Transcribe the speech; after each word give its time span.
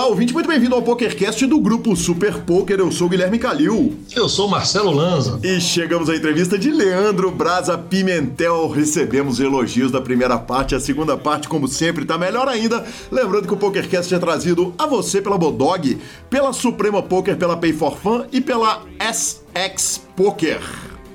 Olá, 0.00 0.08
ouvinte, 0.08 0.32
muito 0.32 0.48
bem-vindo 0.48 0.74
ao 0.74 0.80
PokerCast 0.80 1.46
do 1.46 1.60
grupo 1.60 1.94
Super 1.94 2.38
Poker. 2.38 2.80
Eu 2.80 2.90
sou 2.90 3.06
o 3.06 3.10
Guilherme 3.10 3.38
Calil. 3.38 3.98
Eu 4.16 4.30
sou 4.30 4.46
o 4.46 4.50
Marcelo 4.50 4.90
Lanza. 4.90 5.38
E 5.42 5.60
chegamos 5.60 6.08
à 6.08 6.16
entrevista 6.16 6.58
de 6.58 6.70
Leandro 6.70 7.30
Braza 7.30 7.76
Pimentel. 7.76 8.66
Recebemos 8.70 9.40
elogios 9.40 9.92
da 9.92 10.00
primeira 10.00 10.38
parte, 10.38 10.74
a 10.74 10.80
segunda 10.80 11.18
parte, 11.18 11.50
como 11.50 11.68
sempre, 11.68 12.06
tá 12.06 12.16
melhor 12.16 12.48
ainda. 12.48 12.82
Lembrando 13.12 13.46
que 13.46 13.52
o 13.52 13.58
PokerCast 13.58 14.14
é 14.14 14.18
trazido 14.18 14.74
a 14.78 14.86
você 14.86 15.20
pela 15.20 15.36
Bodog, 15.36 16.00
pela 16.30 16.54
Suprema 16.54 17.02
Poker, 17.02 17.36
pela 17.36 17.58
Pay 17.58 17.74
for 17.74 17.94
Fun 17.98 18.24
e 18.32 18.40
pela 18.40 18.82
SX 18.98 20.00
Poker. 20.16 20.62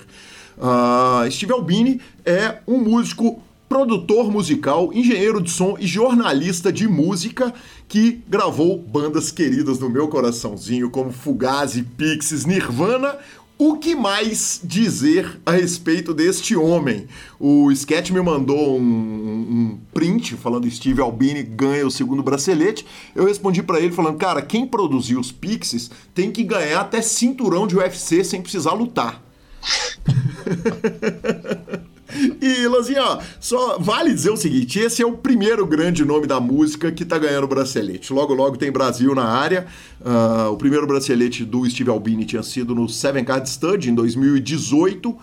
ah, 0.60 1.26
Steve 1.30 1.50
Albini 1.50 1.98
é 2.26 2.58
um 2.68 2.76
músico 2.76 3.42
produtor 3.68 4.30
musical, 4.30 4.90
engenheiro 4.92 5.42
de 5.42 5.50
som 5.50 5.76
e 5.78 5.86
jornalista 5.86 6.70
de 6.70 6.88
música 6.88 7.54
que 7.86 8.22
gravou 8.28 8.78
bandas 8.78 9.30
queridas 9.30 9.78
no 9.78 9.88
meu 9.88 10.08
coraçãozinho 10.08 10.90
como 10.90 11.10
Fugazi, 11.10 11.82
Pixies, 11.82 12.44
Nirvana. 12.44 13.16
O 13.60 13.76
que 13.76 13.96
mais 13.96 14.60
dizer 14.62 15.40
a 15.44 15.50
respeito 15.50 16.14
deste 16.14 16.54
homem? 16.54 17.08
O 17.40 17.72
Sketch 17.72 18.10
me 18.10 18.20
mandou 18.20 18.78
um, 18.78 18.80
um 18.80 19.78
print 19.92 20.36
falando 20.36 20.70
Steve 20.70 21.00
Albini 21.00 21.42
ganha 21.42 21.84
o 21.84 21.90
segundo 21.90 22.22
bracelete. 22.22 22.86
Eu 23.16 23.26
respondi 23.26 23.60
pra 23.60 23.80
ele 23.80 23.90
falando, 23.90 24.16
cara, 24.16 24.42
quem 24.42 24.64
produziu 24.64 25.18
os 25.18 25.32
Pixies 25.32 25.90
tem 26.14 26.30
que 26.30 26.44
ganhar 26.44 26.82
até 26.82 27.02
cinturão 27.02 27.66
de 27.66 27.76
UFC 27.76 28.22
sem 28.22 28.40
precisar 28.40 28.74
lutar. 28.74 29.20
E, 32.48 32.66
Lanzinha, 32.66 33.18
só 33.38 33.78
vale 33.78 34.14
dizer 34.14 34.30
o 34.30 34.36
seguinte: 34.36 34.78
esse 34.78 35.02
é 35.02 35.06
o 35.06 35.12
primeiro 35.12 35.66
grande 35.66 36.02
nome 36.04 36.26
da 36.26 36.40
música 36.40 36.90
que 36.90 37.04
tá 37.04 37.18
ganhando 37.18 37.46
bracelete. 37.46 38.10
Logo, 38.12 38.32
logo 38.32 38.56
tem 38.56 38.72
Brasil 38.72 39.14
na 39.14 39.24
área. 39.24 39.66
Ah, 40.02 40.48
o 40.50 40.56
primeiro 40.56 40.86
bracelete 40.86 41.44
do 41.44 41.68
Steve 41.68 41.90
Albini 41.90 42.24
tinha 42.24 42.42
sido 42.42 42.74
no 42.74 42.88
Seven 42.88 43.24
Card 43.24 43.48
Stud 43.48 43.90
em 43.90 43.94
2018. 43.94 45.14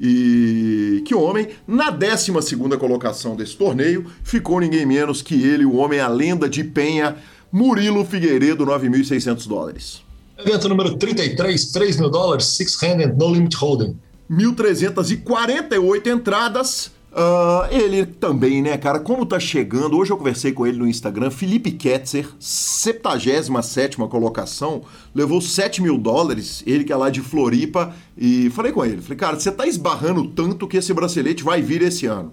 E 0.00 1.02
que 1.04 1.12
homem, 1.12 1.48
na 1.66 1.90
12 1.90 2.30
colocação 2.78 3.34
desse 3.34 3.56
torneio, 3.56 4.06
ficou 4.22 4.60
ninguém 4.60 4.86
menos 4.86 5.20
que 5.20 5.34
ele, 5.42 5.64
o 5.64 5.74
homem, 5.74 5.98
a 5.98 6.06
lenda 6.06 6.48
de 6.48 6.62
Penha, 6.62 7.16
Murilo 7.50 8.04
Figueiredo, 8.04 8.64
9.600 8.64 9.48
dólares. 9.48 10.02
Evento 10.38 10.68
número 10.68 10.96
33, 10.96 11.72
3 11.72 11.96
mil 11.98 12.10
dólares, 12.10 12.46
Six 12.46 12.80
Handed 12.80 13.16
No 13.18 13.32
Limit 13.32 13.56
Hold'em. 13.56 13.96
1.348 14.30 16.06
entradas, 16.06 16.90
Uh, 17.10 17.66
ele 17.74 18.04
também, 18.04 18.60
né, 18.60 18.76
cara? 18.76 19.00
Como 19.00 19.24
tá 19.24 19.40
chegando, 19.40 19.96
hoje 19.96 20.12
eu 20.12 20.16
conversei 20.16 20.52
com 20.52 20.66
ele 20.66 20.76
no 20.76 20.86
Instagram, 20.86 21.30
Felipe 21.30 21.72
Ketzer, 21.72 22.28
77 22.38 23.96
colocação, 23.96 24.82
levou 25.14 25.40
7 25.40 25.82
mil 25.82 25.96
dólares, 25.96 26.62
ele 26.66 26.84
que 26.84 26.92
é 26.92 26.96
lá 26.96 27.08
de 27.08 27.22
Floripa, 27.22 27.94
e 28.16 28.50
falei 28.50 28.72
com 28.72 28.84
ele, 28.84 29.00
falei, 29.00 29.16
cara, 29.16 29.40
você 29.40 29.50
tá 29.50 29.66
esbarrando 29.66 30.28
tanto 30.28 30.68
que 30.68 30.76
esse 30.76 30.92
bracelete 30.92 31.42
vai 31.42 31.62
vir 31.62 31.80
esse 31.80 32.04
ano. 32.04 32.32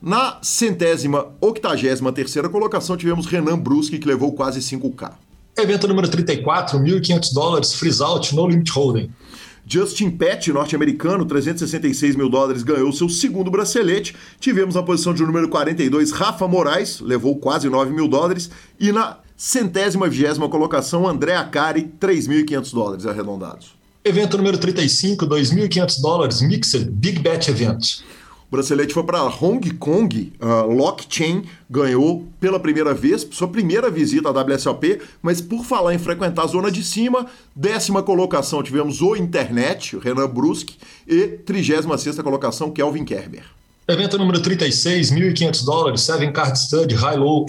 Na 0.00 0.38
centésima, 0.40 1.26
octagésima 1.40 2.12
terceira 2.12 2.48
colocação, 2.48 2.96
tivemos 2.96 3.26
Renan 3.26 3.58
Bruschi, 3.58 3.98
que 3.98 4.06
levou 4.06 4.32
quase 4.32 4.60
5K. 4.60 5.12
Evento 5.58 5.86
número 5.86 6.08
34, 6.08 6.78
1.500 6.78 7.34
dólares, 7.34 7.74
freeze 7.74 8.02
out, 8.02 8.34
no 8.34 8.46
limit 8.46 8.70
holding. 8.70 9.10
Justin 9.66 10.10
Pett, 10.10 10.52
norte-americano, 10.52 11.24
366 11.24 12.16
mil 12.16 12.28
dólares, 12.28 12.62
ganhou 12.62 12.92
seu 12.92 13.08
segundo 13.08 13.50
bracelete. 13.50 14.14
Tivemos 14.40 14.74
na 14.74 14.82
posição 14.82 15.14
de 15.14 15.22
número 15.22 15.48
42 15.48 16.10
Rafa 16.10 16.48
Moraes, 16.48 17.00
levou 17.00 17.36
quase 17.36 17.68
9 17.68 17.92
mil 17.92 18.08
dólares. 18.08 18.50
E 18.78 18.90
na 18.92 19.18
centésima 19.36 20.08
vigésima 20.08 20.48
colocação, 20.48 21.06
André 21.06 21.36
Acari, 21.36 21.92
3.500 22.00 22.72
dólares 22.72 23.06
arredondados. 23.06 23.72
Evento 24.04 24.36
número 24.36 24.58
35, 24.58 25.26
2.500 25.26 26.00
dólares, 26.00 26.42
Mixed 26.42 26.90
Big 26.90 27.20
Bet 27.20 27.48
Event. 27.48 28.02
Bracelete 28.52 28.92
foi 28.92 29.02
para 29.02 29.24
Hong 29.24 29.70
Kong. 29.78 30.30
Uh, 30.38 30.70
Lock 30.70 31.06
ganhou 31.70 32.28
pela 32.38 32.60
primeira 32.60 32.92
vez, 32.92 33.26
sua 33.30 33.48
primeira 33.48 33.90
visita 33.90 34.28
à 34.28 34.30
WSOP, 34.30 35.00
mas 35.22 35.40
por 35.40 35.64
falar 35.64 35.94
em 35.94 35.98
frequentar 35.98 36.44
a 36.44 36.46
zona 36.46 36.70
de 36.70 36.84
cima, 36.84 37.24
décima 37.56 38.02
colocação 38.02 38.62
tivemos 38.62 39.00
o 39.00 39.16
Internet, 39.16 39.96
o 39.96 39.98
Renan 39.98 40.28
Brusque, 40.28 40.76
e 41.08 41.28
36 41.28 41.86
colocação, 42.22 42.70
Kelvin 42.70 43.06
Kerber. 43.06 43.44
Evento 43.88 44.18
número 44.18 44.38
36, 44.42 45.12
1.500 45.12 45.64
dólares, 45.64 46.02
Seven 46.02 46.30
Card 46.30 46.58
Stud, 46.58 46.94
High 46.94 47.16
Low. 47.16 47.46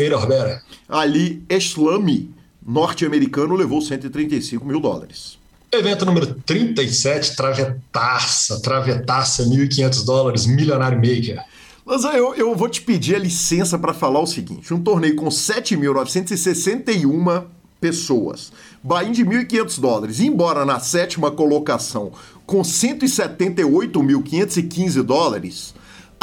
Ali, 0.88 1.44
Eslami, 1.50 2.34
norte-americano, 2.66 3.56
levou 3.56 3.82
135 3.82 4.66
mil 4.66 4.80
dólares. 4.80 5.43
Evento 5.76 6.06
número 6.06 6.36
37, 6.46 7.36
Travetaça, 7.36 8.62
Travetaça, 8.62 9.44
1.500 9.44 10.06
dólares, 10.06 10.46
Milionário 10.46 10.98
Maker. 10.98 11.44
Mas 11.84 12.04
eu, 12.04 12.36
eu 12.36 12.56
vou 12.56 12.70
te 12.70 12.80
pedir 12.80 13.16
a 13.16 13.20
licença 13.20 13.80
para 13.80 13.92
falar 13.92 14.20
o 14.20 14.28
seguinte: 14.28 14.72
um 14.72 14.80
torneio 14.80 15.16
com 15.16 15.26
7.961 15.26 17.46
pessoas, 17.82 18.54
buy 18.84 19.10
de 19.10 19.26
1.500 19.26 19.82
dólares, 19.82 20.20
embora 20.20 20.64
na 20.64 20.80
sétima 20.80 21.32
colocação 21.32 22.12
com 22.46 22.62
178.515 22.62 25.02
dólares, 25.02 25.74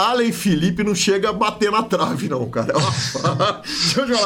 Allen 0.00 0.32
Felipe 0.32 0.82
não 0.82 0.94
chega 0.94 1.28
a 1.28 1.32
bater 1.32 1.70
na 1.70 1.82
trave, 1.82 2.28
não, 2.28 2.48
cara. 2.48 2.72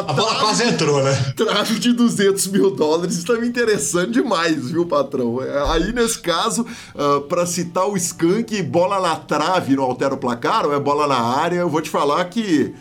a 0.07 0.13
bola 0.13 0.35
quase 0.39 0.65
entrou, 0.65 1.03
né? 1.03 1.13
Trave 1.37 1.79
de 1.79 1.93
200 1.93 2.47
mil 2.49 2.71
dólares 2.75 3.17
está 3.17 3.35
me 3.35 3.49
interessando 3.49 4.13
demais, 4.13 4.71
viu, 4.71 4.87
patrão? 4.87 5.43
É, 5.43 5.73
aí, 5.73 5.93
nesse 5.93 6.21
caso, 6.21 6.63
uh, 6.63 6.67
ah, 6.97 7.21
para 7.29 7.45
citar 7.45 7.89
o 7.89 7.97
Skank, 7.97 8.63
bola 8.63 9.01
na 9.01 9.17
trave 9.17 9.75
não 9.75 9.83
altera 9.83 10.15
o 10.15 10.19
placar, 10.19 10.65
ou 10.65 10.73
é 10.73 10.79
bola 10.79 11.09
na 11.09 11.19
área, 11.19 11.57
eu 11.57 11.69
vou 11.69 11.81
te 11.81 11.91
falar 11.91 12.25
que, 12.27 12.73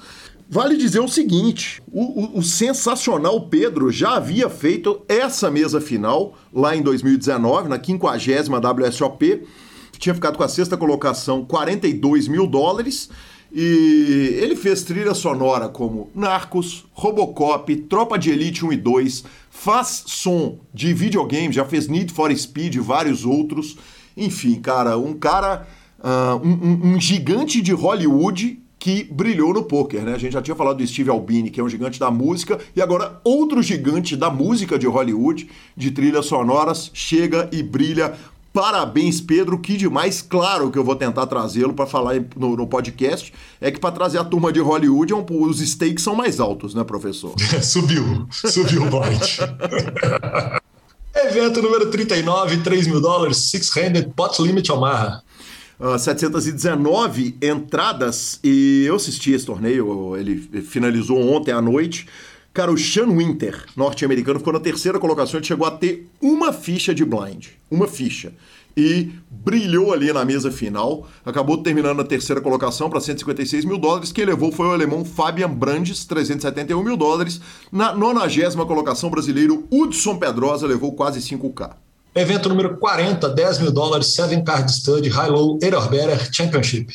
Vale 0.53 0.77
dizer 0.77 0.99
o 0.99 1.07
seguinte: 1.07 1.81
o, 1.91 2.03
o, 2.03 2.37
o, 2.37 2.43
sensacional 2.43 3.47
Pedro 3.47 3.91
já 3.91 4.17
havia 4.17 4.47
feito 4.51 5.01
essa 5.09 5.49
mesa 5.49 5.81
final 5.81 6.37
lá 6.53 6.75
em 6.75 6.81
2019, 6.83 7.67
na 7.67 7.83
50 7.83 8.59
WSOP. 8.59 9.47
Tinha 9.97 10.13
ficado 10.13 10.37
com 10.37 10.43
a 10.43 10.47
sexta 10.47 10.77
colocação, 10.77 11.43
42 11.43 12.27
mil 12.27 12.45
dólares. 12.45 13.09
E 13.51 14.37
ele 14.43 14.55
fez 14.55 14.83
trilha 14.83 15.15
sonora 15.15 15.69
como 15.69 16.11
Narcos, 16.13 16.85
Robocop, 16.91 17.75
Tropa 17.89 18.19
de 18.19 18.29
Elite 18.29 18.63
1 18.63 18.73
e 18.73 18.77
2, 18.77 19.23
faz 19.49 20.03
som 20.05 20.59
de 20.71 20.93
videogame, 20.93 21.51
já 21.51 21.65
fez 21.65 21.87
Need 21.87 22.13
for 22.13 22.35
Speed 22.35 22.75
e 22.75 22.79
vários 22.79 23.25
outros. 23.25 23.75
Enfim, 24.15 24.61
cara, 24.61 24.99
um 24.99 25.13
cara, 25.13 25.67
uh, 25.99 26.47
um, 26.47 26.93
um, 26.93 27.01
gigante 27.01 27.59
de 27.59 27.73
Hollywood 27.73 28.62
que 28.83 29.01
brilhou 29.05 29.53
no 29.53 29.63
poker, 29.63 30.01
né? 30.01 30.13
A 30.13 30.17
gente 30.17 30.33
já 30.33 30.41
tinha 30.41 30.57
falado 30.57 30.75
do 30.75 30.85
Steve 30.85 31.09
Albini, 31.09 31.49
que 31.49 31.57
é 31.57 31.63
um 31.63 31.69
gigante 31.69 31.97
da 31.97 32.11
música, 32.11 32.59
e 32.75 32.81
agora 32.81 33.17
outro 33.23 33.63
gigante 33.63 34.13
da 34.13 34.29
música 34.29 34.77
de 34.77 34.85
Hollywood, 34.85 35.49
de 35.73 35.89
trilhas 35.89 36.25
sonoras, 36.25 36.91
chega 36.93 37.47
e 37.53 37.63
brilha 37.63 38.13
Parabéns, 38.51 39.21
Pedro. 39.21 39.57
Que 39.57 39.77
demais. 39.77 40.21
Claro 40.21 40.69
que 40.69 40.77
eu 40.77 40.83
vou 40.83 40.97
tentar 40.97 41.25
trazê-lo 41.27 41.73
para 41.73 41.85
falar 41.85 42.15
no, 42.35 42.57
no, 42.57 42.67
podcast. 42.67 43.33
É 43.61 43.71
que 43.71 43.79
para 43.79 43.95
trazer 43.95 44.17
a 44.17 44.23
turma 44.25 44.51
de 44.51 44.59
Hollywood, 44.59 45.13
é 45.13 45.15
um, 45.15 45.25
os 45.29 45.59
stakes 45.61 46.03
são 46.03 46.13
mais 46.13 46.41
altos, 46.41 46.75
né, 46.75 46.83
professor? 46.83 47.33
subiu. 47.63 48.27
Subiu 48.29 48.83
o 48.83 48.89
bote. 48.89 49.39
Evento 51.15 51.61
número 51.61 51.89
39, 51.89 52.57
3 52.57 52.87
mil 52.87 52.99
dólares, 52.99 53.37
Six-Handed 53.37 54.11
Pot 54.13 54.41
Limit 54.41 54.69
Omaha. 54.71 55.23
Uh, 55.79 55.97
719 55.97 57.37
entradas 57.41 58.39
e 58.43 58.85
eu 58.85 58.95
assisti 58.95 59.31
esse 59.31 59.45
torneio, 59.45 60.15
ele 60.15 60.37
finalizou 60.61 61.19
ontem 61.19 61.51
à 61.51 61.61
noite. 61.61 62.07
Cara, 62.53 62.71
o 62.71 62.77
Sean 62.77 63.07
Winter, 63.07 63.65
norte-americano, 63.75 64.37
ficou 64.37 64.53
na 64.53 64.59
terceira 64.59 64.99
colocação 64.99 65.39
e 65.39 65.43
chegou 65.43 65.65
a 65.65 65.71
ter 65.71 66.07
uma 66.21 66.53
ficha 66.53 66.93
de 66.93 67.03
blind. 67.03 67.47
Uma 67.69 67.87
ficha. 67.87 68.31
E 68.77 69.11
brilhou 69.27 69.91
ali 69.91 70.13
na 70.13 70.23
mesa 70.23 70.51
final. 70.51 71.07
Acabou 71.25 71.57
terminando 71.63 71.97
na 71.97 72.03
terceira 72.03 72.39
colocação 72.39 72.91
para 72.91 72.99
156 72.99 73.65
mil 73.65 73.79
dólares. 73.79 74.11
Quem 74.11 74.25
levou 74.25 74.51
foi 74.51 74.67
o 74.67 74.71
alemão 74.71 75.03
Fabian 75.03 75.49
Brandes, 75.49 76.05
371 76.05 76.83
mil 76.83 76.95
dólares. 76.95 77.41
Na 77.71 77.91
nonagésima 77.91 78.67
colocação, 78.67 79.09
brasileiro 79.09 79.67
Hudson 79.71 80.17
Pedrosa 80.17 80.67
levou 80.67 80.93
quase 80.93 81.19
5K. 81.21 81.82
Evento 82.15 82.47
número 82.47 82.77
40, 82.77 83.27
10 83.27 83.59
mil 83.59 83.71
dólares, 83.71 84.13
Seven 84.13 84.43
Card 84.43 84.71
Stud, 84.71 85.09
High 85.09 85.31
Low, 85.31 85.57
Better 85.57 86.31
Championship. 86.31 86.93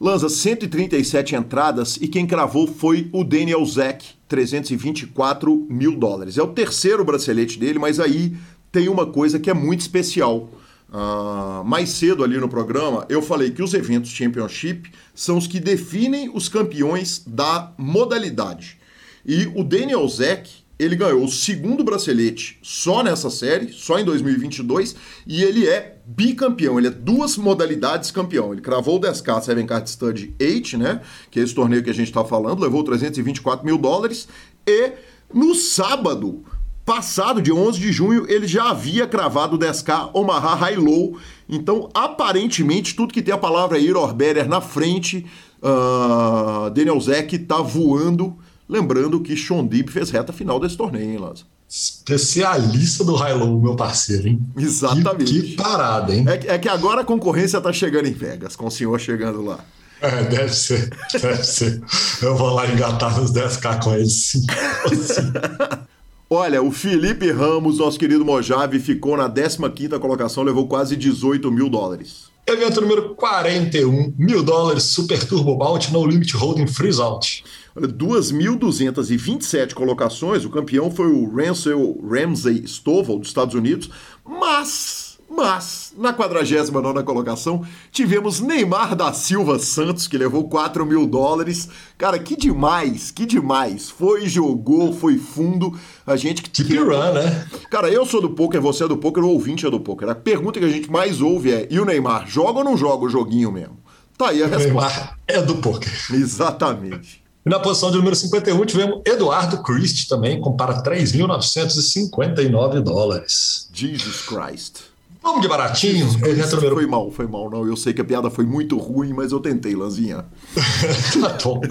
Lanza 0.00 0.28
137 0.28 1.36
entradas 1.36 1.96
e 2.00 2.08
quem 2.08 2.26
cravou 2.26 2.66
foi 2.66 3.08
o 3.12 3.22
Daniel 3.22 3.64
Zeck, 3.64 4.04
324 4.26 5.66
mil 5.70 5.96
dólares. 5.96 6.38
É 6.38 6.42
o 6.42 6.48
terceiro 6.48 7.04
bracelete 7.04 7.56
dele, 7.56 7.78
mas 7.78 8.00
aí 8.00 8.36
tem 8.72 8.88
uma 8.88 9.06
coisa 9.06 9.38
que 9.38 9.48
é 9.48 9.54
muito 9.54 9.80
especial. 9.80 10.50
Uh, 10.88 11.62
mais 11.64 11.90
cedo 11.90 12.24
ali 12.24 12.38
no 12.38 12.48
programa, 12.48 13.06
eu 13.08 13.22
falei 13.22 13.52
que 13.52 13.62
os 13.62 13.74
eventos 13.74 14.10
Championship 14.10 14.90
são 15.14 15.36
os 15.36 15.46
que 15.46 15.60
definem 15.60 16.32
os 16.34 16.48
campeões 16.48 17.22
da 17.24 17.72
modalidade. 17.78 18.76
E 19.24 19.46
o 19.54 19.62
Daniel 19.62 20.08
Zeck, 20.08 20.50
ele 20.78 20.94
ganhou 20.94 21.24
o 21.24 21.28
segundo 21.28 21.82
bracelete 21.82 22.58
só 22.62 23.02
nessa 23.02 23.30
série, 23.30 23.72
só 23.72 23.98
em 23.98 24.04
2022, 24.04 24.94
e 25.26 25.42
ele 25.42 25.66
é 25.66 25.96
bicampeão, 26.06 26.78
ele 26.78 26.86
é 26.86 26.90
duas 26.90 27.36
modalidades 27.36 28.10
campeão. 28.10 28.52
Ele 28.52 28.62
cravou 28.62 28.96
o 28.96 29.00
10K 29.00 29.42
Seven 29.42 29.66
Card 29.66 29.90
Stud 29.90 30.34
8, 30.40 30.78
né? 30.78 31.00
Que 31.30 31.40
é 31.40 31.42
esse 31.42 31.54
torneio 31.54 31.82
que 31.82 31.90
a 31.90 31.94
gente 31.94 32.08
está 32.08 32.24
falando, 32.24 32.62
levou 32.62 32.84
324 32.84 33.66
mil 33.66 33.76
dólares. 33.76 34.28
E 34.66 34.92
no 35.34 35.54
sábado 35.54 36.44
passado, 36.86 37.42
de 37.42 37.52
11 37.52 37.78
de 37.78 37.92
junho, 37.92 38.24
ele 38.30 38.46
já 38.46 38.70
havia 38.70 39.06
cravado 39.06 39.56
o 39.56 39.58
10K 39.58 40.10
Omaha 40.14 40.54
High 40.54 40.76
Low. 40.76 41.18
Então, 41.46 41.90
aparentemente, 41.92 42.94
tudo 42.94 43.12
que 43.12 43.20
tem 43.20 43.34
a 43.34 43.38
palavra 43.38 43.78
Iror 43.78 44.14
Berer 44.14 44.48
na 44.48 44.62
frente, 44.62 45.26
uh, 45.62 46.70
Daniel 46.70 46.98
Zeck 46.98 47.38
tá 47.40 47.58
voando. 47.58 48.38
Lembrando 48.68 49.20
que 49.20 49.36
Sean 49.36 49.64
Deep 49.64 49.90
fez 49.90 50.10
reta 50.10 50.32
final 50.32 50.60
desse 50.60 50.76
torneio, 50.76 51.10
hein, 51.10 51.18
Lázaro? 51.18 51.46
Especialista 51.68 53.04
do 53.04 53.14
High 53.14 53.34
Low, 53.34 53.60
meu 53.60 53.76
parceiro, 53.76 54.28
hein? 54.28 54.40
Exatamente. 54.56 55.32
Que, 55.32 55.42
que 55.42 55.56
parada, 55.56 56.14
hein? 56.14 56.24
É, 56.26 56.54
é, 56.54 56.58
que 56.58 56.68
agora 56.68 57.02
a 57.02 57.04
concorrência 57.04 57.60
tá 57.60 57.72
chegando 57.72 58.06
em 58.06 58.12
Vegas, 58.12 58.56
com 58.56 58.66
o 58.66 58.70
senhor 58.70 58.98
chegando 58.98 59.42
lá. 59.42 59.58
É, 60.00 60.24
deve 60.24 60.54
ser, 60.54 60.90
deve 61.12 61.42
ser. 61.42 61.82
Eu 62.22 62.36
vou 62.36 62.54
lá 62.54 62.70
engatar 62.70 63.18
nos 63.18 63.32
10k 63.32 63.82
com 63.82 63.94
ele, 63.94 64.08
sim. 64.08 64.46
Olha, 66.30 66.62
o 66.62 66.70
Felipe 66.70 67.30
Ramos, 67.32 67.78
nosso 67.78 67.98
querido 67.98 68.24
Mojave, 68.24 68.78
ficou 68.78 69.16
na 69.16 69.30
15 69.30 69.98
colocação, 69.98 70.42
levou 70.42 70.68
quase 70.68 70.94
18 70.94 71.50
mil 71.50 71.70
dólares. 71.70 72.26
Evento 72.46 72.80
número 72.80 73.14
41, 73.14 74.14
mil 74.16 74.42
dólares, 74.42 74.84
Super 74.84 75.22
Turbo 75.24 75.56
Bout, 75.56 75.92
No 75.92 76.06
Limit 76.06 76.34
Holding 76.36 76.66
Freeze 76.66 77.00
Out. 77.00 77.44
Olha, 77.78 77.86
2.227 77.86 79.72
colocações, 79.72 80.44
o 80.44 80.50
campeão 80.50 80.90
foi 80.90 81.06
o 81.06 81.32
Ransel 81.32 81.96
Ramsey 82.02 82.64
Stovall, 82.66 83.20
dos 83.20 83.28
Estados 83.28 83.54
Unidos, 83.54 83.88
mas 84.26 85.08
mas, 85.30 85.92
na 85.96 86.12
49 86.12 87.02
colocação, 87.02 87.62
tivemos 87.92 88.40
Neymar 88.40 88.96
da 88.96 89.12
Silva 89.12 89.58
Santos, 89.58 90.08
que 90.08 90.16
levou 90.16 90.48
4 90.48 90.86
mil 90.86 91.06
dólares. 91.06 91.68
Cara, 91.98 92.18
que 92.18 92.34
demais, 92.34 93.10
que 93.10 93.26
demais. 93.26 93.90
Foi, 93.90 94.26
jogou, 94.26 94.92
foi 94.92 95.18
fundo. 95.18 95.78
A 96.06 96.16
gente 96.16 96.42
que. 96.42 96.50
Keep 96.50 96.78
run, 96.78 97.12
né? 97.12 97.46
Cara, 97.70 97.90
eu 97.90 98.06
sou 98.06 98.22
do 98.22 98.30
poker, 98.30 98.60
você 98.60 98.84
é 98.84 98.88
do 98.88 98.96
poker, 98.96 99.22
o 99.22 99.28
ouvinte 99.28 99.66
é 99.66 99.70
do 99.70 99.78
poker. 99.78 100.08
A 100.08 100.14
pergunta 100.14 100.58
que 100.58 100.64
a 100.64 100.70
gente 100.70 100.90
mais 100.90 101.20
ouve 101.20 101.52
é: 101.52 101.68
e 101.70 101.78
o 101.78 101.84
Neymar, 101.84 102.26
joga 102.26 102.60
ou 102.60 102.64
não 102.64 102.76
joga 102.76 103.04
o 103.04 103.10
joguinho 103.10 103.52
mesmo? 103.52 103.78
Tá 104.16 104.30
aí 104.30 104.42
a 104.42 104.46
o 104.46 104.48
resposta. 104.48 104.98
Neymar 104.98 105.18
é 105.28 105.42
do 105.42 105.56
poker. 105.56 105.92
Exatamente. 106.14 107.27
E 107.48 107.50
na 107.50 107.58
posição 107.58 107.90
de 107.90 107.96
número 107.96 108.14
51 108.14 108.62
tivemos 108.66 109.00
Eduardo 109.06 109.62
Christ 109.62 110.06
também, 110.06 110.38
com 110.38 110.54
para 110.54 110.82
3.959 110.82 112.82
dólares. 112.82 113.70
Jesus 113.72 114.20
Christ. 114.20 114.80
Vamos 115.22 115.40
de 115.40 115.48
baratinho. 115.48 116.12
Número... 116.12 116.74
Foi 116.74 116.86
mal, 116.86 117.10
foi 117.10 117.26
mal. 117.26 117.50
Não, 117.50 117.66
eu 117.66 117.74
sei 117.74 117.94
que 117.94 118.02
a 118.02 118.04
piada 118.04 118.28
foi 118.28 118.44
muito 118.44 118.76
ruim, 118.76 119.14
mas 119.14 119.32
eu 119.32 119.40
tentei, 119.40 119.74
Lanzinha. 119.74 120.26
tá 121.22 121.38
bom. 121.42 121.62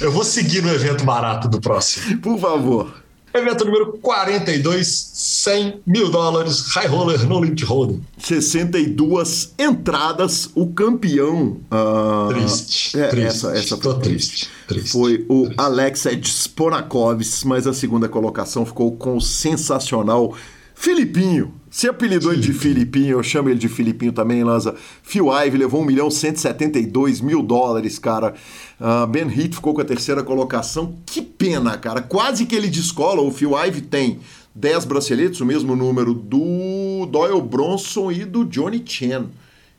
Eu 0.00 0.10
vou 0.10 0.24
seguir 0.24 0.64
no 0.64 0.70
evento 0.70 1.04
barato 1.04 1.46
do 1.46 1.60
próximo. 1.60 2.18
Por 2.18 2.36
favor. 2.36 2.92
Evento 3.32 3.64
número 3.64 3.92
42, 3.98 4.86
100 5.14 5.82
mil 5.86 6.10
dólares, 6.10 6.62
High 6.74 6.88
Roller 6.88 7.26
No 7.28 7.40
Limit 7.40 7.64
Holding. 7.64 8.02
62 8.18 9.54
entradas, 9.56 10.50
o 10.54 10.66
campeão. 10.72 11.60
Uh... 11.70 12.28
Triste, 12.28 12.98
é, 12.98 13.06
triste. 13.06 13.26
Essa, 13.26 13.56
essa 13.56 13.76
foi 13.76 13.98
triste, 14.00 14.50
triste, 14.66 14.90
Foi 14.90 15.24
o 15.28 15.44
triste. 15.44 15.60
Alexei 15.60 16.20
Sponakovs, 16.20 17.44
mas 17.44 17.68
a 17.68 17.72
segunda 17.72 18.08
colocação 18.08 18.66
ficou 18.66 18.96
com 18.96 19.16
o 19.16 19.20
sensacional 19.20 20.34
Filipinho. 20.74 21.59
Se 21.70 21.88
apelidou 21.88 22.32
ele 22.32 22.42
de 22.42 22.52
Filipinho, 22.52 23.18
eu 23.18 23.22
chamo 23.22 23.48
ele 23.48 23.58
de 23.58 23.68
Filipinho 23.68 24.10
também, 24.10 24.42
Lanza. 24.42 24.74
Phil 25.04 25.28
Ive 25.32 25.56
levou 25.56 25.80
1 25.82 25.84
milhão 25.84 26.10
172 26.10 27.20
mil 27.20 27.44
dólares, 27.44 27.96
cara. 27.96 28.34
Uh, 28.80 29.06
ben 29.06 29.28
Heath 29.28 29.54
ficou 29.54 29.72
com 29.72 29.80
a 29.80 29.84
terceira 29.84 30.24
colocação. 30.24 30.96
Que 31.06 31.22
pena, 31.22 31.78
cara. 31.78 32.02
Quase 32.02 32.44
que 32.44 32.56
ele 32.56 32.68
descola. 32.68 33.22
O 33.22 33.30
Phil 33.30 33.52
Ive 33.56 33.82
tem 33.82 34.18
10 34.52 34.84
braceletes, 34.84 35.40
o 35.40 35.46
mesmo 35.46 35.76
número 35.76 36.12
do 36.12 37.06
Doyle 37.06 37.40
Bronson 37.40 38.10
e 38.10 38.24
do 38.24 38.44
Johnny 38.44 38.82
Chen. 38.84 39.28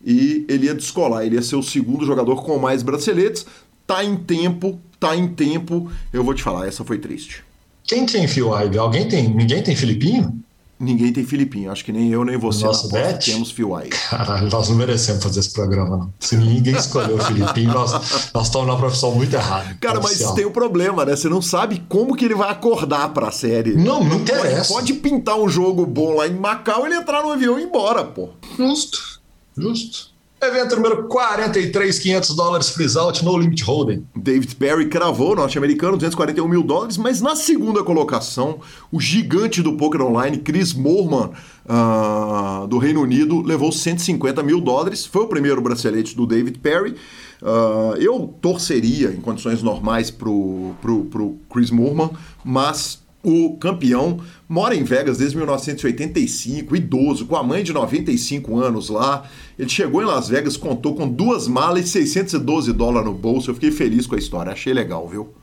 E 0.04 0.46
ele 0.48 0.68
ia 0.68 0.74
descolar, 0.74 1.26
ele 1.26 1.36
ia 1.36 1.42
ser 1.42 1.58
o 1.58 1.62
segundo 1.62 2.06
jogador 2.06 2.42
com 2.42 2.58
mais 2.58 2.84
braceletes. 2.84 3.46
Tá 3.86 4.02
em 4.02 4.16
tempo, 4.16 4.80
tá 4.98 5.14
em 5.14 5.28
tempo. 5.28 5.92
Eu 6.14 6.24
vou 6.24 6.34
te 6.34 6.42
falar, 6.42 6.68
essa 6.68 6.86
foi 6.86 7.00
triste. 7.00 7.44
Quem 7.84 8.06
tem 8.06 8.30
Phil 8.30 8.58
Ive? 8.58 8.78
Alguém 8.78 9.10
tem? 9.10 9.28
Ninguém 9.28 9.62
tem 9.62 9.76
Filipinho? 9.76 10.42
Ninguém 10.82 11.14
tem 11.14 11.24
Filipinho. 11.24 11.72
Acho 11.72 11.86
que 11.86 11.92
nem 11.92 12.10
eu, 12.10 12.26
nem 12.26 12.38
você. 12.38 12.66
Nosso 12.66 12.90
bet? 12.90 13.32
Temos 13.32 13.52
Phil 13.52 13.80
Eye. 13.80 13.90
Caralho, 13.90 14.50
nós 14.50 14.68
não 14.68 14.76
merecemos 14.76 15.24
fazer 15.24 15.40
esse 15.40 15.54
programa, 15.54 15.96
não. 15.96 16.14
Se 16.20 16.36
ninguém 16.36 16.76
escolheu 16.76 17.18
o 17.18 17.24
Filipinho, 17.24 17.72
nós, 17.72 17.92
nós 18.34 18.48
estamos 18.48 18.68
na 18.68 18.76
profissão 18.76 19.12
muito 19.12 19.36
errada. 19.36 19.78
Cara, 19.80 20.00
mas 20.02 20.20
tem 20.32 20.46
o 20.46 20.50
um 20.50 20.52
problema, 20.52 21.06
né? 21.06 21.16
Você 21.16 21.30
não 21.30 21.42
sabe 21.42 21.84
como 21.88 22.16
que 22.16 22.26
ele 22.26 22.34
vai 22.34 22.50
acordar 22.50 23.10
pra 23.14 23.32
série. 23.32 23.76
Não, 23.76 24.04
não 24.04 24.18
interessa. 24.18 24.74
Pode, 24.74 24.92
pode 24.92 24.94
pintar 24.96 25.38
um 25.38 25.48
jogo 25.48 25.86
bom 25.86 26.16
lá 26.16 26.28
em 26.28 26.34
Macau, 26.34 26.86
ele 26.86 26.96
entrar 26.96 27.22
no 27.22 27.32
avião 27.32 27.60
e 27.60 27.62
ir 27.62 27.66
embora, 27.66 28.04
pô. 28.04 28.30
Justo, 28.58 29.22
justo. 29.56 30.11
Evento 30.44 30.76
número 30.76 31.04
43, 31.04 32.00
500 32.00 32.36
dólares 32.36 32.70
freeze 32.70 32.98
out, 32.98 33.24
no 33.24 33.38
limit 33.38 33.64
holding. 33.64 34.08
David 34.16 34.56
Perry 34.56 34.90
cravou, 34.90 35.36
norte-americano, 35.36 35.98
241 35.98 36.48
mil 36.48 36.64
dólares, 36.64 36.98
mas 36.98 37.22
na 37.22 37.36
segunda 37.36 37.84
colocação, 37.84 38.60
o 38.92 39.00
gigante 39.00 39.62
do 39.62 39.78
poker 39.78 40.02
online, 40.02 40.40
Chris 40.40 40.74
Moorman, 40.74 41.30
uh, 41.64 42.66
do 42.66 42.80
Reino 42.80 43.02
Unido, 43.02 43.44
levou 43.44 43.72
150 43.72 44.42
mil 44.42 44.60
dólares. 44.60 45.06
Foi 45.06 45.26
o 45.26 45.28
primeiro 45.28 45.62
bracelete 45.62 46.16
do 46.16 46.26
David 46.26 46.58
Perry. 46.58 46.96
Uh, 47.40 47.96
eu 47.98 48.34
torceria, 48.42 49.12
em 49.12 49.22
condições 49.22 49.62
normais, 49.62 50.10
pro, 50.10 50.74
pro 50.82 51.38
Chris 51.52 51.70
Moorman, 51.70 52.10
mas 52.44 53.01
o 53.24 53.56
campeão 53.58 54.20
mora 54.50 54.76
em 54.76 54.84
Vegas 54.84 55.18
desde 55.18 55.38
1985, 55.38 56.76
idoso, 56.76 57.26
com 57.26 57.36
a 57.36 57.44
mãe 57.44 57.64
de 57.64 57.72
95 57.72 58.60
anos 58.60 58.90
lá. 58.90 59.30
Ele 59.58 59.70
chegou 59.70 60.02
em 60.02 60.06
Las 60.06 60.28
Vegas, 60.28 60.58
contou 60.58 60.96
com 60.96 61.08
duas 61.08 61.48
malas 61.48 61.86
e 61.86 61.88
612 61.88 62.74
dólares 62.74 63.08
no 63.08 63.14
bolso. 63.14 63.52
Eu 63.52 63.56
fiquei 63.56 63.72
feliz 63.72 64.08
com 64.08 64.16
a 64.16 64.20
história, 64.20 64.52
achei 64.52 64.74
legal, 64.74 65.08
viu? 65.08 65.34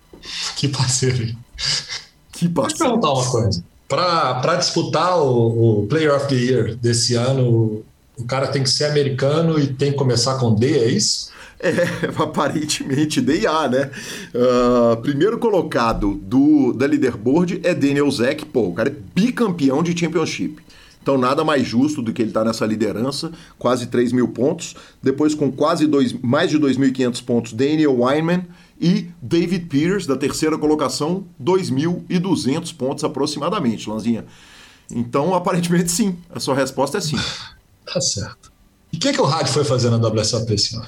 Que 0.56 0.68
parceiro? 0.68 1.36
Que 2.32 2.48
parceiro. 2.48 2.68
Deixa 2.68 2.84
eu 2.84 2.88
perguntar 2.88 3.12
uma 3.12 3.30
coisa. 3.30 3.64
Para 3.88 4.56
disputar 4.56 5.18
o, 5.18 5.82
o, 5.82 5.86
Player 5.86 6.14
of 6.14 6.28
the 6.28 6.34
Year 6.34 6.76
desse 6.76 7.14
ano, 7.14 7.82
o 8.18 8.24
cara 8.24 8.48
tem 8.48 8.62
que 8.62 8.70
ser 8.70 8.84
americano 8.84 9.58
e 9.58 9.66
tem 9.66 9.92
que 9.92 9.96
começar 9.96 10.38
com 10.38 10.54
D, 10.54 10.78
é 10.78 10.88
isso? 10.90 11.30
É, 11.60 11.72
aparentemente 12.16 13.20
DIA, 13.20 13.68
né? 13.68 13.90
Uh, 14.34 14.96
primeiro 15.02 15.38
colocado 15.38 16.14
do, 16.14 16.72
da 16.72 16.86
leaderboard 16.86 17.60
é 17.64 17.74
Daniel 17.74 18.10
Zeck, 18.10 18.44
pô, 18.46 18.68
o 18.68 18.74
cara 18.74 18.88
é 18.88 18.94
bicampeão 19.14 19.82
de 19.82 19.98
Championship. 19.98 20.62
Então 21.02 21.16
nada 21.16 21.42
mais 21.42 21.66
justo 21.66 22.02
do 22.02 22.12
que 22.12 22.20
ele 22.20 22.30
estar 22.30 22.40
tá 22.40 22.46
nessa 22.46 22.66
liderança, 22.66 23.32
quase 23.58 23.86
3 23.86 24.12
mil 24.12 24.28
pontos. 24.28 24.76
Depois 25.02 25.34
com 25.34 25.50
quase 25.50 25.86
dois, 25.86 26.12
mais 26.12 26.50
de 26.50 26.58
2.500 26.58 27.24
pontos, 27.24 27.52
Daniel 27.54 27.98
Weinman 28.00 28.44
e 28.80 29.08
David 29.20 29.66
Peters, 29.66 30.06
da 30.06 30.16
terceira 30.16 30.58
colocação, 30.58 31.24
2.200 31.42 32.76
pontos 32.76 33.04
aproximadamente, 33.04 33.88
Lanzinha. 33.88 34.26
Então, 34.90 35.34
aparentemente 35.34 35.90
sim. 35.90 36.16
A 36.30 36.38
sua 36.40 36.54
resposta 36.54 36.98
é 36.98 37.00
sim. 37.00 37.16
tá 37.90 38.00
certo. 38.00 38.52
E 38.92 38.96
o 38.96 39.00
que, 39.00 39.12
que 39.12 39.20
o 39.20 39.24
rádio 39.24 39.52
foi 39.52 39.64
fazer 39.64 39.90
na 39.90 39.96
WSOP, 39.96 40.58
senhor? 40.58 40.86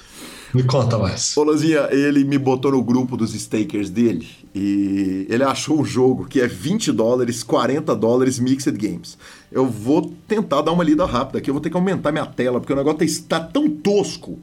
Me 0.52 0.64
conta 0.64 0.98
mais. 0.98 1.36
Ô, 1.36 1.44
Lanzinha, 1.44 1.88
ele 1.90 2.24
me 2.24 2.36
botou 2.36 2.72
no 2.72 2.82
grupo 2.82 3.16
dos 3.16 3.32
stakers 3.32 3.88
dele 3.88 4.28
e 4.54 5.26
ele 5.28 5.44
achou 5.44 5.80
um 5.80 5.84
jogo 5.84 6.26
que 6.26 6.40
é 6.40 6.46
20 6.48 6.90
dólares, 6.92 7.42
40 7.42 7.94
dólares 7.94 8.38
Mixed 8.38 8.76
Games. 8.76 9.16
Eu 9.50 9.66
vou 9.66 10.12
tentar 10.26 10.62
dar 10.62 10.72
uma 10.72 10.82
lida 10.82 11.06
rápida 11.06 11.38
aqui, 11.38 11.50
eu 11.50 11.54
vou 11.54 11.60
ter 11.60 11.70
que 11.70 11.76
aumentar 11.76 12.10
minha 12.10 12.26
tela, 12.26 12.58
porque 12.58 12.72
o 12.72 12.76
negócio 12.76 13.04
está 13.04 13.38
tá 13.38 13.46
tão 13.46 13.68
tosco 13.70 14.38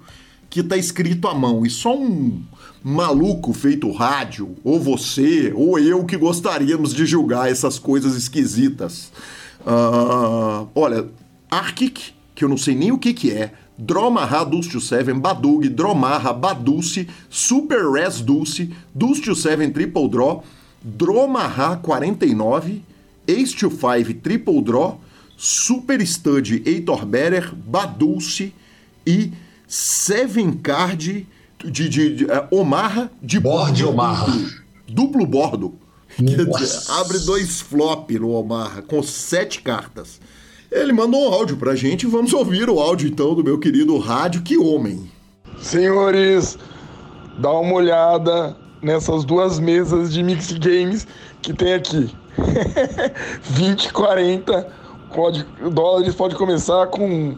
que 0.50 0.64
tá 0.64 0.78
escrito 0.78 1.28
à 1.28 1.34
mão. 1.34 1.66
E 1.66 1.70
só 1.70 1.96
um 1.96 2.42
maluco 2.84 3.52
feito 3.52 3.92
rádio, 3.92 4.56
ou 4.64 4.80
você, 4.80 5.52
ou 5.56 5.78
eu, 5.78 6.06
que 6.06 6.16
gostaríamos 6.16 6.94
de 6.94 7.06
julgar 7.06 7.52
essas 7.52 7.78
coisas 7.78 8.16
esquisitas. 8.16 9.12
Uh, 9.62 10.68
olha, 10.74 11.08
Arctic, 11.52 12.00
que 12.34 12.46
eu 12.46 12.50
não 12.50 12.58
sei 12.58 12.76
nem 12.76 12.92
o 12.92 12.98
que, 12.98 13.14
que 13.14 13.32
é, 13.32 13.52
Dromaha 13.78 14.44
Dust 14.44 14.72
to 14.72 14.80
7, 14.80 15.22
Badug, 15.22 15.70
Dromaha, 15.70 16.34
Baduce, 16.34 17.08
Super 17.30 17.90
Res 17.92 18.22
Dulce, 18.22 18.70
Dust 18.94 19.24
to 19.24 19.36
7 19.36 19.72
Triple 19.72 20.10
Draw, 20.10 20.44
Dromaha 20.84 21.80
49, 21.82 22.84
Ace 23.28 23.54
to 23.54 23.70
5 23.70 24.14
Triple 24.22 24.62
Draw, 24.62 24.98
Super 25.38 26.04
Stud 26.06 26.48
Heitor 26.66 27.06
Better, 27.06 27.54
Badulce 27.54 28.52
e 29.06 29.32
Seven 29.68 30.54
Card 30.54 30.98
de, 31.64 31.90
de, 31.90 32.16
de, 32.16 32.26
uh, 32.26 32.48
Omarra 32.52 33.12
de 33.22 33.40
Borde 33.40 33.84
Omarra. 33.84 34.32
Duplo, 34.32 34.64
duplo 34.88 35.26
bordo. 35.26 35.76
Dizer, 36.18 36.92
abre 36.94 37.20
dois 37.20 37.62
flop 37.62 38.10
no 38.18 38.32
Omarra 38.32 38.82
com 38.82 39.04
sete 39.04 39.62
cartas. 39.62 40.20
Ele 40.72 40.92
mandou 40.92 41.30
um 41.30 41.34
áudio 41.34 41.56
pra 41.56 41.76
gente, 41.76 42.06
vamos 42.06 42.34
ouvir 42.34 42.70
o 42.70 42.80
áudio 42.80 43.08
então 43.08 43.34
do 43.34 43.44
meu 43.44 43.58
querido 43.58 43.98
rádio, 43.98 44.42
que 44.42 44.58
homem. 44.58 45.10
Senhores, 45.60 46.58
dá 47.38 47.52
uma 47.52 47.74
olhada 47.74 48.56
nessas 48.82 49.24
duas 49.24 49.60
mesas 49.60 50.12
de 50.12 50.22
mix 50.22 50.52
games 50.52 51.08
que 51.42 51.54
tem 51.54 51.74
aqui. 51.74 52.14
20, 53.42 53.94
40 53.94 54.68
pode, 55.16 55.46
dólares 55.72 56.14
pode 56.14 56.36
começar 56.36 56.88
com 56.88 57.36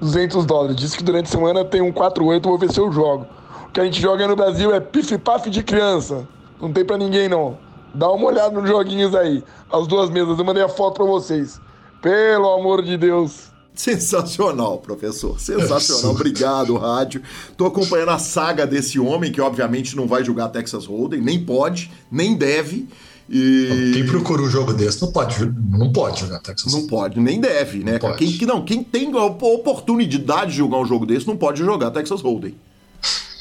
200 0.00 0.46
dólares. 0.46 0.76
Diz 0.76 0.94
que 0.94 1.02
durante 1.02 1.26
a 1.26 1.30
semana 1.30 1.64
tem 1.64 1.82
um 1.82 1.92
48, 1.92 2.48
vou 2.48 2.58
ver 2.58 2.70
se 2.70 2.78
eu 2.78 2.92
jogo. 2.92 3.26
O 3.68 3.72
que 3.72 3.80
a 3.80 3.84
gente 3.84 4.00
joga 4.00 4.26
no 4.26 4.36
Brasil 4.36 4.72
é 4.72 4.78
pif-paf 4.78 5.50
de 5.50 5.64
criança. 5.64 6.26
Não 6.60 6.72
tem 6.72 6.84
pra 6.84 6.96
ninguém, 6.96 7.28
não. 7.28 7.58
Dá 7.92 8.10
uma 8.10 8.26
olhada 8.26 8.60
nos 8.60 8.68
joguinhos 8.68 9.14
aí. 9.14 9.42
As 9.72 9.86
duas 9.88 10.10
mesas, 10.10 10.38
eu 10.38 10.44
mandei 10.44 10.62
a 10.62 10.68
foto 10.68 10.94
pra 10.94 11.04
vocês. 11.04 11.60
Pelo 12.00 12.52
amor 12.52 12.82
de 12.82 12.96
Deus. 12.96 13.48
Sensacional, 13.74 14.78
professor. 14.78 15.38
Sensacional. 15.38 16.10
Obrigado, 16.10 16.76
rádio. 16.76 17.22
Tô 17.56 17.64
acompanhando 17.66 18.10
a 18.10 18.18
saga 18.18 18.66
desse 18.66 18.98
homem, 18.98 19.30
que 19.30 19.40
obviamente 19.40 19.94
não 19.94 20.06
vai 20.06 20.24
jogar 20.24 20.48
Texas 20.48 20.84
Hold'em, 20.84 21.20
nem 21.20 21.44
pode, 21.44 21.90
nem 22.10 22.34
deve. 22.36 22.88
E... 23.30 23.92
Quem 23.94 24.06
procura 24.06 24.42
um 24.42 24.50
jogo 24.50 24.72
desse 24.72 25.00
não 25.02 25.12
pode, 25.12 25.44
não 25.70 25.92
pode 25.92 26.20
jogar 26.20 26.40
Texas 26.40 26.72
Não 26.72 26.86
pode, 26.86 27.20
nem 27.20 27.40
deve, 27.40 27.84
né? 27.84 28.00
Não 28.02 28.16
quem, 28.16 28.38
não, 28.46 28.64
quem 28.64 28.82
tem 28.82 29.12
a 29.12 29.24
oportunidade 29.24 30.52
de 30.52 30.56
jogar 30.56 30.78
um 30.78 30.86
jogo 30.86 31.04
desse 31.04 31.26
não 31.26 31.36
pode 31.36 31.58
jogar 31.62 31.90
Texas 31.90 32.20
Hold'em. 32.20 32.56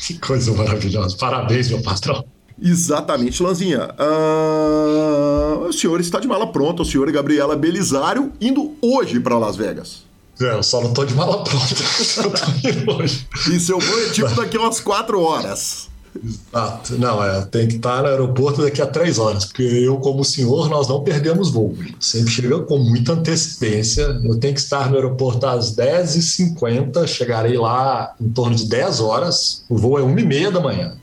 Que 0.05 0.19
coisa 0.19 0.53
maravilhosa. 0.53 1.17
Parabéns, 1.17 1.69
meu 1.69 1.81
patrão. 1.81 2.23
Exatamente, 2.61 3.41
Lanzinha. 3.41 3.89
Uh... 3.99 5.67
O 5.67 5.73
senhor 5.73 5.99
está 5.99 6.19
de 6.19 6.27
mala 6.27 6.47
pronta, 6.47 6.81
o 6.81 6.85
senhor 6.85 7.07
e 7.09 7.11
Gabriela 7.11 7.55
Belisário, 7.55 8.31
indo 8.39 8.75
hoje 8.81 9.19
para 9.19 9.37
Las 9.37 9.55
Vegas. 9.55 10.07
É, 10.39 10.53
eu 10.53 10.63
só 10.63 10.81
não 10.81 10.93
tô 10.93 11.03
de 11.03 11.13
mala 11.13 11.43
pronta. 11.43 11.75
eu 12.23 12.31
tô 12.31 12.69
indo 12.69 12.91
hoje. 12.91 13.27
E 13.51 13.59
seu 13.59 13.79
voo 13.79 13.99
é 14.01 14.09
tipo 14.09 14.29
daqui 14.35 14.55
a 14.55 14.61
umas 14.61 14.79
quatro 14.79 15.19
horas. 15.21 15.89
Exato. 16.23 16.97
Não, 16.97 17.23
é, 17.23 17.41
tem 17.45 17.67
que 17.67 17.75
estar 17.75 18.01
no 18.01 18.07
aeroporto 18.07 18.61
daqui 18.61 18.81
a 18.81 18.87
três 18.87 19.19
horas, 19.19 19.45
porque 19.45 19.63
eu, 19.63 19.97
como 19.97 20.23
senhor, 20.23 20.69
nós 20.69 20.87
não 20.87 21.03
perdemos 21.03 21.49
voo. 21.49 21.75
Sempre 21.99 22.31
chega 22.31 22.59
com 22.59 22.77
muita 22.77 23.13
antecedência. 23.13 24.03
Eu 24.23 24.39
tenho 24.39 24.53
que 24.53 24.59
estar 24.59 24.89
no 24.89 24.95
aeroporto 24.95 25.45
às 25.45 25.75
10h50, 25.75 27.05
chegarei 27.07 27.57
lá 27.57 28.15
em 28.19 28.29
torno 28.29 28.55
de 28.55 28.65
10 28.65 28.99
horas. 28.99 29.63
O 29.69 29.75
voo 29.75 29.99
é 29.99 30.01
1h30 30.01 30.51
da 30.51 30.59
manhã. 30.59 30.97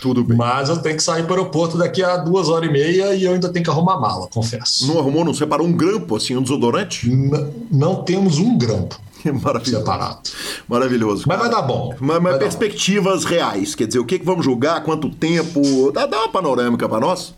Tudo 0.00 0.24
bem. 0.24 0.36
Mas 0.36 0.68
eu 0.68 0.78
tenho 0.78 0.96
que 0.96 1.02
sair 1.02 1.24
para 1.24 1.32
o 1.32 1.36
aeroporto 1.36 1.76
daqui 1.76 2.02
a 2.02 2.16
duas 2.16 2.48
horas 2.48 2.68
e 2.68 2.72
meia 2.72 3.14
e 3.14 3.24
eu 3.24 3.32
ainda 3.34 3.48
tenho 3.50 3.64
que 3.64 3.70
arrumar 3.70 4.00
mala, 4.00 4.26
confesso. 4.28 4.86
Não 4.86 4.98
arrumou, 4.98 5.24
não 5.24 5.34
separou 5.34 5.66
um 5.66 5.72
grampo, 5.72 6.16
assim, 6.16 6.36
um 6.36 6.42
desodorante? 6.42 7.10
N 7.10 7.30
não 7.70 8.02
temos 8.02 8.38
um 8.38 8.56
grampo. 8.56 8.98
Maravilhoso. 9.42 9.84
Separado. 9.84 10.20
Maravilhoso. 10.66 11.24
Mas 11.26 11.38
vai 11.38 11.50
dar 11.50 11.62
bom. 11.62 11.94
Mas, 12.00 12.22
mas 12.22 12.38
perspectivas 12.38 13.24
reais, 13.24 13.74
quer 13.74 13.86
dizer, 13.86 13.98
o 13.98 14.04
que, 14.04 14.18
que 14.18 14.24
vamos 14.24 14.44
julgar, 14.44 14.82
quanto 14.82 15.10
tempo? 15.10 15.92
Dá, 15.92 16.06
dá 16.06 16.18
uma 16.20 16.32
panorâmica 16.32 16.88
para 16.88 17.00
nós? 17.00 17.34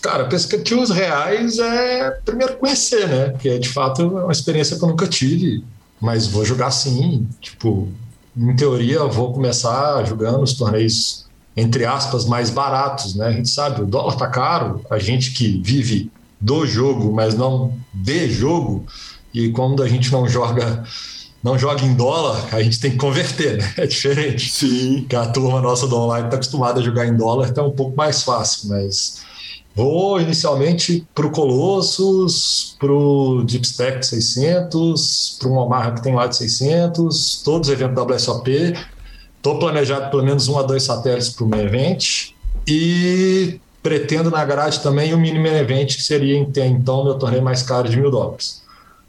Cara, 0.00 0.24
perspectivas 0.26 0.90
reais 0.90 1.58
é 1.58 2.10
primeiro 2.24 2.56
conhecer, 2.56 3.08
né? 3.08 3.28
Porque 3.30 3.58
de 3.58 3.68
fato 3.68 4.02
é 4.02 4.04
uma 4.04 4.32
experiência 4.32 4.78
que 4.78 4.84
eu 4.84 4.88
nunca 4.88 5.06
tive, 5.06 5.64
mas 6.00 6.26
vou 6.26 6.44
jogar 6.44 6.70
sim. 6.70 7.26
Tipo, 7.40 7.88
em 8.36 8.54
teoria, 8.54 9.04
vou 9.04 9.32
começar 9.32 10.04
jogando 10.04 10.42
os 10.42 10.54
torneios 10.54 11.25
entre 11.56 11.86
aspas, 11.86 12.26
mais 12.26 12.50
baratos, 12.50 13.14
né? 13.14 13.28
A 13.28 13.32
gente 13.32 13.48
sabe, 13.48 13.82
o 13.82 13.86
dólar 13.86 14.16
tá 14.16 14.26
caro, 14.26 14.82
a 14.90 14.98
gente 14.98 15.30
que 15.32 15.60
vive 15.62 16.10
do 16.40 16.66
jogo, 16.66 17.12
mas 17.12 17.34
não 17.34 17.72
de 17.94 18.28
jogo, 18.28 18.84
e 19.32 19.48
quando 19.50 19.82
a 19.82 19.88
gente 19.88 20.12
não 20.12 20.28
joga 20.28 20.84
não 21.42 21.56
joga 21.56 21.84
em 21.84 21.94
dólar, 21.94 22.48
a 22.52 22.60
gente 22.60 22.80
tem 22.80 22.90
que 22.90 22.96
converter, 22.96 23.58
né? 23.58 23.74
É 23.76 23.86
diferente. 23.86 24.50
Sim. 24.50 25.06
Que 25.08 25.14
a 25.14 25.26
turma 25.26 25.60
nossa 25.60 25.86
do 25.86 25.96
online 25.96 26.26
está 26.26 26.36
acostumada 26.36 26.80
a 26.80 26.82
jogar 26.82 27.06
em 27.06 27.16
dólar, 27.16 27.48
então 27.48 27.66
é 27.66 27.68
um 27.68 27.72
pouco 27.72 27.96
mais 27.96 28.24
fácil, 28.24 28.68
mas 28.68 29.22
vou 29.72 30.20
inicialmente 30.20 31.06
para 31.14 31.24
o 31.24 31.30
Colossus, 31.30 32.74
para 32.80 32.90
o 32.90 33.44
Deepstack 33.44 34.04
600, 34.04 35.36
para 35.38 35.48
um 35.48 35.56
Omaha 35.56 35.92
que 35.92 36.02
tem 36.02 36.14
lá 36.16 36.26
de 36.26 36.34
600, 36.34 37.42
todos 37.44 37.68
os 37.68 37.72
eventos 37.72 37.94
da 37.94 38.02
WSOP, 38.02 38.74
Estou 39.46 39.60
planejado 39.60 40.10
pelo 40.10 40.24
menos 40.24 40.48
um 40.48 40.58
a 40.58 40.64
dois 40.64 40.82
satélites 40.82 41.28
para 41.28 41.44
o 41.44 41.48
main 41.48 41.66
event 41.66 42.30
e 42.66 43.60
pretendo 43.80 44.28
na 44.28 44.44
grade 44.44 44.80
também 44.80 45.14
o 45.14 45.18
mini 45.18 45.38
main 45.38 45.54
event, 45.54 45.94
que 45.94 46.02
seria 46.02 46.36
então 46.36 47.04
meu 47.04 47.14
torneio 47.14 47.44
mais 47.44 47.62
caro 47.62 47.88
de 47.88 47.96
mil 47.96 48.10
dólares. 48.10 48.60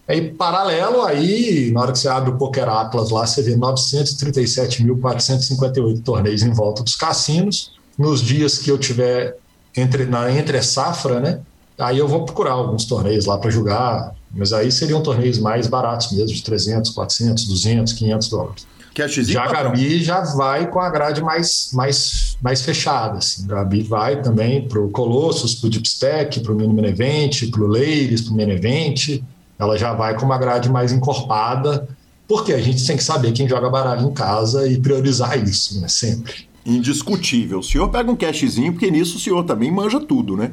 Aí, 0.08 0.30
paralelo, 0.30 1.02
aí, 1.02 1.71
na 1.71 1.82
hora 1.82 1.91
que 1.91 1.97
você 1.97 2.08
abre 2.08 2.30
o 2.30 2.38
Poker 2.38 2.69
Atlas 2.69 3.10
lá, 3.10 3.26
você 3.26 3.41
vê 3.41 3.56
937.458 3.56 6.04
torneios 6.04 6.43
em 6.43 6.52
volta 6.52 6.84
dos 6.84 6.95
cassinos. 6.95 7.71
Nos 7.97 8.21
dias 8.21 8.60
que 8.60 8.69
eu 8.69 8.78
tiver 8.78 9.39
entre, 9.76 10.06
na 10.06 10.32
entre 10.32 10.62
safra, 10.62 11.19
né? 11.19 11.39
Aí 11.80 11.97
eu 11.97 12.08
vou 12.08 12.26
procurar 12.26 12.52
alguns 12.52 12.86
torneios 12.86 13.26
lá 13.26 13.39
para 13.39 13.50
jogar, 13.50 14.13
mas 14.32 14.54
aí 14.54 14.71
seriam 14.71 15.02
torneios 15.02 15.39
mais 15.39 15.65
baratos 15.65 16.12
mesmo, 16.12 16.36
de 16.36 16.43
300, 16.43 16.91
400, 16.91 17.45
200, 17.45 17.93
500 17.93 18.30
dólares. 18.30 18.77
Cashzinho, 18.97 19.27
já 19.27 19.43
a 19.43 19.51
Gabi 19.51 20.03
já 20.03 20.21
vai 20.21 20.67
com 20.67 20.79
a 20.79 20.89
grade 20.89 21.21
mais, 21.21 21.69
mais, 21.71 22.36
mais 22.41 22.63
fechada. 22.63 23.19
Assim. 23.19 23.45
A 23.45 23.55
Gabi 23.55 23.83
vai 23.83 24.21
também 24.23 24.67
para 24.67 24.79
o 24.79 24.89
Colossus, 24.89 25.53
para 25.53 25.67
o 25.67 25.69
Deepstack, 25.69 26.39
para 26.39 26.51
o 26.51 26.55
Mini 26.55 26.88
Event, 26.88 27.51
para 27.51 27.62
o 27.62 27.67
Ladies, 27.67 28.21
para 28.21 28.33
o 28.33 28.41
Event. 28.41 29.21
Ela 29.60 29.77
já 29.77 29.93
vai 29.93 30.15
com 30.15 30.25
uma 30.25 30.38
grade 30.39 30.69
mais 30.69 30.91
encorpada, 30.91 31.88
porque 32.27 32.53
a 32.53 32.60
gente 32.60 32.86
tem 32.86 32.97
que 32.97 33.03
saber 33.03 33.31
quem 33.33 33.47
joga 33.47 33.69
baralho 33.69 34.07
em 34.07 34.13
casa 34.13 34.67
e 34.67 34.79
priorizar 34.79 35.38
isso, 35.38 35.79
né? 35.79 35.88
Sempre. 35.88 36.47
Indiscutível. 36.65 37.60
O 37.60 37.63
senhor 37.63 37.89
pega 37.89 38.12
um 38.12 38.15
cashzinho, 38.15 38.73
porque 38.73 38.89
nisso 38.89 39.17
o 39.17 39.19
senhor 39.19 39.43
também 39.43 39.71
manja 39.71 39.99
tudo, 39.99 40.36
né? 40.36 40.51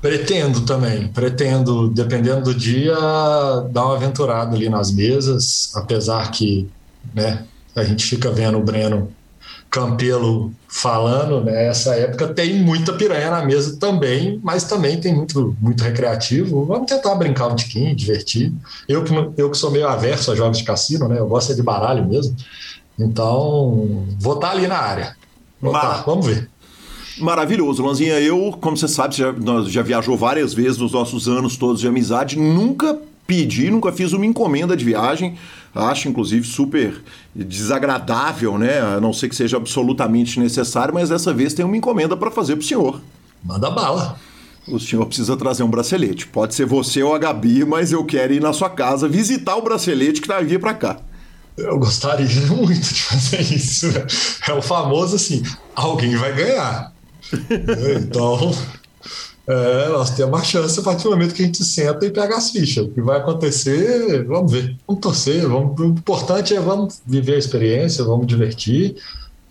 Pretendo 0.00 0.60
também, 0.60 1.08
pretendo, 1.08 1.88
dependendo 1.88 2.42
do 2.42 2.54
dia, 2.54 2.94
dar 3.70 3.86
uma 3.86 3.96
aventurada 3.96 4.54
ali 4.54 4.68
nas 4.68 4.92
mesas, 4.92 5.72
apesar 5.74 6.30
que, 6.30 6.68
né, 7.14 7.44
a 7.76 7.84
gente 7.84 8.04
fica 8.04 8.30
vendo 8.30 8.58
o 8.58 8.62
Breno 8.62 9.12
Campelo 9.70 10.52
falando, 10.68 11.44
né? 11.44 11.66
Essa 11.66 11.94
época 11.94 12.28
tem 12.28 12.62
muita 12.62 12.94
piranha 12.94 13.30
na 13.30 13.44
mesa 13.44 13.76
também, 13.78 14.40
mas 14.42 14.64
também 14.64 14.98
tem 14.98 15.14
muito, 15.14 15.54
muito 15.60 15.84
recreativo. 15.84 16.64
Vamos 16.64 16.90
tentar 16.90 17.14
brincar 17.16 17.48
um 17.48 17.54
tiquinho, 17.54 17.94
divertir. 17.94 18.52
Eu 18.88 19.04
que, 19.04 19.12
eu 19.36 19.50
que 19.50 19.58
sou 19.58 19.70
meio 19.70 19.86
averso 19.86 20.32
a 20.32 20.34
jogos 20.34 20.58
de 20.58 20.64
cassino, 20.64 21.08
né? 21.08 21.18
Eu 21.18 21.26
gosto 21.26 21.54
de 21.54 21.62
baralho 21.62 22.06
mesmo. 22.06 22.34
Então, 22.98 24.06
vou 24.18 24.34
estar 24.34 24.52
ali 24.52 24.66
na 24.66 24.78
área. 24.78 25.16
Mar... 25.60 26.04
Vamos 26.06 26.26
ver. 26.26 26.48
Maravilhoso, 27.18 27.84
Lanzinha. 27.84 28.20
Eu, 28.20 28.56
como 28.60 28.76
você 28.76 28.88
sabe, 28.88 29.16
já, 29.16 29.32
nós 29.32 29.70
já 29.70 29.82
viajou 29.82 30.16
várias 30.16 30.54
vezes 30.54 30.78
nos 30.78 30.92
nossos 30.92 31.28
anos 31.28 31.56
todos 31.56 31.80
de 31.80 31.88
amizade, 31.88 32.38
nunca 32.38 32.98
pedi, 33.26 33.70
nunca 33.70 33.92
fiz 33.92 34.12
uma 34.12 34.24
encomenda 34.24 34.76
de 34.76 34.84
viagem. 34.84 35.36
Acho, 35.74 36.08
inclusive, 36.08 36.46
super 36.46 37.02
desagradável, 37.34 38.56
né? 38.56 38.80
A 38.80 39.00
não 39.00 39.12
ser 39.12 39.28
que 39.28 39.36
seja 39.36 39.56
absolutamente 39.56 40.40
necessário, 40.40 40.94
mas 40.94 41.08
dessa 41.08 41.34
vez 41.34 41.52
tem 41.52 41.64
uma 41.64 41.76
encomenda 41.76 42.16
para 42.16 42.30
fazer 42.30 42.56
para 42.56 42.62
o 42.62 42.66
senhor. 42.66 43.00
Manda 43.44 43.70
bala. 43.70 44.18
O 44.66 44.80
senhor 44.80 45.06
precisa 45.06 45.36
trazer 45.36 45.62
um 45.62 45.70
bracelete. 45.70 46.26
Pode 46.26 46.54
ser 46.54 46.66
você 46.66 47.02
ou 47.02 47.14
a 47.14 47.18
Gabi, 47.18 47.64
mas 47.64 47.92
eu 47.92 48.04
quero 48.04 48.32
ir 48.32 48.40
na 48.40 48.52
sua 48.52 48.68
casa 48.68 49.08
visitar 49.08 49.56
o 49.56 49.62
bracelete 49.62 50.20
que 50.20 50.26
vai 50.26 50.44
vir 50.44 50.58
para 50.58 50.74
cá. 50.74 50.96
Eu 51.56 51.78
gostaria 51.78 52.26
muito 52.50 52.92
de 52.92 53.02
fazer 53.02 53.40
isso. 53.40 53.86
É 54.48 54.52
o 54.52 54.60
famoso 54.60 55.16
assim: 55.16 55.42
alguém 55.74 56.16
vai 56.16 56.34
ganhar. 56.34 56.92
então, 58.00 58.52
é, 59.48 59.88
nós 59.90 60.10
temos 60.10 60.32
uma 60.32 60.44
chance 60.44 60.78
a 60.78 60.82
partir 60.82 61.04
do 61.04 61.10
momento 61.10 61.32
que 61.32 61.42
a 61.42 61.46
gente 61.46 61.62
senta 61.64 62.04
e 62.04 62.10
pega 62.10 62.36
as 62.36 62.50
fichas. 62.50 62.84
O 62.84 62.88
que 62.88 63.00
vai 63.00 63.18
acontecer, 63.18 64.24
vamos 64.24 64.50
ver. 64.50 64.76
Vamos 64.86 65.00
torcer. 65.00 65.46
Vamos, 65.46 65.78
o 65.78 65.84
importante 65.84 66.54
é 66.54 66.60
vamos 66.60 67.00
viver 67.06 67.34
a 67.34 67.38
experiência, 67.38 68.04
vamos 68.04 68.26
divertir 68.26 68.96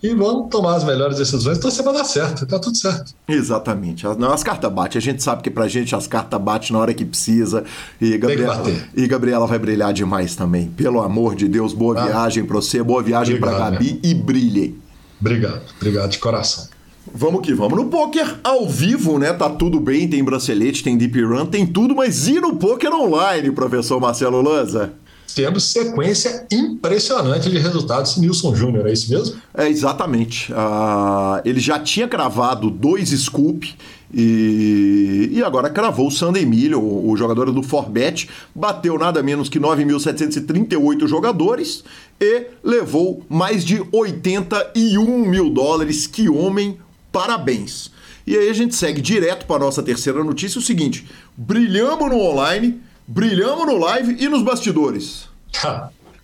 e 0.02 0.14
vamos 0.14 0.50
tomar 0.50 0.76
as 0.76 0.84
melhores 0.84 1.16
decisões. 1.16 1.58
Torcer 1.58 1.82
para 1.82 1.94
dar 1.94 2.04
certo, 2.04 2.44
tá 2.44 2.58
tudo 2.58 2.76
certo. 2.76 3.14
Exatamente. 3.26 4.06
As, 4.06 4.20
as 4.20 4.42
cartas 4.42 4.70
batem. 4.70 4.98
A 4.98 5.02
gente 5.02 5.22
sabe 5.22 5.42
que 5.42 5.50
pra 5.50 5.66
gente 5.66 5.94
as 5.94 6.06
cartas 6.06 6.40
batem 6.40 6.72
na 6.72 6.78
hora 6.78 6.92
que 6.92 7.04
precisa. 7.04 7.64
E 7.98 8.18
Gabriela, 8.18 8.62
e 8.94 9.06
Gabriela 9.06 9.46
vai 9.46 9.58
brilhar 9.58 9.94
demais 9.94 10.36
também. 10.36 10.68
Pelo 10.68 11.00
amor 11.00 11.34
de 11.34 11.48
Deus, 11.48 11.72
boa 11.72 11.98
ah. 11.98 12.06
viagem 12.06 12.44
para 12.44 12.56
você, 12.56 12.82
boa 12.82 13.02
viagem 13.02 13.40
para 13.40 13.58
Gabi 13.58 13.98
e 14.02 14.12
brilhem. 14.12 14.76
Obrigado, 15.18 15.62
obrigado 15.80 16.10
de 16.10 16.18
coração. 16.18 16.75
Vamos 17.14 17.40
que 17.42 17.54
vamos. 17.54 17.78
No 17.78 17.86
poker 17.86 18.38
ao 18.42 18.68
vivo, 18.68 19.18
né? 19.18 19.32
Tá 19.32 19.48
tudo 19.48 19.78
bem, 19.78 20.08
tem 20.08 20.22
bracelete, 20.22 20.82
tem 20.82 20.96
deep 20.96 21.22
run, 21.22 21.46
tem 21.46 21.66
tudo, 21.66 21.94
mas 21.94 22.26
e 22.28 22.40
no 22.40 22.56
poker 22.56 22.92
online, 22.92 23.50
professor 23.50 24.00
Marcelo 24.00 24.42
Lanza? 24.42 24.92
Temos 25.34 25.64
sequência 25.64 26.46
impressionante 26.50 27.50
de 27.50 27.58
resultados 27.58 28.16
Nilson 28.16 28.54
Júnior, 28.54 28.86
é 28.86 28.92
isso 28.92 29.10
mesmo? 29.10 29.36
É, 29.52 29.68
exatamente. 29.68 30.50
Uh, 30.50 31.42
ele 31.44 31.60
já 31.60 31.78
tinha 31.78 32.08
cravado 32.08 32.70
dois 32.70 33.10
scoop 33.10 33.74
e, 34.12 35.28
e 35.32 35.42
agora 35.42 35.68
cravou 35.68 36.08
o 36.08 36.10
Sander 36.10 36.42
Emílio, 36.42 36.80
o, 36.80 37.10
o 37.10 37.16
jogador 37.18 37.52
do 37.52 37.62
Forbet, 37.62 38.30
bateu 38.54 38.96
nada 38.98 39.22
menos 39.22 39.50
que 39.50 39.60
9.738 39.60 41.06
jogadores 41.06 41.84
e 42.18 42.46
levou 42.64 43.22
mais 43.28 43.62
de 43.62 43.84
81 43.92 45.28
mil 45.28 45.50
dólares. 45.50 46.06
Que 46.06 46.30
homem 46.30 46.78
Parabéns. 47.16 47.90
E 48.26 48.36
aí 48.36 48.50
a 48.50 48.52
gente 48.52 48.74
segue 48.74 49.00
direto 49.00 49.46
para 49.46 49.60
nossa 49.60 49.82
terceira 49.82 50.22
notícia, 50.22 50.58
o 50.58 50.62
seguinte: 50.62 51.06
brilhamos 51.34 52.10
no 52.10 52.20
online, 52.20 52.78
brilhamos 53.08 53.66
no 53.66 53.78
live 53.78 54.22
e 54.22 54.28
nos 54.28 54.42
bastidores. 54.42 55.26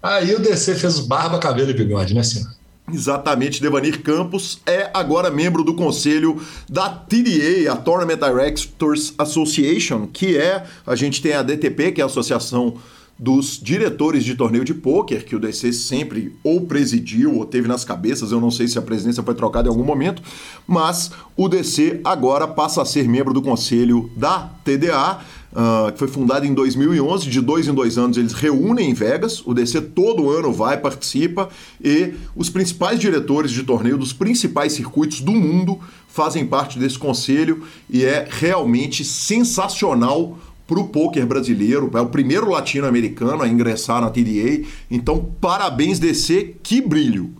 Aí 0.02 0.34
o 0.34 0.38
DC 0.38 0.74
fez 0.74 0.98
barba, 0.98 1.38
cabelo 1.38 1.70
e 1.70 1.72
bigode, 1.72 2.12
né, 2.12 2.22
senhor? 2.22 2.50
Exatamente, 2.92 3.62
Devanir 3.62 4.02
Campos 4.02 4.60
é 4.66 4.90
agora 4.92 5.30
membro 5.30 5.64
do 5.64 5.72
conselho 5.72 6.38
da 6.68 6.90
TDA, 6.90 7.72
a 7.72 7.76
Tournament 7.76 8.18
Directors 8.18 9.14
Association, 9.16 10.06
que 10.06 10.36
é, 10.36 10.66
a 10.86 10.94
gente 10.94 11.22
tem 11.22 11.32
a 11.32 11.42
DTP, 11.42 11.92
que 11.92 12.02
é 12.02 12.04
a 12.04 12.06
Associação 12.06 12.76
dos 13.18 13.60
Diretores 13.62 14.24
de 14.24 14.34
Torneio 14.34 14.64
de 14.64 14.74
Pôquer, 14.74 15.24
que 15.24 15.36
o 15.36 15.38
DC 15.38 15.72
sempre 15.72 16.34
ou 16.42 16.62
presidiu 16.62 17.36
ou 17.36 17.44
teve 17.44 17.68
nas 17.68 17.84
cabeças, 17.84 18.32
eu 18.32 18.40
não 18.40 18.50
sei 18.50 18.66
se 18.66 18.78
a 18.78 18.82
presidência 18.82 19.22
foi 19.22 19.34
trocada 19.34 19.68
em 19.68 19.70
algum 19.70 19.84
momento, 19.84 20.22
mas 20.66 21.12
o 21.36 21.48
DC 21.48 22.00
agora 22.04 22.48
passa 22.48 22.82
a 22.82 22.84
ser 22.84 23.08
membro 23.08 23.32
do 23.32 23.40
conselho 23.40 24.10
da 24.16 24.50
TDA, 24.64 25.20
uh, 25.52 25.92
que 25.92 25.98
foi 25.98 26.08
fundado 26.08 26.46
em 26.46 26.54
2011. 26.54 27.28
De 27.28 27.40
dois 27.40 27.68
em 27.68 27.74
dois 27.74 27.98
anos 27.98 28.16
eles 28.16 28.32
reúnem 28.32 28.90
em 28.90 28.94
Vegas. 28.94 29.42
O 29.46 29.54
DC 29.54 29.80
todo 29.80 30.30
ano 30.30 30.52
vai, 30.52 30.78
participa 30.78 31.48
e 31.82 32.14
os 32.34 32.50
principais 32.50 32.98
diretores 32.98 33.50
de 33.50 33.62
torneio 33.62 33.98
dos 33.98 34.12
principais 34.12 34.72
circuitos 34.72 35.20
do 35.20 35.32
mundo 35.32 35.78
fazem 36.08 36.46
parte 36.46 36.78
desse 36.78 36.98
conselho 36.98 37.64
e 37.88 38.04
é 38.04 38.26
realmente 38.28 39.02
sensacional 39.04 40.38
para 40.66 40.78
o 40.78 40.88
poker 40.88 41.26
brasileiro. 41.26 41.90
É 41.94 42.00
o 42.00 42.08
primeiro 42.08 42.50
latino-americano 42.50 43.42
a 43.42 43.48
ingressar 43.48 44.00
na 44.00 44.10
TDA. 44.10 44.66
Então, 44.90 45.32
parabéns, 45.40 45.98
DC, 45.98 46.56
que 46.62 46.80
brilho! 46.80 47.34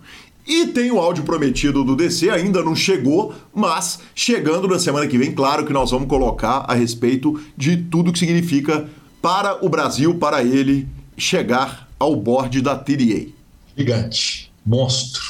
E 0.47 0.67
tem 0.67 0.91
o 0.91 0.99
áudio 0.99 1.23
prometido 1.23 1.85
do 1.85 1.95
DC, 1.95 2.29
ainda 2.29 2.65
não 2.65 2.75
chegou, 2.75 3.33
mas 3.55 4.01
chegando 4.15 4.67
na 4.67 4.79
semana 4.79 5.07
que 5.07 5.17
vem, 5.17 5.33
claro 5.33 5.65
que 5.65 5.73
nós 5.73 5.93
vamos 5.93 6.09
colocar 6.09 6.65
a 6.67 6.75
respeito 6.75 7.41
de 7.57 7.77
tudo 7.77 8.13
que 8.13 8.19
significa 8.19 8.89
para 9.21 9.65
o 9.65 9.69
Brasil, 9.69 10.17
para 10.17 10.43
ele 10.43 10.89
chegar 11.17 11.89
ao 11.99 12.17
board 12.17 12.61
da 12.61 12.77
TDA. 12.77 13.29
Gigante, 13.77 14.53
monstro, 14.67 15.23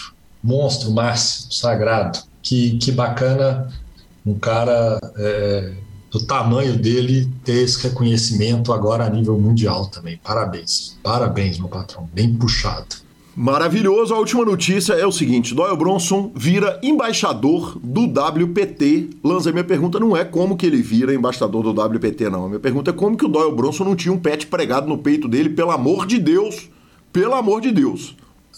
monstro 0.43 0.91
máximo, 0.91 1.53
sagrado. 1.53 2.19
Que, 2.43 2.79
que 2.79 2.91
bacana 2.91 3.71
um 4.25 4.35
cara 4.39 4.99
é, 5.17 5.73
do 6.13 6.21
tamanho 6.27 6.77
dele 6.77 7.27
ter 7.43 7.63
esse 7.63 7.83
reconhecimento 7.89 8.71
agora 8.73 9.07
a 9.07 9.11
nível 9.11 9.39
mundial 9.39 9.87
também. 9.87 10.21
Parabéns, 10.23 10.99
parabéns, 11.03 11.59
meu 11.59 11.69
patrão, 11.69 12.09
bem 12.13 12.35
puxado. 12.35 12.97
Maravilhoso. 13.35 14.13
A 14.13 14.19
última 14.19 14.45
notícia 14.45 14.93
é 14.93 15.07
o 15.07 15.11
seguinte: 15.11 15.55
Doyle 15.55 15.75
Bronson 15.75 16.31
vira 16.35 16.79
embaixador 16.83 17.79
do 17.83 18.03
WPT. 18.03 19.09
Lanza, 19.25 19.51
minha 19.51 19.65
pergunta 19.65 19.99
não 19.99 20.15
é 20.15 20.23
como 20.23 20.55
que 20.55 20.67
ele 20.67 20.83
vira 20.83 21.15
embaixador 21.15 21.63
do 21.63 21.71
WPT, 21.71 22.29
não. 22.29 22.45
A 22.45 22.49
minha 22.49 22.61
pergunta 22.61 22.91
é 22.91 22.93
como 22.93 23.17
que 23.17 23.25
o 23.25 23.29
Doyle 23.29 23.57
Bronson 23.57 23.85
não 23.85 23.97
tinha 23.97 24.13
um 24.13 24.19
pet 24.19 24.47
pregado 24.47 24.87
no 24.87 24.99
peito 24.99 25.27
dele, 25.27 25.49
pelo 25.49 25.71
amor 25.71 26.07
de 26.07 26.19
Deus. 26.19 26.69
Pelo 27.11 27.35
amor 27.35 27.63
de 27.63 27.73
Deus. 27.73 28.15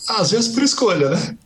Às 0.08 0.32
vezes 0.32 0.48
por 0.48 0.62
escolha, 0.64 1.10
né? 1.10 1.38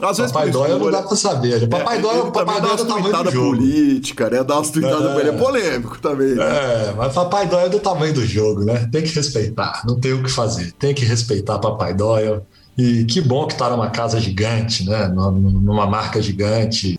Às 0.00 0.16
vezes 0.16 0.32
Papai 0.32 0.50
Dóia 0.50 0.78
não 0.78 0.90
dá 0.90 1.02
pra 1.02 1.16
saber. 1.16 1.68
Papai 1.68 1.98
é, 1.98 2.30
Papai 2.30 2.60
Dóia 2.60 2.72
é 2.72 2.76
do 2.76 2.86
tamanho 2.86 3.24
do 3.24 3.30
jogo. 3.30 3.56
política, 3.56 4.30
né? 4.30 4.44
Dá 4.44 4.56
umas 4.56 4.70
tweetadas 4.70 5.16
é. 5.16 5.20
ele 5.20 5.28
é 5.28 5.32
polêmico 5.32 5.98
também. 6.00 6.34
Né? 6.34 6.44
É, 6.44 6.94
mas 6.96 7.12
Papai 7.12 7.46
Dóia 7.46 7.66
é 7.66 7.68
do 7.68 7.78
tamanho 7.78 8.14
do 8.14 8.26
jogo, 8.26 8.64
né? 8.64 8.88
Tem 8.90 9.02
que 9.02 9.14
respeitar, 9.14 9.82
não 9.86 10.00
tem 10.00 10.12
o 10.12 10.22
que 10.22 10.30
fazer. 10.30 10.72
Tem 10.72 10.94
que 10.94 11.04
respeitar 11.04 11.58
Papai 11.58 11.94
Dóia. 11.94 12.42
E 12.76 13.04
que 13.04 13.20
bom 13.20 13.46
que 13.46 13.52
está 13.52 13.68
numa 13.68 13.90
casa 13.90 14.18
gigante, 14.18 14.88
né? 14.88 15.06
Numa 15.08 15.86
marca 15.86 16.22
gigante. 16.22 16.96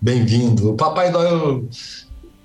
Bem-vindo. 0.00 0.70
O 0.70 0.74
Papai 0.74 1.10
Noel 1.10 1.64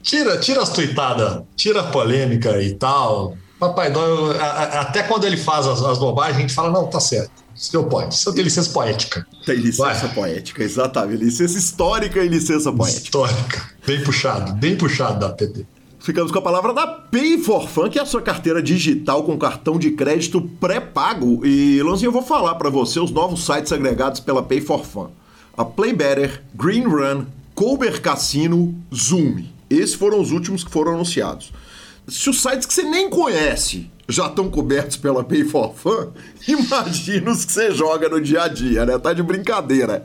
tira, 0.01 0.37
tira 0.37 0.63
as 0.63 0.69
tuitadas, 0.69 1.43
tira 1.55 1.81
a 1.81 1.83
polêmica 1.83 2.61
e 2.61 2.73
tal. 2.73 3.35
Papai 3.59 3.89
Noel, 3.89 4.31
até 4.79 5.03
quando 5.03 5.25
ele 5.25 5.37
faz 5.37 5.67
as, 5.67 5.83
as 5.83 5.99
bobagens, 5.99 6.37
a 6.37 6.41
gente 6.41 6.53
fala, 6.53 6.71
não, 6.71 6.87
tá 6.87 6.99
certo. 6.99 7.42
Senhor 7.63 7.85
pode. 7.85 8.13
Senhor 8.15 8.35
tem 8.35 8.43
licença 8.43 8.69
poética. 8.71 9.25
Tem 9.45 9.55
licença 9.55 10.07
Vai. 10.07 10.13
poética, 10.13 10.61
exatamente. 10.61 11.23
Licença 11.23 11.57
histórica 11.57 12.21
e 12.21 12.27
licença 12.27 12.73
poética. 12.73 13.03
Histórica. 13.03 13.69
Bem 13.87 14.03
puxado, 14.03 14.53
bem 14.53 14.75
puxado 14.75 15.19
da 15.21 15.29
PT. 15.29 15.65
Ficamos 15.97 16.29
com 16.29 16.39
a 16.39 16.41
palavra 16.41 16.73
da 16.73 16.85
Pay 16.85 17.37
for 17.37 17.69
Fun, 17.69 17.89
que 17.89 17.97
é 17.97 18.01
a 18.01 18.05
sua 18.05 18.21
carteira 18.21 18.61
digital 18.61 19.23
com 19.23 19.37
cartão 19.37 19.79
de 19.79 19.91
crédito 19.91 20.41
pré-pago. 20.59 21.45
E, 21.45 21.81
Lanzinho, 21.81 22.09
eu 22.09 22.11
vou 22.11 22.21
falar 22.21 22.55
para 22.55 22.69
você 22.69 22.99
os 22.99 23.11
novos 23.11 23.45
sites 23.45 23.71
agregados 23.71 24.19
pela 24.19 24.43
Pay 24.43 24.59
for 24.59 24.83
Fun. 24.83 25.07
A 25.55 25.63
Play 25.63 25.93
Better, 25.93 26.43
Green 26.53 26.83
Run, 26.83 27.27
Colber 27.55 28.01
Cassino, 28.01 28.75
Zoom. 28.93 29.41
Esses 29.69 29.95
foram 29.95 30.19
os 30.19 30.31
últimos 30.31 30.65
que 30.65 30.69
foram 30.69 30.95
anunciados. 30.95 31.53
Se 32.09 32.29
os 32.29 32.41
sites 32.41 32.65
que 32.65 32.73
você 32.73 32.83
nem 32.83 33.09
conhece 33.09 33.89
já 34.07 34.27
estão 34.27 34.49
cobertos 34.49 34.97
pela 34.97 35.23
Pay 35.23 35.45
for 35.45 35.73
Fun, 35.73 36.07
imagina 36.47 37.31
os 37.31 37.45
que 37.45 37.51
você 37.51 37.71
joga 37.71 38.09
no 38.09 38.19
dia 38.19 38.43
a 38.43 38.47
dia, 38.47 38.85
né? 38.85 38.97
Tá 38.97 39.13
de 39.13 39.23
brincadeira. 39.23 40.03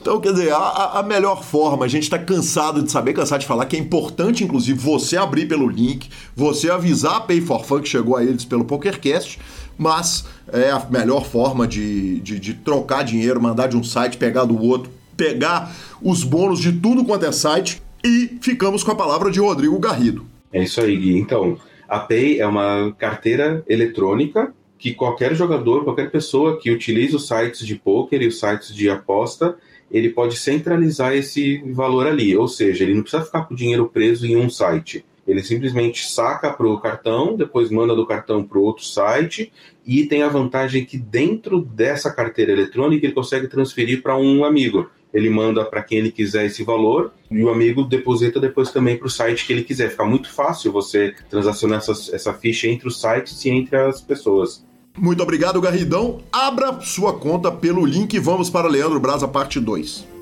Então, 0.00 0.20
quer 0.20 0.32
dizer, 0.32 0.52
a, 0.52 0.98
a 0.98 1.02
melhor 1.02 1.42
forma, 1.42 1.84
a 1.84 1.88
gente 1.88 2.04
está 2.04 2.18
cansado 2.18 2.82
de 2.82 2.90
saber, 2.90 3.12
cansado 3.12 3.40
de 3.40 3.46
falar, 3.46 3.66
que 3.66 3.76
é 3.76 3.78
importante, 3.78 4.44
inclusive, 4.44 4.78
você 4.78 5.16
abrir 5.16 5.46
pelo 5.46 5.68
link, 5.68 6.08
você 6.34 6.70
avisar 6.70 7.16
a 7.16 7.20
Pay 7.20 7.40
for 7.40 7.64
Fun 7.64 7.80
que 7.80 7.88
chegou 7.88 8.16
a 8.16 8.24
eles 8.24 8.44
pelo 8.44 8.64
PokerCast, 8.64 9.38
mas 9.76 10.24
é 10.52 10.70
a 10.70 10.86
melhor 10.90 11.24
forma 11.24 11.66
de, 11.66 12.20
de, 12.20 12.38
de 12.38 12.54
trocar 12.54 13.02
dinheiro, 13.02 13.40
mandar 13.40 13.66
de 13.66 13.76
um 13.76 13.84
site, 13.84 14.16
pegar 14.16 14.44
do 14.44 14.60
outro, 14.60 14.90
pegar 15.16 15.74
os 16.02 16.22
bônus 16.22 16.60
de 16.60 16.72
tudo 16.72 17.04
quanto 17.04 17.24
é 17.24 17.32
site 17.32 17.82
e 18.04 18.38
ficamos 18.40 18.82
com 18.82 18.90
a 18.90 18.94
palavra 18.94 19.30
de 19.30 19.40
Rodrigo 19.40 19.78
Garrido. 19.78 20.26
É 20.52 20.62
isso 20.62 20.80
aí, 20.80 20.96
Gui. 20.96 21.18
Então, 21.18 21.58
a 21.90 21.98
Pay 21.98 22.38
é 22.38 22.46
uma 22.46 22.94
carteira 22.96 23.64
eletrônica 23.68 24.54
que 24.78 24.94
qualquer 24.94 25.34
jogador, 25.34 25.82
qualquer 25.82 26.08
pessoa 26.08 26.56
que 26.56 26.70
utilize 26.70 27.16
os 27.16 27.26
sites 27.26 27.66
de 27.66 27.74
poker 27.74 28.22
e 28.22 28.28
os 28.28 28.38
sites 28.38 28.72
de 28.72 28.88
aposta, 28.88 29.56
ele 29.90 30.08
pode 30.10 30.36
centralizar 30.36 31.12
esse 31.14 31.58
valor 31.72 32.06
ali. 32.06 32.36
Ou 32.36 32.46
seja, 32.46 32.84
ele 32.84 32.94
não 32.94 33.02
precisa 33.02 33.24
ficar 33.24 33.42
com 33.42 33.54
o 33.54 33.56
dinheiro 33.56 33.90
preso 33.92 34.24
em 34.24 34.36
um 34.36 34.48
site. 34.48 35.04
Ele 35.26 35.42
simplesmente 35.42 36.06
saca 36.06 36.50
para 36.50 36.66
o 36.66 36.80
cartão, 36.80 37.36
depois 37.36 37.70
manda 37.70 37.94
do 37.94 38.06
cartão 38.06 38.42
para 38.42 38.58
outro 38.58 38.84
site 38.84 39.52
e 39.86 40.06
tem 40.06 40.22
a 40.22 40.28
vantagem 40.28 40.84
que 40.84 40.96
dentro 40.96 41.60
dessa 41.60 42.10
carteira 42.10 42.52
eletrônica 42.52 43.06
ele 43.06 43.14
consegue 43.14 43.46
transferir 43.46 44.02
para 44.02 44.16
um 44.16 44.44
amigo 44.44 44.90
ele 45.12 45.28
manda 45.28 45.64
para 45.64 45.82
quem 45.82 45.98
ele 45.98 46.10
quiser 46.10 46.46
esse 46.46 46.62
valor 46.62 47.12
e 47.30 47.42
o 47.42 47.50
amigo 47.50 47.84
deposita 47.84 48.40
depois 48.40 48.70
também 48.70 48.96
para 48.96 49.06
o 49.06 49.10
site 49.10 49.46
que 49.46 49.52
ele 49.52 49.64
quiser. 49.64 49.90
Fica 49.90 50.04
muito 50.04 50.32
fácil 50.32 50.72
você 50.72 51.14
transacionar 51.28 51.78
essa, 51.78 52.14
essa 52.14 52.32
ficha 52.32 52.68
entre 52.68 52.86
os 52.88 53.00
sites 53.00 53.44
e 53.44 53.50
entre 53.50 53.76
as 53.76 54.00
pessoas. 54.00 54.64
Muito 54.96 55.22
obrigado, 55.22 55.60
Garridão. 55.60 56.20
Abra 56.32 56.80
sua 56.80 57.12
conta 57.12 57.50
pelo 57.50 57.84
link 57.84 58.18
vamos 58.18 58.50
para 58.50 58.68
Leandro 58.68 59.00
Brasa, 59.00 59.26
parte 59.26 59.58
2. 59.58 60.19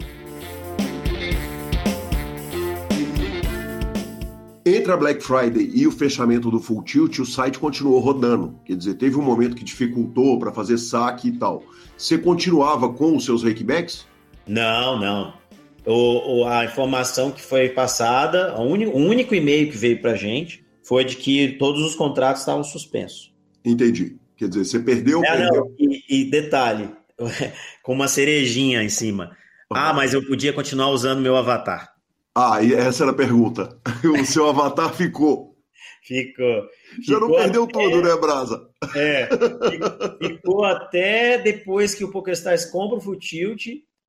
Entre 4.68 4.92
a 4.92 4.96
Black 4.98 5.22
Friday 5.22 5.70
e 5.74 5.86
o 5.86 5.90
fechamento 5.90 6.50
do 6.50 6.60
Full 6.60 6.82
Tilt, 6.82 7.18
o 7.20 7.24
site 7.24 7.58
continuou 7.58 8.00
rodando. 8.00 8.60
Quer 8.66 8.76
dizer, 8.76 8.94
teve 8.94 9.16
um 9.16 9.22
momento 9.22 9.56
que 9.56 9.64
dificultou 9.64 10.38
para 10.38 10.52
fazer 10.52 10.76
saque 10.76 11.28
e 11.28 11.32
tal. 11.32 11.64
Você 11.96 12.18
continuava 12.18 12.92
com 12.92 13.16
os 13.16 13.24
seus 13.24 13.42
rakebacks? 13.42 14.06
Não, 14.46 15.00
não. 15.00 15.32
O, 15.86 16.40
o, 16.40 16.44
a 16.46 16.66
informação 16.66 17.30
que 17.30 17.40
foi 17.40 17.70
passada, 17.70 18.54
o 18.60 18.62
único, 18.64 18.94
o 18.94 19.00
único 19.00 19.34
e-mail 19.34 19.70
que 19.70 19.76
veio 19.78 20.02
para 20.02 20.14
gente 20.14 20.62
foi 20.82 21.02
de 21.02 21.16
que 21.16 21.56
todos 21.58 21.82
os 21.82 21.94
contratos 21.94 22.42
estavam 22.42 22.62
suspensos. 22.62 23.32
Entendi. 23.64 24.18
Quer 24.36 24.48
dizer, 24.48 24.64
você 24.66 24.80
perdeu. 24.80 25.22
Não, 25.22 25.30
perdeu. 25.30 25.64
Não. 25.64 25.74
E, 25.78 26.04
e, 26.10 26.30
detalhe, 26.30 26.90
com 27.82 27.94
uma 27.94 28.06
cerejinha 28.06 28.82
em 28.82 28.90
cima. 28.90 29.34
Ah, 29.70 29.94
mas 29.94 30.12
eu 30.12 30.22
podia 30.26 30.52
continuar 30.52 30.90
usando 30.90 31.22
meu 31.22 31.36
avatar. 31.36 31.97
Ah, 32.38 32.62
e 32.62 32.72
essa 32.72 33.04
era 33.04 33.12
a 33.12 33.16
pergunta. 33.16 33.78
O 34.04 34.24
seu 34.24 34.48
avatar 34.48 34.94
ficou. 34.94 35.56
Ficou. 36.02 36.68
Já 37.02 37.18
não 37.18 37.30
perdeu 37.30 37.64
até... 37.64 37.72
tudo, 37.72 38.02
né, 38.02 38.16
Brasa? 38.16 38.68
É. 38.94 39.28
Ficou 40.18 40.64
até 40.64 41.38
depois 41.38 41.94
que 41.94 42.04
o 42.04 42.10
PokerStars 42.10 42.64
compra 42.66 42.98
o 42.98 43.00
Full 43.00 43.18
Tilt 43.18 43.66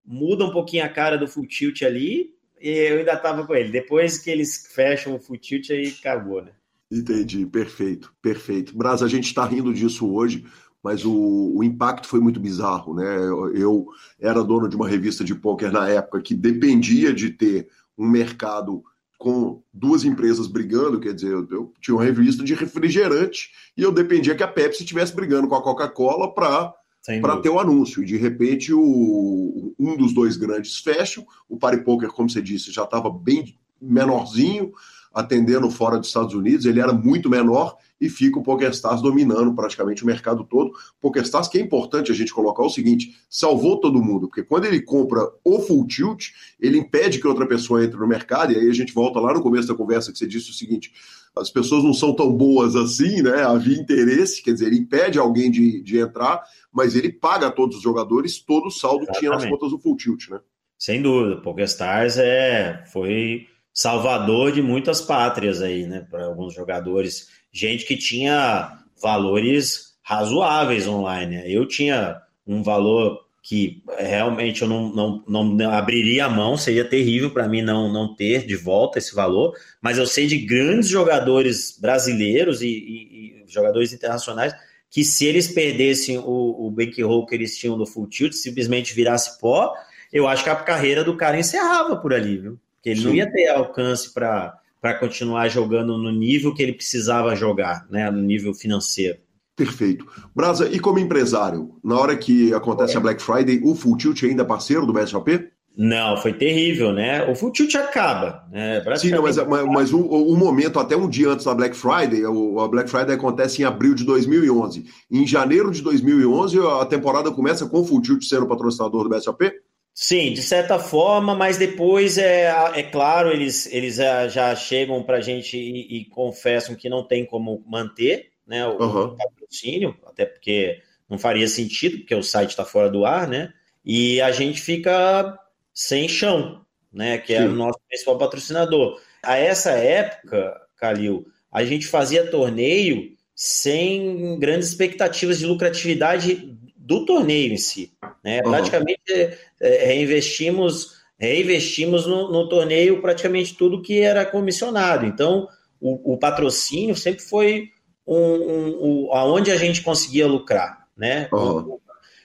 muda 0.09 0.43
um 0.43 0.51
pouquinho 0.51 0.83
a 0.83 0.89
cara 0.89 1.17
do 1.17 1.27
full 1.27 1.45
tilt 1.45 1.83
ali, 1.83 2.33
e 2.59 2.69
eu 2.69 2.97
ainda 2.97 3.15
tava 3.15 3.45
com 3.45 3.53
ele. 3.53 3.69
Depois 3.71 4.17
que 4.17 4.31
eles 4.31 4.65
fecham 4.73 5.15
o 5.15 5.19
full 5.19 5.37
tilt, 5.37 5.69
aí 5.69 5.93
acabou, 5.99 6.41
né? 6.41 6.51
Entendi, 6.91 7.45
perfeito, 7.45 8.11
perfeito. 8.19 8.75
Braz, 8.75 9.03
a 9.03 9.07
gente 9.07 9.25
está 9.25 9.45
rindo 9.45 9.71
disso 9.71 10.11
hoje, 10.11 10.43
mas 10.83 11.03
o, 11.05 11.53
o, 11.55 11.63
impacto 11.63 12.07
foi 12.07 12.19
muito 12.19 12.39
bizarro, 12.39 12.93
né? 12.93 13.17
Eu, 13.17 13.55
eu 13.55 13.87
era 14.19 14.43
dono 14.43 14.69
de 14.69 14.75
uma 14.75 14.87
revista 14.87 15.23
de 15.23 15.35
pôquer 15.35 15.71
na 15.71 15.87
época 15.89 16.21
que 16.21 16.33
dependia 16.33 17.13
de 17.13 17.29
ter 17.31 17.67
um 17.97 18.07
mercado 18.07 18.83
com 19.17 19.61
duas 19.73 20.05
empresas 20.05 20.47
brigando, 20.47 20.99
quer 20.99 21.13
dizer, 21.13 21.31
eu, 21.31 21.45
eu 21.51 21.73
tinha 21.81 21.95
uma 21.95 22.05
revista 22.05 22.41
de 22.41 22.53
refrigerante 22.53 23.51
e 23.75 23.81
eu 23.81 23.91
dependia 23.91 24.33
que 24.33 24.43
a 24.43 24.47
Pepsi 24.47 24.83
estivesse 24.83 25.13
brigando 25.13 25.47
com 25.49 25.55
a 25.55 25.61
Coca-Cola 25.61 26.33
para 26.33 26.73
para 27.21 27.37
ter 27.41 27.49
o 27.49 27.59
anúncio. 27.59 28.03
E 28.03 28.05
de 28.05 28.17
repente 28.17 28.73
o, 28.73 29.73
um 29.79 29.97
dos 29.97 30.13
dois 30.13 30.37
grandes 30.37 30.77
fecha. 30.79 31.25
O 31.47 31.57
Party 31.57 31.83
Poker, 31.83 32.09
como 32.09 32.29
você 32.29 32.41
disse, 32.41 32.71
já 32.71 32.83
estava 32.83 33.09
bem 33.09 33.57
menorzinho, 33.81 34.71
atendendo 35.13 35.69
fora 35.69 35.97
dos 35.97 36.07
Estados 36.07 36.33
Unidos. 36.33 36.65
Ele 36.65 36.79
era 36.79 36.93
muito 36.93 37.29
menor 37.29 37.77
e 37.99 38.09
fica 38.09 38.39
o 38.39 38.43
PokerStars 38.43 39.01
dominando 39.01 39.53
praticamente 39.53 40.03
o 40.03 40.05
mercado 40.05 40.43
todo. 40.43 40.71
PokerStars, 41.01 41.47
que 41.47 41.57
é 41.57 41.61
importante 41.61 42.11
a 42.11 42.15
gente 42.15 42.33
colocar 42.33 42.63
o 42.63 42.69
seguinte, 42.69 43.15
salvou 43.29 43.79
todo 43.79 44.01
mundo, 44.01 44.27
porque 44.27 44.43
quando 44.43 44.65
ele 44.65 44.81
compra 44.81 45.21
o 45.43 45.59
full 45.59 45.85
tilt, 45.85 46.29
ele 46.59 46.77
impede 46.77 47.19
que 47.19 47.27
outra 47.27 47.45
pessoa 47.45 47.83
entre 47.83 47.99
no 47.99 48.07
mercado, 48.07 48.53
e 48.53 48.57
aí 48.57 48.69
a 48.69 48.73
gente 48.73 48.93
volta 48.93 49.19
lá 49.19 49.33
no 49.33 49.41
começo 49.41 49.67
da 49.67 49.75
conversa 49.75 50.11
que 50.11 50.17
você 50.17 50.27
disse 50.27 50.49
o 50.49 50.53
seguinte, 50.53 50.91
as 51.35 51.49
pessoas 51.49 51.83
não 51.83 51.93
são 51.93 52.13
tão 52.13 52.31
boas 52.31 52.75
assim, 52.75 53.21
né? 53.21 53.43
Havia 53.43 53.77
interesse, 53.77 54.41
quer 54.41 54.53
dizer, 54.53 54.67
ele 54.67 54.79
impede 54.79 55.19
alguém 55.19 55.51
de, 55.51 55.81
de 55.81 55.99
entrar, 55.99 56.41
mas 56.71 56.95
ele 56.95 57.11
paga 57.11 57.47
a 57.47 57.51
todos 57.51 57.77
os 57.77 57.83
jogadores 57.83 58.39
todo 58.39 58.67
o 58.67 58.71
saldo 58.71 59.05
que 59.05 59.19
tinha 59.19 59.31
nas 59.31 59.45
contas 59.45 59.71
do 59.71 59.79
full 59.79 59.95
tilt, 59.95 60.29
né? 60.29 60.39
Sem 60.77 61.01
dúvida, 61.01 61.41
PokerStars 61.41 62.17
é, 62.17 62.85
foi 62.87 63.48
salvador 63.73 64.51
de 64.51 64.61
muitas 64.61 65.01
pátrias 65.01 65.61
aí, 65.61 65.85
né? 65.85 66.05
Para 66.09 66.25
alguns 66.25 66.53
jogadores 66.53 67.27
gente 67.51 67.85
que 67.85 67.97
tinha 67.97 68.77
valores 69.01 69.97
razoáveis 70.03 70.87
online. 70.87 71.37
Né? 71.37 71.43
Eu 71.47 71.67
tinha 71.67 72.17
um 72.45 72.63
valor 72.63 73.19
que 73.41 73.81
realmente 73.97 74.61
eu 74.61 74.67
não, 74.67 75.23
não, 75.27 75.45
não 75.45 75.71
abriria 75.71 76.25
a 76.25 76.29
mão, 76.29 76.57
seria 76.57 76.83
terrível 76.83 77.31
para 77.31 77.47
mim 77.47 77.61
não, 77.61 77.91
não 77.91 78.15
ter 78.15 78.45
de 78.45 78.55
volta 78.55 78.99
esse 78.99 79.15
valor, 79.15 79.53
mas 79.81 79.97
eu 79.97 80.05
sei 80.05 80.27
de 80.27 80.37
grandes 80.37 80.89
jogadores 80.89 81.77
brasileiros 81.79 82.61
e, 82.61 82.67
e, 82.67 83.43
e 83.43 83.45
jogadores 83.47 83.93
internacionais 83.93 84.53
que 84.91 85.03
se 85.03 85.25
eles 85.25 85.47
perdessem 85.47 86.17
o, 86.17 86.67
o 86.67 86.71
bankroll 86.71 87.25
que 87.25 87.35
eles 87.35 87.57
tinham 87.57 87.77
no 87.77 87.85
full 87.85 88.07
tilt, 88.07 88.33
simplesmente 88.33 88.93
virasse 88.93 89.39
pó, 89.39 89.73
eu 90.11 90.27
acho 90.27 90.43
que 90.43 90.49
a 90.49 90.55
carreira 90.55 91.03
do 91.03 91.15
cara 91.15 91.39
encerrava 91.39 91.95
por 91.97 92.13
ali, 92.13 92.37
viu? 92.37 92.59
Porque 92.79 92.91
ele 92.91 93.01
Sim. 93.01 93.07
não 93.07 93.15
ia 93.15 93.29
ter 93.31 93.49
alcance 93.49 94.13
para 94.13 94.93
continuar 94.99 95.49
jogando 95.49 95.97
no 95.97 96.11
nível 96.11 96.53
que 96.53 96.63
ele 96.63 96.73
precisava 96.73 97.35
jogar, 97.35 97.85
né, 97.91 98.09
no 98.09 98.21
nível 98.21 98.53
financeiro. 98.53 99.19
Perfeito. 99.55 100.07
Brasa, 100.33 100.69
e 100.69 100.79
como 100.79 100.99
empresário, 100.99 101.75
na 101.83 101.99
hora 101.99 102.15
que 102.15 102.53
acontece 102.53 102.95
é. 102.95 102.97
a 102.97 103.01
Black 103.01 103.21
Friday, 103.21 103.59
o 103.61 103.75
Full 103.75 103.97
Tilt 103.97 104.23
ainda 104.23 104.43
é 104.43 104.45
parceiro 104.45 104.85
do 104.85 104.93
BSOP? 104.93 105.49
Não, 105.77 106.17
foi 106.17 106.33
terrível, 106.33 106.93
né? 106.93 107.29
O 107.29 107.35
Full 107.35 107.51
Tilt 107.51 107.75
acaba, 107.75 108.43
né? 108.51 108.81
Sim, 108.97 109.11
não, 109.11 109.21
mas, 109.21 109.35
mas, 109.37 109.65
mas 109.65 109.93
o, 109.93 109.99
o, 109.99 110.35
momento, 110.37 110.79
até 110.79 110.95
um 110.95 111.09
dia 111.09 111.29
antes 111.29 111.45
da 111.45 111.53
Black 111.53 111.75
Friday, 111.75 112.25
o, 112.25 112.59
a 112.59 112.67
Black 112.69 112.89
Friday 112.89 113.15
acontece 113.15 113.61
em 113.61 113.65
abril 113.65 113.93
de 113.93 114.05
2011. 114.05 114.85
Em 115.11 115.27
janeiro 115.27 115.71
de 115.71 115.81
2011, 115.81 116.57
a 116.81 116.85
temporada 116.85 117.31
começa 117.31 117.65
com 117.65 117.81
o 117.81 117.85
Full 117.85 118.01
Tilt 118.01 118.23
sendo 118.23 118.47
patrocinador 118.47 119.03
do 119.03 119.09
BSOP? 119.09 119.51
Sim, 120.01 120.31
de 120.31 120.41
certa 120.41 120.79
forma, 120.79 121.35
mas 121.35 121.57
depois 121.57 122.17
é, 122.17 122.45
é 122.73 122.83
claro, 122.83 123.33
eles, 123.33 123.65
eles 123.65 123.97
já 123.97 124.55
chegam 124.55 125.03
para 125.03 125.17
a 125.17 125.21
gente 125.21 125.57
e, 125.57 125.97
e, 125.97 126.05
confessam 126.05 126.73
que 126.73 126.87
não 126.87 127.05
tem 127.05 127.25
como 127.25 127.61
manter 127.67 128.31
né, 128.47 128.65
o, 128.65 128.81
uhum. 128.81 129.17
patrocínio, 129.17 129.97
até 130.07 130.25
porque 130.25 130.81
não 131.09 131.19
faria 131.19 131.49
sentido, 131.49 131.97
porque 131.97 132.15
o 132.15 132.23
site 132.23 132.51
está 132.51 132.63
fora 132.63 132.89
do 132.89 133.05
ar, 133.05 133.27
né? 133.27 133.51
E 133.83 134.21
a 134.21 134.31
gente 134.31 134.61
fica 134.61 135.37
sem 135.73 136.07
chão, 136.07 136.65
né? 136.93 137.17
Que 137.17 137.33
é 137.33 137.39
Sim. 137.39 137.47
é 137.47 137.49
o 137.49 137.51
nosso 137.51 137.79
principal 137.89 138.17
patrocinador. 138.17 139.01
A 139.21 139.35
essa 139.35 139.71
época, 139.71 140.55
Calil, 140.77 141.27
a 141.51 141.65
gente 141.65 141.85
fazia 141.85 142.31
torneio 142.31 143.17
sem 143.35 144.39
grandes 144.39 144.69
expectativas 144.69 145.39
de 145.39 145.45
lucratividade 145.45 146.57
do 146.89 147.05
torneio 147.05 147.53
em 147.53 147.57
si. 147.57 147.91
Né? 148.23 148.41
Uhum. 148.43 148.49
Praticamente 148.49 149.37
é, 149.61 149.85
reinvestimos, 149.85 150.95
reinvestimos 151.19 152.07
no, 152.07 152.31
no, 152.31 152.49
torneio 152.49 152.99
praticamente 152.99 153.53
tudo 153.53 153.83
que 153.83 153.99
era 154.01 154.25
comissionado. 154.25 155.05
Então, 155.05 155.47
o, 155.79 156.13
o 156.13 156.17
patrocínio 156.17 156.95
sempre 156.95 157.21
foi 157.21 157.69
um, 158.07 158.17
um, 158.17 158.79
um, 158.81 159.13
aonde 159.13 159.51
a 159.51 159.55
gente 159.55 159.83
conseguia 159.83 160.25
lucrar. 160.25 160.87
Né? 160.97 161.29
Uhum. 161.31 161.77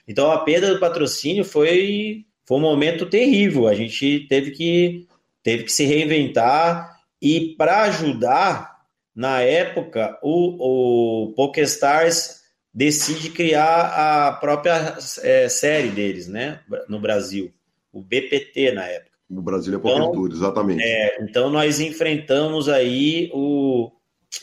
Então, 0.07 0.31
a 0.31 0.39
perda 0.39 0.73
do 0.73 0.79
patrocínio 0.79 1.45
foi, 1.45 2.25
foi 2.43 2.57
um 2.57 2.61
momento 2.61 3.05
terrível. 3.05 3.67
A 3.67 3.75
gente 3.75 4.25
teve 4.27 4.49
que, 4.49 5.07
teve 5.43 5.65
que 5.65 5.71
se 5.71 5.85
reinventar 5.85 6.97
e 7.21 7.53
para 7.55 7.83
ajudar, 7.83 8.77
na 9.15 9.41
época, 9.41 10.17
o, 10.23 11.27
o 11.27 11.33
PokerStars 11.33 12.44
decide 12.75 13.29
criar 13.29 14.27
a 14.27 14.33
própria 14.33 14.97
é, 15.23 15.47
série 15.47 15.87
deles, 15.87 16.27
né, 16.27 16.59
no 16.89 16.99
Brasil, 16.99 17.53
o 17.93 18.01
BPT 18.01 18.73
na 18.73 18.85
época. 18.85 19.15
No 19.29 19.41
Brasil 19.41 19.73
é 19.73 19.77
então, 19.77 20.11
Tour, 20.11 20.29
exatamente. 20.29 20.83
É, 20.83 21.23
então 21.23 21.49
nós 21.49 21.79
enfrentamos 21.79 22.67
aí 22.67 23.31
o, 23.33 23.89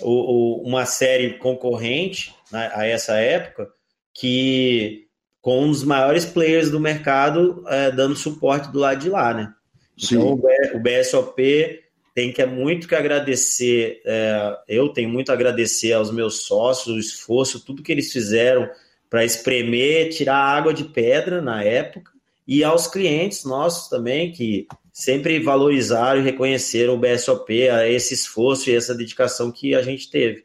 o, 0.00 0.10
o, 0.10 0.62
uma 0.66 0.86
série 0.86 1.34
concorrente 1.34 2.34
né, 2.50 2.72
a 2.74 2.86
essa 2.86 3.16
época 3.16 3.70
que 4.14 5.06
com 5.42 5.64
um 5.64 5.68
dos 5.68 5.84
maiores 5.84 6.24
players 6.24 6.70
do 6.70 6.80
mercado 6.80 7.62
é, 7.68 7.90
dando 7.90 8.16
suporte 8.16 8.72
do 8.72 8.78
lado 8.78 9.00
de 9.00 9.10
lá, 9.10 9.34
né? 9.34 9.52
Então 9.96 10.36
Sim. 10.36 10.76
o 10.76 10.80
BSOP 10.80 11.82
tem 12.14 12.32
que 12.32 12.42
é 12.42 12.46
muito 12.46 12.86
que 12.86 12.94
agradecer, 12.94 14.00
é, 14.04 14.58
eu 14.68 14.88
tenho 14.90 15.08
muito 15.08 15.30
a 15.30 15.34
agradecer 15.34 15.92
aos 15.92 16.10
meus 16.10 16.44
sócios, 16.44 16.94
o 16.94 16.98
esforço, 16.98 17.64
tudo 17.64 17.82
que 17.82 17.90
eles 17.90 18.12
fizeram 18.12 18.68
para 19.08 19.24
espremer, 19.24 20.10
tirar 20.10 20.36
água 20.36 20.72
de 20.72 20.84
pedra 20.84 21.40
na 21.40 21.62
época, 21.62 22.12
e 22.46 22.62
aos 22.64 22.86
clientes 22.86 23.44
nossos 23.44 23.88
também, 23.88 24.32
que 24.32 24.66
sempre 24.92 25.38
valorizaram 25.38 26.20
e 26.20 26.24
reconheceram 26.24 26.94
o 26.94 26.98
BSOP, 26.98 27.68
a 27.68 27.88
esse 27.88 28.14
esforço 28.14 28.68
e 28.68 28.74
essa 28.74 28.94
dedicação 28.94 29.50
que 29.50 29.74
a 29.74 29.82
gente 29.82 30.10
teve. 30.10 30.44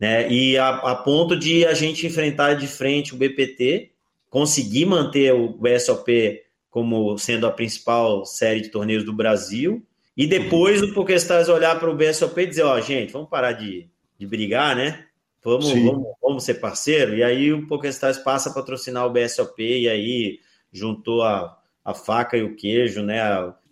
Né? 0.00 0.30
E 0.30 0.58
a, 0.58 0.68
a 0.68 0.94
ponto 0.96 1.38
de 1.38 1.64
a 1.64 1.74
gente 1.74 2.06
enfrentar 2.06 2.54
de 2.54 2.66
frente 2.66 3.14
o 3.14 3.16
BPT, 3.16 3.92
conseguir 4.28 4.86
manter 4.86 5.32
o 5.32 5.48
BSOP 5.48 6.42
como 6.70 7.16
sendo 7.18 7.46
a 7.46 7.52
principal 7.52 8.24
série 8.24 8.60
de 8.60 8.68
torneios 8.68 9.04
do 9.04 9.12
Brasil, 9.12 9.84
e 10.16 10.26
depois 10.26 10.82
o 10.82 10.94
PokerStars 10.94 11.48
olhar 11.48 11.78
para 11.78 11.90
o 11.90 11.96
BSOP 11.96 12.40
e 12.40 12.46
dizer, 12.46 12.62
ó, 12.62 12.76
oh, 12.76 12.80
gente, 12.80 13.12
vamos 13.12 13.28
parar 13.28 13.52
de, 13.52 13.88
de 14.18 14.26
brigar, 14.26 14.76
né? 14.76 15.06
Vamos, 15.42 15.70
vamos, 15.70 16.06
vamos, 16.22 16.44
ser 16.44 16.54
parceiro. 16.54 17.14
E 17.14 17.22
aí 17.22 17.52
o 17.52 17.66
PokerStars 17.66 18.18
passa 18.18 18.48
a 18.48 18.52
patrocinar 18.52 19.06
o 19.06 19.10
BSOP 19.10 19.60
e 19.60 19.88
aí 19.88 20.38
juntou 20.72 21.22
a, 21.22 21.58
a 21.84 21.92
faca 21.92 22.36
e 22.36 22.42
o 22.42 22.56
queijo, 22.56 23.02
né? 23.02 23.20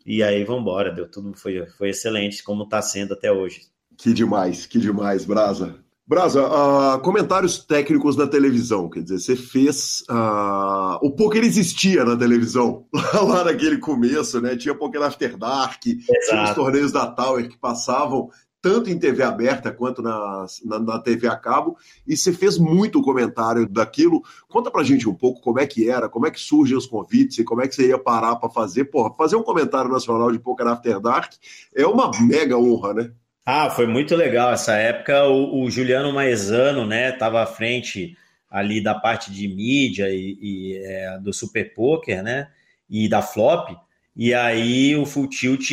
E 0.04 0.22
aí 0.22 0.44
vamos 0.44 0.62
embora, 0.62 0.92
deu 0.92 1.08
tudo, 1.08 1.32
foi, 1.34 1.64
foi 1.66 1.90
excelente, 1.90 2.42
como 2.42 2.64
está 2.64 2.82
sendo 2.82 3.14
até 3.14 3.32
hoje. 3.32 3.62
Que 3.96 4.12
demais, 4.12 4.66
que 4.66 4.78
demais, 4.78 5.24
Brasa. 5.24 5.81
Brasa, 6.12 6.42
uh, 6.46 7.00
comentários 7.00 7.64
técnicos 7.64 8.18
na 8.18 8.26
televisão, 8.26 8.86
quer 8.86 9.02
dizer, 9.02 9.18
você 9.18 9.34
fez. 9.34 10.04
Uh, 10.10 10.98
o 11.00 11.10
poker 11.10 11.42
existia 11.42 12.04
na 12.04 12.14
televisão, 12.14 12.84
lá 13.26 13.42
naquele 13.44 13.78
começo, 13.78 14.38
né? 14.38 14.54
Tinha 14.54 14.74
Poker 14.74 15.00
After 15.00 15.38
Dark, 15.38 15.80
Exato. 15.86 16.10
tinha 16.28 16.44
os 16.44 16.50
torneios 16.50 16.92
da 16.92 17.06
Tower 17.06 17.48
que 17.48 17.56
passavam 17.56 18.28
tanto 18.60 18.90
em 18.90 18.98
TV 18.98 19.22
aberta 19.22 19.72
quanto 19.72 20.02
na, 20.02 20.44
na, 20.66 20.78
na, 20.78 20.98
TV 20.98 21.26
a 21.28 21.34
cabo, 21.34 21.78
e 22.06 22.14
você 22.14 22.30
fez 22.30 22.58
muito 22.58 23.00
comentário 23.00 23.66
daquilo. 23.66 24.22
Conta 24.50 24.70
pra 24.70 24.84
gente 24.84 25.08
um 25.08 25.14
pouco 25.14 25.40
como 25.40 25.60
é 25.60 25.66
que 25.66 25.88
era, 25.88 26.10
como 26.10 26.26
é 26.26 26.30
que 26.30 26.38
surgem 26.38 26.76
os 26.76 26.86
convites 26.86 27.38
e 27.38 27.44
como 27.44 27.62
é 27.62 27.66
que 27.66 27.74
você 27.74 27.88
ia 27.88 27.98
parar 27.98 28.36
para 28.36 28.50
fazer. 28.50 28.84
Porra, 28.84 29.14
fazer 29.14 29.36
um 29.36 29.42
comentário 29.42 29.90
nacional 29.90 30.30
de 30.30 30.38
Poker 30.38 30.66
After 30.66 31.00
Dark 31.00 31.32
é 31.74 31.86
uma 31.86 32.10
mega 32.20 32.58
honra, 32.58 32.92
né? 32.92 33.12
Ah, 33.44 33.70
foi 33.70 33.86
muito 33.86 34.14
legal 34.14 34.52
essa 34.52 34.74
época. 34.76 35.24
O, 35.24 35.62
o 35.64 35.70
Juliano 35.70 36.12
Maezano, 36.12 36.86
né, 36.86 37.10
estava 37.10 37.42
à 37.42 37.46
frente 37.46 38.16
ali 38.48 38.82
da 38.82 38.94
parte 38.94 39.32
de 39.32 39.48
mídia 39.48 40.10
e, 40.10 40.38
e 40.40 40.76
é, 40.84 41.18
do 41.18 41.32
Super 41.32 41.74
Poker, 41.74 42.22
né, 42.22 42.48
e 42.88 43.08
da 43.08 43.22
Flop. 43.22 43.70
E 44.14 44.32
aí 44.34 44.94
o 44.94 45.06
Full 45.06 45.28
Tilt 45.28 45.70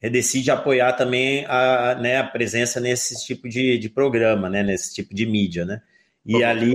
decide 0.00 0.50
apoiar 0.50 0.92
também 0.92 1.44
a, 1.46 1.94
né, 1.94 2.18
a 2.18 2.24
presença 2.24 2.78
nesse 2.78 3.24
tipo 3.26 3.48
de, 3.48 3.78
de 3.78 3.88
programa, 3.88 4.50
né, 4.50 4.62
nesse 4.62 4.94
tipo 4.94 5.14
de 5.14 5.26
mídia, 5.26 5.64
né. 5.64 5.80
E 6.24 6.36
uhum. 6.36 6.46
ali 6.46 6.74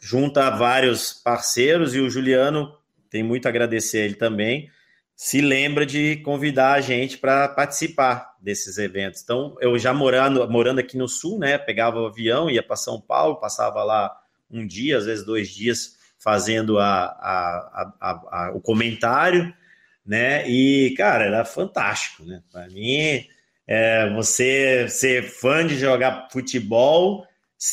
junta 0.00 0.50
vários 0.50 1.12
parceiros 1.12 1.94
e 1.94 2.00
o 2.00 2.08
Juliano 2.08 2.72
tem 3.10 3.22
muito 3.22 3.46
a 3.46 3.48
agradecer 3.48 3.98
a 3.98 4.04
ele 4.04 4.14
também 4.14 4.70
se 5.16 5.40
lembra 5.40 5.86
de 5.86 6.16
convidar 6.16 6.74
a 6.74 6.80
gente 6.82 7.16
para 7.16 7.48
participar 7.48 8.36
desses 8.38 8.76
eventos. 8.76 9.22
Então, 9.22 9.56
eu 9.62 9.78
já 9.78 9.94
morando, 9.94 10.46
morando 10.50 10.78
aqui 10.78 10.98
no 10.98 11.08
Sul, 11.08 11.38
né, 11.38 11.56
pegava 11.56 11.98
o 11.98 12.06
avião, 12.06 12.50
ia 12.50 12.62
para 12.62 12.76
São 12.76 13.00
Paulo, 13.00 13.40
passava 13.40 13.82
lá 13.82 14.14
um 14.50 14.66
dia, 14.66 14.98
às 14.98 15.06
vezes 15.06 15.24
dois 15.24 15.48
dias, 15.48 15.96
fazendo 16.18 16.78
a, 16.78 17.06
a, 17.06 17.92
a, 17.98 18.52
o 18.54 18.60
comentário, 18.60 19.54
né, 20.04 20.46
e, 20.46 20.94
cara, 20.98 21.24
era 21.24 21.44
fantástico, 21.46 22.22
né, 22.24 22.42
para 22.52 22.68
mim, 22.68 23.24
é, 23.66 24.12
você 24.12 24.86
ser 24.86 25.22
fã 25.22 25.66
de 25.66 25.78
jogar 25.78 26.28
futebol, 26.30 27.26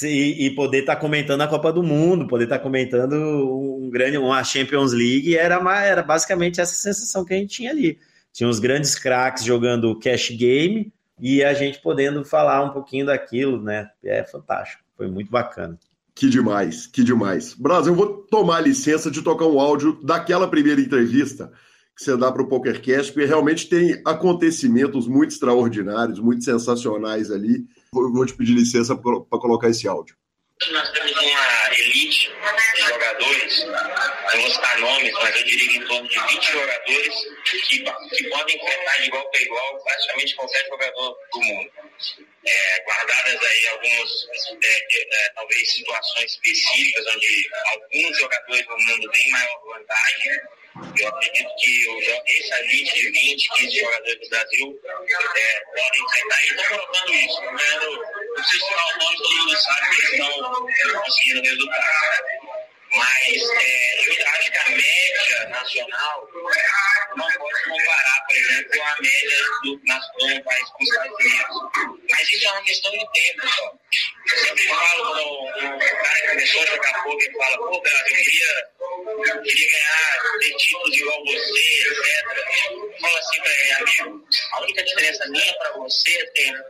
e 0.03 0.49
poder 0.51 0.79
estar 0.79 0.95
tá 0.95 1.01
comentando 1.01 1.41
a 1.41 1.47
Copa 1.47 1.71
do 1.71 1.83
Mundo, 1.83 2.27
poder 2.27 2.45
estar 2.45 2.57
tá 2.57 2.63
comentando 2.63 3.13
um 3.13 3.89
grande, 3.89 4.17
uma 4.17 4.43
Champions 4.43 4.93
League, 4.93 5.35
era, 5.35 5.61
era 5.83 6.01
basicamente 6.01 6.61
essa 6.61 6.75
sensação 6.75 7.25
que 7.25 7.33
a 7.33 7.37
gente 7.37 7.55
tinha 7.55 7.71
ali. 7.71 7.99
Tinha 8.31 8.49
os 8.49 8.59
grandes 8.59 8.95
craques 8.95 9.43
jogando 9.43 9.97
cash 9.99 10.31
game 10.31 10.91
e 11.19 11.43
a 11.43 11.53
gente 11.53 11.81
podendo 11.81 12.23
falar 12.25 12.63
um 12.63 12.71
pouquinho 12.71 13.05
daquilo, 13.05 13.61
né? 13.61 13.89
É 14.03 14.23
fantástico, 14.23 14.83
foi 14.97 15.07
muito 15.07 15.29
bacana. 15.29 15.77
Que 16.15 16.29
demais, 16.29 16.87
que 16.87 17.03
demais. 17.03 17.53
Brasil, 17.53 17.91
eu 17.91 17.97
vou 17.97 18.07
tomar 18.29 18.61
licença 18.61 19.09
de 19.09 19.21
tocar 19.21 19.45
um 19.45 19.59
áudio 19.59 19.99
daquela 20.03 20.47
primeira 20.47 20.79
entrevista 20.79 21.51
que 21.95 22.03
você 22.03 22.17
dá 22.17 22.31
para 22.31 22.41
o 22.41 22.47
PokerCast, 22.47 23.11
porque 23.11 23.27
realmente 23.27 23.69
tem 23.69 24.01
acontecimentos 24.05 25.07
muito 25.07 25.31
extraordinários, 25.31 26.19
muito 26.19 26.43
sensacionais 26.43 27.29
ali. 27.29 27.65
Vou 27.93 28.25
te 28.25 28.33
pedir 28.33 28.53
licença 28.53 28.95
para 28.95 29.39
colocar 29.39 29.69
esse 29.69 29.87
áudio. 29.87 30.15
Nós 30.71 30.89
temos 30.91 31.11
uma 31.11 31.73
elite 31.77 32.31
de 32.75 32.81
jogadores, 32.81 33.65
não 33.65 34.41
vou 34.41 34.51
citar 34.51 34.79
nomes, 34.79 35.13
mas 35.13 35.35
eu 35.35 35.43
diria 35.43 35.77
em 35.77 35.85
torno 35.85 36.07
de 36.07 36.19
20 36.19 36.51
jogadores 36.51 37.13
que, 37.43 37.79
que 37.79 38.29
podem 38.29 38.55
enfrentar 38.55 38.97
de 39.01 39.07
igual 39.07 39.29
para 39.29 39.41
igual 39.41 39.83
praticamente 39.83 40.35
qualquer 40.35 40.65
jogador 40.67 41.17
do 41.33 41.39
mundo. 41.41 41.71
É, 42.45 42.83
guardadas 42.85 43.41
aí 43.41 43.67
algumas, 43.67 44.27
é, 44.63 44.67
é, 44.67 45.25
é, 45.25 45.29
talvez, 45.35 45.71
situações 45.71 46.31
específicas 46.31 47.05
onde 47.15 47.49
alguns 47.71 48.17
jogadores 48.17 48.65
do 48.65 48.77
mundo 48.77 49.11
têm 49.11 49.31
maior 49.31 49.61
vantagem 49.65 50.41
eu 50.75 51.07
acredito 51.07 51.49
que 51.59 52.41
essa 52.41 52.59
elite 52.61 52.93
de 52.93 53.11
20, 53.11 53.49
15 53.57 53.79
jogadores 53.79 54.19
do 54.19 54.29
Brasil 54.29 54.81
é, 54.83 55.63
podem 55.65 56.01
enfrentar 56.03 56.43
e 56.43 56.47
estão 56.47 56.65
provando 56.65 57.13
isso. 57.13 57.41
Ganhando, 57.41 58.03
não 58.35 58.43
sei 58.43 58.59
se 58.59 58.65
o 58.65 58.97
nome 58.97 59.17
todo 59.17 59.37
mundo 59.37 59.57
sabe 59.57 59.85
que 59.85 60.01
eles 60.01 60.11
estão 60.13 61.01
conseguindo 61.01 61.41
resultados. 61.41 62.42
Mas 62.95 63.41
é, 63.41 64.19
eu 64.19 64.27
acho 64.27 64.51
que 64.51 64.57
a 64.57 64.69
média 64.69 65.49
nacional 65.49 66.29
não 67.15 67.31
pode 67.31 67.63
comparar, 67.63 68.25
por 68.27 68.35
exemplo, 68.35 68.71
com 68.71 68.83
a 68.83 68.95
média 69.01 69.37
do, 69.63 69.81
nacional 69.83 70.43
país 70.43 70.69
com 70.69 70.83
os 70.83 70.89
Estados 70.89 71.19
Unidos. 71.19 72.01
Mas 72.11 72.31
isso 72.31 72.47
é 72.47 72.51
uma 72.51 72.61
questão 72.63 72.91
de 72.91 73.11
tempo 73.13 73.47
só. 73.49 73.73
Eu 74.31 74.45
sempre 74.45 74.67
falo 74.67 75.05
quando 75.05 75.21
o, 75.21 75.79
cara 75.79 76.29
começou 76.29 76.61
a 76.61 76.65
jogar 76.67 77.03
poker 77.03 77.31
fala, 77.33 77.57
pô, 77.57 77.81
Bela, 77.81 77.99
eu 77.99 78.05
queria, 78.05 78.69
eu 79.33 79.41
queria 79.41 79.71
ganhar, 79.71 80.39
ter 80.39 80.55
títulos 80.57 80.95
igual 80.95 81.25
você, 81.25 81.87
etc. 81.89 82.71
Eu 82.71 82.99
falo 83.01 83.17
assim 83.17 83.41
pra 83.41 83.51
ele, 83.51 83.71
amigo, 83.71 84.27
a 84.51 84.61
única 84.61 84.83
diferença 84.83 85.27
minha 85.29 85.53
para 85.57 85.71
você 85.73 86.11
é 86.15 86.25
tempo. 86.27 86.63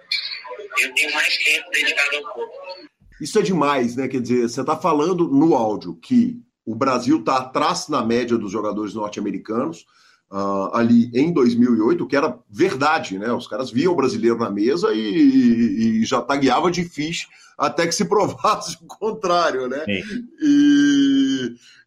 Eu 0.80 0.94
tenho 0.94 1.14
mais 1.14 1.38
tempo 1.38 1.70
dedicado 1.72 2.18
ao 2.18 2.34
poker. 2.34 2.93
Isso 3.22 3.40
é 3.40 3.42
demais, 3.42 3.96
né? 3.96 4.08
Quer 4.08 4.22
dizer, 4.22 4.50
você 4.50 4.62
está 4.62 4.76
falando 4.76 5.28
no 5.28 5.56
áudio 5.56 5.96
que 5.96 6.42
o 6.66 6.76
Brasil 6.76 7.20
está 7.20 7.38
atrás 7.38 7.88
na 7.88 8.04
média 8.04 8.38
dos 8.38 8.52
jogadores 8.52 8.94
norte-americanos. 8.94 9.86
Uh, 10.32 10.74
ali 10.74 11.12
em 11.14 11.32
2008, 11.32 12.08
que 12.08 12.16
era 12.16 12.40
verdade, 12.50 13.20
né? 13.20 13.32
Os 13.32 13.48
caras 13.48 13.70
viam 13.70 13.94
o 13.94 13.96
brasileiro 13.96 14.40
na 14.40 14.50
mesa 14.50 14.92
e, 14.92 15.00
e, 15.00 16.02
e 16.02 16.06
já 16.06 16.22
tagueava 16.22 16.72
de 16.72 16.84
fiche 16.84 17.28
até 17.58 17.86
que 17.86 17.94
se 17.94 18.06
provasse 18.06 18.78
o 18.82 18.88
contrário, 18.88 19.68
né? 19.68 19.84
E, 19.88 20.02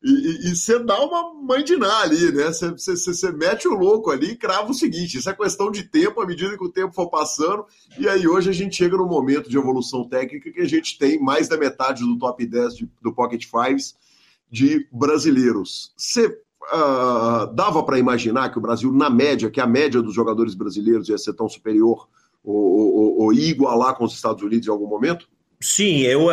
e, 0.03 0.55
você 0.55 0.79
dá 0.79 1.01
uma 1.05 1.35
mandiná 1.35 2.03
ali, 2.03 2.33
né? 2.33 2.51
Você 2.51 3.33
mete 3.33 3.67
o 3.67 3.75
louco 3.75 4.11
ali 4.11 4.33
e 4.33 4.37
crava 4.37 4.71
o 4.71 4.75
seguinte: 4.75 5.19
isso 5.19 5.29
é 5.29 5.35
questão 5.35 5.71
de 5.71 5.85
tempo, 5.85 6.21
à 6.21 6.27
medida 6.27 6.57
que 6.57 6.65
o 6.65 6.71
tempo 6.73 6.95
for 6.95 7.09
passando. 7.09 7.65
E 7.99 8.09
aí 8.09 8.27
hoje 8.27 8.51
a 8.51 8.53
gente 8.53 8.77
chega 8.77 8.97
no 8.97 9.07
momento 9.07 9.49
de 9.49 9.57
evolução 9.57 10.09
técnica 10.09 10.51
que 10.51 10.61
a 10.61 10.69
gente 10.69 10.99
tem 10.99 11.21
mais 11.21 11.49
da 11.49 11.57
metade 11.57 12.05
do 12.05 12.19
top 12.19 12.45
10 12.45 12.77
de, 12.77 12.91
do 13.03 13.13
Pocket 13.13 13.45
Fives 13.45 13.95
de 14.51 14.87
brasileiros. 14.93 15.93
Você 15.97 16.27
uh, 16.27 17.53
dava 17.55 17.83
para 17.83 17.99
imaginar 17.99 18.51
que 18.51 18.59
o 18.59 18.63
Brasil, 18.63 18.93
na 18.93 19.11
média, 19.11 19.51
que 19.51 19.61
a 19.61 19.67
média 19.67 20.03
dos 20.03 20.15
jogadores 20.15 20.55
brasileiros 20.55 21.09
ia 21.09 21.19
ser 21.19 21.35
tão 21.35 21.49
superior 21.49 22.09
ou, 22.45 22.55
ou, 22.55 23.23
ou 23.23 23.33
igualar 23.33 23.97
com 23.97 24.05
os 24.05 24.15
Estados 24.15 24.43
Unidos 24.43 24.67
em 24.67 24.71
algum 24.71 24.87
momento? 24.87 25.29
Sim, 25.61 26.01
eu, 26.01 26.29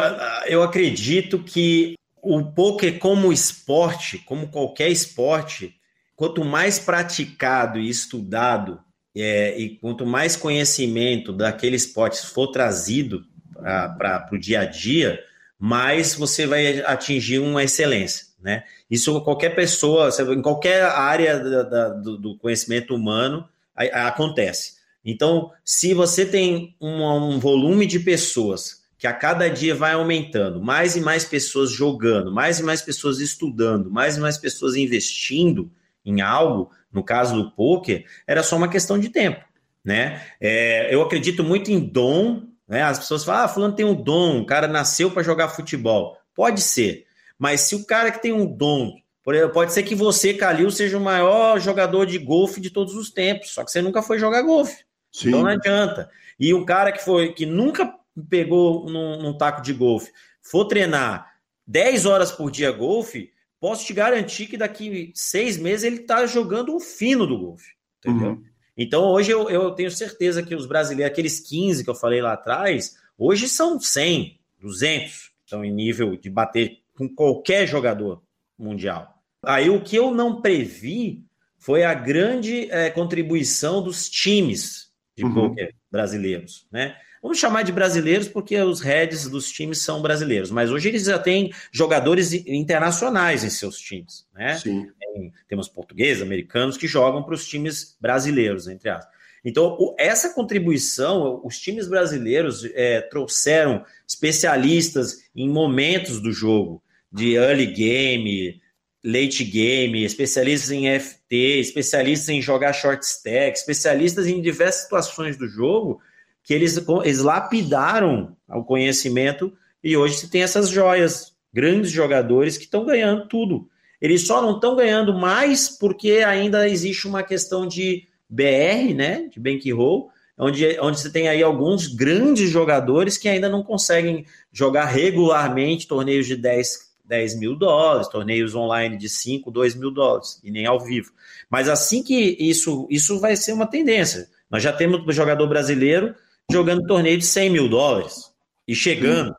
eu 0.48 0.62
acredito 0.62 1.40
que 1.40 1.96
o 2.24 2.42
poker 2.42 2.98
como 3.00 3.34
esporte, 3.34 4.18
como 4.20 4.48
qualquer 4.48 4.90
esporte, 4.90 5.76
quanto 6.16 6.46
mais 6.46 6.80
praticado 6.80 7.78
e 7.78 7.90
estudado 7.90 8.80
é, 9.16 9.60
e 9.60 9.78
quanto 9.78 10.06
mais 10.06 10.38
conhecimento 10.38 11.34
daquele 11.34 11.76
esporte 11.76 12.26
for 12.26 12.48
trazido 12.48 13.26
para 13.54 14.30
o 14.32 14.38
dia 14.38 14.62
a 14.62 14.66
dia, 14.66 15.20
mais 15.60 16.16
você 16.16 16.48
vai 16.48 16.80
atingir 16.82 17.40
uma 17.40 17.64
excelência. 17.64 18.28
Né? 18.42 18.64
Isso 18.90 19.22
qualquer 19.22 19.56
pessoa, 19.56 20.10
em 20.34 20.42
qualquer 20.42 20.84
área 20.84 21.40
da, 21.40 21.64
da, 21.64 21.90
do, 21.90 22.38
conhecimento 22.38 22.96
humano 22.96 23.48
a, 23.76 23.84
a, 23.84 24.08
acontece. 24.08 24.74
Então, 25.06 25.52
se 25.64 25.94
você 25.94 26.26
tem 26.26 26.76
um, 26.80 27.04
um 27.04 27.40
volume 27.40 27.86
de 27.86 28.00
pessoas 28.00 28.83
que 29.04 29.08
a 29.08 29.12
cada 29.12 29.50
dia 29.50 29.76
vai 29.76 29.92
aumentando, 29.92 30.62
mais 30.62 30.96
e 30.96 31.02
mais 31.02 31.26
pessoas 31.26 31.70
jogando, 31.70 32.32
mais 32.32 32.60
e 32.60 32.64
mais 32.64 32.82
pessoas 32.82 33.20
estudando, 33.20 33.92
mais 33.92 34.16
e 34.16 34.20
mais 34.22 34.38
pessoas 34.38 34.76
investindo 34.78 35.70
em 36.06 36.22
algo, 36.22 36.72
no 36.90 37.04
caso 37.04 37.36
do 37.36 37.52
poker, 37.52 38.06
era 38.26 38.42
só 38.42 38.56
uma 38.56 38.70
questão 38.70 38.98
de 38.98 39.10
tempo, 39.10 39.44
né? 39.84 40.26
É, 40.40 40.88
eu 40.96 41.02
acredito 41.02 41.44
muito 41.44 41.70
em 41.70 41.82
dom, 41.82 42.44
né? 42.66 42.82
As 42.82 42.98
pessoas 42.98 43.26
falam, 43.26 43.44
ah, 43.44 43.48
fulano 43.50 43.76
tem 43.76 43.86
um 43.86 43.94
dom, 43.94 44.40
o 44.40 44.46
cara 44.46 44.70
nasceu 44.70 45.12
para 45.12 45.22
jogar 45.22 45.50
futebol. 45.50 46.18
Pode 46.34 46.62
ser, 46.62 47.06
mas 47.38 47.60
se 47.60 47.76
o 47.76 47.86
cara 47.86 48.10
que 48.10 48.22
tem 48.22 48.32
um 48.32 48.46
dom, 48.46 48.96
por 49.22 49.36
exemplo, 49.36 49.54
pode 49.54 49.74
ser 49.74 49.84
que 49.84 49.96
você, 49.96 50.34
Calil, 50.34 50.72
seja 50.72 50.98
o 50.98 51.02
maior 51.02 51.60
jogador 51.60 52.06
de 52.06 52.18
golfe 52.18 52.62
de 52.62 52.70
todos 52.70 52.96
os 52.96 53.12
tempos, 53.12 53.52
só 53.52 53.66
que 53.66 53.72
você 53.72 53.82
nunca 53.82 54.02
foi 54.02 54.18
jogar 54.18 54.44
golfe. 54.44 54.86
Sim. 55.12 55.28
Então 55.28 55.42
não 55.42 55.50
adianta. 55.50 56.10
E 56.40 56.54
um 56.54 56.64
cara 56.64 56.90
que 56.94 57.04
foi 57.04 57.34
que 57.34 57.46
nunca 57.46 58.02
pegou 58.30 58.90
num, 58.90 59.22
num 59.22 59.38
taco 59.38 59.62
de 59.62 59.74
golfe, 59.74 60.12
for 60.42 60.66
treinar 60.66 61.34
10 61.66 62.06
horas 62.06 62.32
por 62.32 62.52
dia 62.52 62.72
golfe, 62.72 63.32
posso 63.60 63.86
te 63.86 63.94
garantir 63.94 64.48
que 64.48 64.58
daqui 64.58 65.12
seis 65.16 65.58
meses 65.58 65.84
ele 65.84 66.02
está 66.02 66.26
jogando 66.26 66.76
um 66.76 66.80
fino 66.80 67.26
do 67.26 67.38
golfe. 67.38 67.72
Entendeu? 68.00 68.32
Uhum. 68.32 68.44
Então 68.78 69.06
hoje 69.06 69.32
eu, 69.32 69.50
eu 69.50 69.72
tenho 69.72 69.92
certeza 69.92 70.44
que 70.44 70.56
os 70.56 70.66
brasileiros, 70.66 71.12
aqueles 71.12 71.40
15 71.40 71.84
que 71.84 71.90
eu 71.90 71.96
falei 71.96 72.22
lá 72.22 72.34
atrás, 72.34 72.98
hoje 73.18 73.48
são 73.48 73.80
100, 73.80 74.40
200, 74.60 75.32
estão 75.46 75.64
em 75.64 75.72
nível 75.72 76.18
de 76.18 76.30
bater 76.30 76.80
com 76.96 77.08
qualquer 77.08 77.68
jogador 77.68 78.22
mundial. 78.58 79.14
Aí 79.46 79.70
o 79.70 79.82
que 79.82 79.96
eu 79.96 80.14
não 80.14 80.42
previ 80.42 81.26
foi 81.58 81.84
a 81.84 81.94
grande 81.94 82.70
é, 82.72 82.90
contribuição 82.90 83.82
dos 83.82 84.10
times 84.10 84.92
de 85.16 85.24
uhum. 85.24 85.34
poker 85.34 85.74
brasileiros, 85.90 86.68
né? 86.72 86.98
Vamos 87.24 87.40
chamar 87.40 87.64
de 87.64 87.72
brasileiros 87.72 88.28
porque 88.28 88.60
os 88.60 88.82
heads 88.82 89.30
dos 89.30 89.50
times 89.50 89.78
são 89.78 90.02
brasileiros, 90.02 90.52
mas 90.52 90.70
hoje 90.70 90.90
eles 90.90 91.06
já 91.06 91.18
têm 91.18 91.54
jogadores 91.72 92.34
internacionais 92.34 93.46
em 93.46 93.50
seus 93.50 93.80
times, 93.80 94.28
né? 94.34 94.58
Sim. 94.58 94.92
Tem, 95.00 95.34
temos 95.48 95.70
portugueses, 95.70 96.22
americanos 96.22 96.76
que 96.76 96.86
jogam 96.86 97.24
para 97.24 97.34
os 97.34 97.48
times 97.48 97.96
brasileiros, 97.98 98.68
entre 98.68 98.90
aspas. 98.90 99.14
Então, 99.42 99.78
o, 99.80 99.96
essa 99.98 100.34
contribuição, 100.34 101.40
os 101.46 101.58
times 101.60 101.88
brasileiros 101.88 102.66
é, 102.74 103.00
trouxeram 103.00 103.86
especialistas 104.06 105.24
em 105.34 105.48
momentos 105.48 106.20
do 106.20 106.34
jogo, 106.34 106.84
de 107.10 107.36
early 107.36 107.68
game, 107.68 108.62
late 109.02 109.46
game, 109.46 110.04
especialistas 110.04 110.72
em 110.72 111.00
FT, 111.00 111.60
especialistas 111.62 112.28
em 112.28 112.42
jogar 112.42 112.74
short 112.74 113.06
stack, 113.06 113.58
especialistas 113.58 114.28
em 114.28 114.42
diversas 114.42 114.84
situações 114.84 115.38
do 115.38 115.48
jogo 115.48 116.02
que 116.44 116.54
eles, 116.54 116.84
eles 117.04 117.20
lapidaram 117.20 118.36
o 118.50 118.64
conhecimento 118.64 119.54
e 119.84 119.96
hoje 119.98 120.18
se 120.18 120.30
tem 120.30 120.44
essas 120.44 120.70
joias, 120.70 121.34
grandes 121.54 121.92
jogadores 121.92 122.58
que 122.58 122.66
estão 122.66 122.86
ganhando 122.86 123.28
tudo. 123.28 123.70
Eles 124.02 124.28
só 124.28 124.42
não 124.42 124.56
estão 124.56 124.76
ganhando 124.76 125.14
mais 125.14 125.70
porque 125.70 126.24
ainda 126.26 126.68
existe 126.68 127.08
uma 127.08 127.24
questão 127.24 127.66
de 127.66 128.08
BR, 128.30 128.94
né, 128.96 129.30
de 129.32 129.40
bankroll, 129.40 130.10
onde, 130.38 130.78
onde 130.80 131.00
você 131.00 131.10
tem 131.10 131.28
aí 131.28 131.42
alguns 131.44 131.88
grandes 131.88 132.50
jogadores 132.50 133.18
que 133.18 133.30
ainda 133.30 133.48
não 133.48 133.64
conseguem 133.64 134.26
jogar 134.52 134.86
regularmente 134.86 135.88
torneios 135.88 136.26
de 136.26 136.36
10, 136.36 136.92
10 137.06 137.40
mil 137.40 137.56
dólares, 137.56 138.08
torneios 138.08 138.56
online 138.56 138.98
de 138.98 139.08
5, 139.08 139.52
2 139.52 139.76
mil 139.76 139.92
dólares, 139.92 140.40
e 140.44 140.52
nem 140.52 140.66
ao 140.66 140.80
vivo. 140.80 141.12
Mas 141.50 141.70
assim 141.70 142.04
que 142.04 142.36
isso, 142.40 142.88
isso 142.90 143.20
vai 143.20 143.36
ser 143.36 143.54
uma 143.54 143.68
tendência. 143.68 144.28
Nós 144.50 144.64
já 144.64 144.74
temos 144.74 145.16
jogador 145.16 145.48
brasileiro 145.48 146.16
jogando 146.52 146.86
torneio 146.86 147.18
de 147.18 147.26
100 147.26 147.50
mil 147.50 147.70
dólares 147.70 148.34
e 148.68 148.76
chegando. 148.76 149.36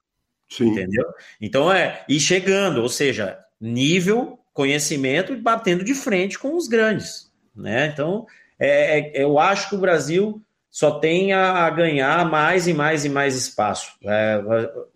Sim. 0.49 0.69
Entendeu? 0.69 1.05
Então 1.41 1.73
é, 1.73 2.05
e 2.09 2.21
chegando, 2.21 2.83
ou 2.83 2.89
seja, 2.89 3.39
nível, 3.61 4.39
conhecimento, 4.53 5.37
batendo 5.37 5.85
de 5.85 5.95
frente 5.95 6.39
com 6.39 6.57
os 6.57 6.69
grandes. 6.69 7.31
Né? 7.55 7.87
Então, 7.93 8.27
é, 8.59 8.99
é, 8.99 9.23
eu 9.23 9.39
acho 9.39 9.69
que 9.69 9.75
o 9.75 9.81
Brasil, 9.81 10.41
só 10.75 10.99
tem 10.99 11.33
a 11.33 11.71
ganhar 11.71 12.29
mais 12.29 12.67
e 12.67 12.75
mais 12.75 13.05
e 13.05 13.09
mais 13.09 13.37
espaço. 13.37 13.93
É, 14.03 14.43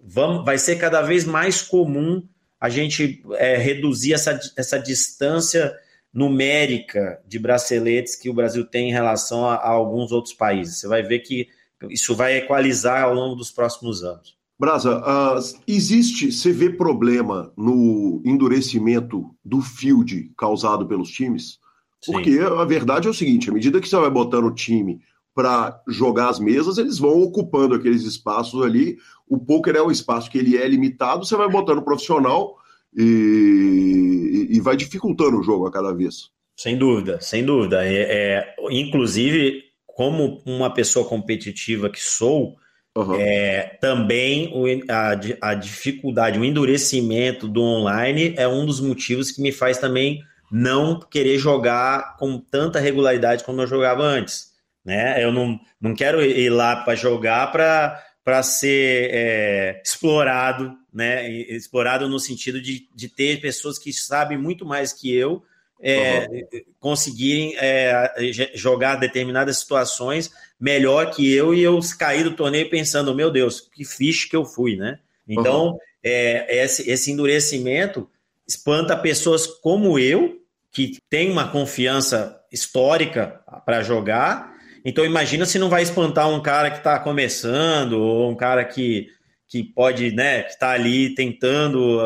vamos, 0.01 0.45
vai 0.45 0.59
ser 0.59 0.75
cada 0.75 1.03
vez 1.03 1.25
mais 1.25 1.63
comum 1.63 2.27
a 2.61 2.69
gente 2.69 3.23
é, 3.35 3.57
reduzir 3.57 4.13
essa, 4.13 4.41
essa 4.57 4.77
distância 4.77 5.73
numérica 6.13 7.21
de 7.29 7.39
braceletes 7.39 8.17
que 8.17 8.29
o 8.29 8.35
Brasil 8.35 8.65
tem 8.65 8.89
em 8.89 8.93
relação 8.93 9.45
a, 9.45 9.55
a 9.55 9.69
alguns 9.69 10.11
outros 10.11 10.35
países. 10.35 10.81
Você 10.81 10.89
vai 10.89 11.05
ver 11.05 11.21
que 11.21 11.49
isso 11.91 12.15
vai 12.15 12.39
equalizar 12.39 13.05
ao 13.05 13.15
longo 13.15 13.35
dos 13.37 13.51
próximos 13.51 14.03
anos. 14.03 14.37
Brasa, 14.59 14.99
uh, 14.99 15.63
existe, 15.69 16.33
você 16.33 16.51
vê 16.51 16.69
problema 16.69 17.53
no 17.57 18.21
endurecimento 18.25 19.33
do 19.45 19.61
field 19.61 20.33
causado 20.37 20.87
pelos 20.87 21.11
times? 21.11 21.59
Sim. 22.03 22.13
Porque 22.13 22.39
a 22.41 22.65
verdade 22.65 23.07
é 23.07 23.11
o 23.11 23.15
seguinte: 23.15 23.51
à 23.51 23.53
medida 23.53 23.81
que 23.81 23.89
você 23.89 23.97
vai 23.97 24.11
botando 24.11 24.47
o 24.47 24.55
time 24.55 25.01
para 25.33 25.81
jogar 25.87 26.29
as 26.29 26.41
mesas, 26.41 26.79
eles 26.79 26.99
vão 26.99 27.23
ocupando 27.23 27.77
aqueles 27.77 28.03
espaços 28.03 28.61
ali. 28.61 28.99
O 29.29 29.39
poker 29.39 29.77
é 29.77 29.83
um 29.83 29.91
espaço 29.91 30.29
que 30.29 30.39
ele 30.39 30.57
é 30.57 30.67
limitado, 30.67 31.25
você 31.25 31.37
vai 31.37 31.49
botando 31.49 31.83
profissional 31.83 32.57
e, 32.97 34.49
e 34.51 34.61
vai 34.61 34.77
dificultando 34.77 35.39
o 35.39 35.43
jogo 35.43 35.67
a 35.67 35.71
cada 35.71 35.93
vez. 35.93 36.31
Sem 36.57 36.77
dúvida, 36.77 37.21
sem 37.21 37.45
dúvida. 37.45 37.87
É, 37.87 38.01
é, 38.01 38.57
inclusive, 38.69 39.63
como 39.99 40.41
uma 40.47 40.73
pessoa 40.73 41.05
competitiva 41.05 41.91
que 41.91 41.99
sou, 41.99 42.57
Uhum. 42.97 43.15
É, 43.15 43.77
também 43.81 44.53
a, 44.89 45.51
a 45.51 45.55
dificuldade, 45.55 46.37
o 46.37 46.45
endurecimento 46.45 47.47
do 47.47 47.63
online 47.63 48.35
é 48.37 48.49
um 48.49 48.67
dos 48.67 48.81
motivos 48.81 49.31
que 49.31 49.41
me 49.41 49.53
faz 49.53 49.79
também 49.79 50.21
não 50.51 50.99
querer 50.99 51.39
jogar 51.39 52.17
com 52.17 52.41
tanta 52.41 52.81
regularidade 52.81 53.45
como 53.45 53.61
eu 53.61 53.69
jogava 53.69 54.03
antes. 54.03 54.49
Né? 54.85 55.23
Eu 55.23 55.31
não, 55.31 55.61
não 55.81 55.95
quero 55.95 56.21
ir 56.21 56.51
lá 56.51 56.75
para 56.77 56.97
jogar 56.97 57.53
para 57.53 58.43
ser 58.43 59.11
é, 59.13 59.83
explorado, 59.85 60.75
né? 60.93 61.31
explorado 61.31 62.09
no 62.09 62.19
sentido 62.19 62.61
de, 62.61 62.89
de 62.93 63.09
ter 63.09 63.41
pessoas 63.41 63.79
que 63.79 63.93
sabem 63.93 64.37
muito 64.37 64.67
mais 64.67 64.93
que 64.93 65.15
eu 65.15 65.45
é, 65.81 66.27
uhum. 66.31 66.63
conseguirem 66.81 67.55
é, 67.57 68.13
jogar 68.55 68.97
determinadas 68.97 69.59
situações 69.59 70.31
melhor 70.59 71.11
que 71.11 71.33
eu 71.33 71.55
e 71.55 71.63
eu 71.63 71.79
caí 71.99 72.25
do 72.25 72.35
torneio 72.35 72.69
pensando, 72.69 73.15
meu 73.15 73.31
Deus, 73.31 73.61
que 73.61 73.85
fixe 73.85 74.29
que 74.29 74.37
eu 74.37 74.45
fui, 74.45 74.77
né? 74.77 74.99
Então, 75.27 75.69
uhum. 75.69 75.79
é, 76.03 76.65
esse, 76.65 76.91
esse 76.91 77.13
endurecimento 77.13 78.09
espanta 78.47 78.97
pessoas 78.97 79.47
como 79.47 79.99
eu, 79.99 80.41
que 80.73 80.99
tem 81.09 81.31
uma 81.31 81.49
confiança 81.49 82.41
histórica 82.51 83.41
para 83.65 83.83
jogar. 83.83 84.55
Então, 84.85 85.05
imagina 85.05 85.45
se 85.45 85.59
não 85.59 85.69
vai 85.69 85.83
espantar 85.83 86.29
um 86.29 86.41
cara 86.41 86.71
que 86.71 86.79
está 86.79 86.99
começando, 86.99 87.93
ou 87.95 88.31
um 88.31 88.35
cara 88.35 88.65
que, 88.65 89.09
que 89.47 89.63
pode, 89.63 90.13
né, 90.13 90.43
que 90.43 90.51
está 90.51 90.71
ali 90.71 91.15
tentando 91.15 92.01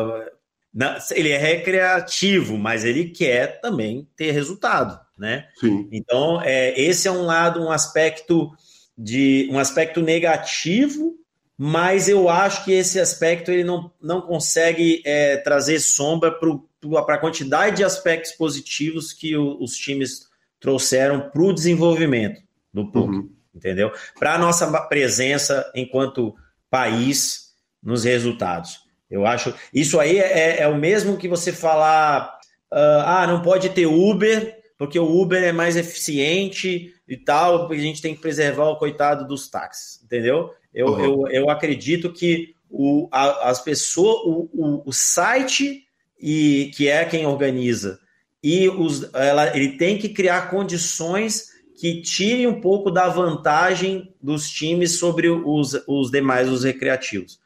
ele 1.11 1.29
é 1.29 1.37
recreativo, 1.37 2.57
mas 2.57 2.83
ele 2.83 3.09
quer 3.09 3.61
também 3.61 4.07
ter 4.15 4.31
resultado, 4.31 4.99
né? 5.17 5.47
Sim. 5.55 5.87
Então, 5.91 6.41
é, 6.41 6.79
esse 6.79 7.07
é 7.07 7.11
um 7.11 7.23
lado, 7.23 7.61
um 7.61 7.71
aspecto 7.71 8.51
de 8.97 9.47
um 9.51 9.59
aspecto 9.59 10.01
negativo, 10.01 11.15
mas 11.57 12.09
eu 12.09 12.27
acho 12.27 12.65
que 12.65 12.71
esse 12.71 12.99
aspecto 12.99 13.51
ele 13.51 13.63
não, 13.63 13.91
não 14.01 14.21
consegue 14.21 15.01
é, 15.05 15.37
trazer 15.37 15.79
sombra 15.79 16.31
para 16.31 17.15
a 17.15 17.19
quantidade 17.19 17.77
de 17.77 17.83
aspectos 17.83 18.31
positivos 18.31 19.13
que 19.13 19.35
o, 19.37 19.61
os 19.61 19.75
times 19.77 20.27
trouxeram 20.59 21.29
para 21.29 21.41
o 21.41 21.53
desenvolvimento 21.53 22.41
do 22.73 22.91
PUC, 22.91 23.15
uhum. 23.15 23.29
entendeu? 23.53 23.91
Para 24.17 24.33
a 24.33 24.37
nossa 24.37 24.65
presença 24.81 25.71
enquanto 25.75 26.35
país 26.69 27.53
nos 27.81 28.03
resultados. 28.03 28.82
Eu 29.13 29.27
acho. 29.27 29.53
Isso 29.71 29.99
aí 29.99 30.17
é, 30.17 30.61
é 30.61 30.67
o 30.67 30.75
mesmo 30.75 31.17
que 31.17 31.27
você 31.27 31.53
falar. 31.53 32.39
Uh, 32.71 33.05
ah, 33.05 33.27
não 33.27 33.43
pode 33.43 33.69
ter 33.69 33.85
Uber, 33.85 34.57
porque 34.75 34.97
o 34.97 35.21
Uber 35.21 35.43
é 35.43 35.51
mais 35.51 35.75
eficiente 35.75 36.91
e 37.07 37.15
tal, 37.15 37.67
porque 37.67 37.79
a 37.79 37.85
gente 37.85 38.01
tem 38.01 38.15
que 38.15 38.21
preservar 38.21 38.69
o 38.69 38.77
coitado 38.77 39.27
dos 39.27 39.47
táxis, 39.47 40.03
entendeu? 40.03 40.49
Eu, 40.73 40.87
uhum. 40.87 41.27
eu, 41.27 41.27
eu 41.27 41.49
acredito 41.51 42.11
que 42.11 42.55
o, 42.67 43.07
a, 43.11 43.51
as 43.51 43.61
pessoas, 43.61 44.17
o, 44.25 44.49
o, 44.51 44.83
o, 44.89 44.91
site 44.91 45.83
e 46.19 46.71
que 46.75 46.89
é 46.89 47.05
quem 47.05 47.27
organiza, 47.27 47.99
e 48.43 48.67
os, 48.67 49.13
ela, 49.13 49.55
ele 49.55 49.77
tem 49.77 49.99
que 49.99 50.09
criar 50.09 50.49
condições 50.49 51.49
que 51.79 52.01
tirem 52.01 52.47
um 52.47 52.59
pouco 52.59 52.89
da 52.89 53.07
vantagem 53.07 54.15
dos 54.19 54.49
times 54.49 54.97
sobre 54.97 55.29
os, 55.29 55.79
os 55.87 56.09
demais, 56.09 56.49
os 56.49 56.63
recreativos. 56.63 57.42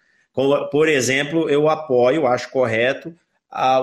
Por 0.71 0.87
exemplo, 0.87 1.49
eu 1.49 1.67
apoio, 1.67 2.27
acho 2.27 2.51
correto, 2.51 3.11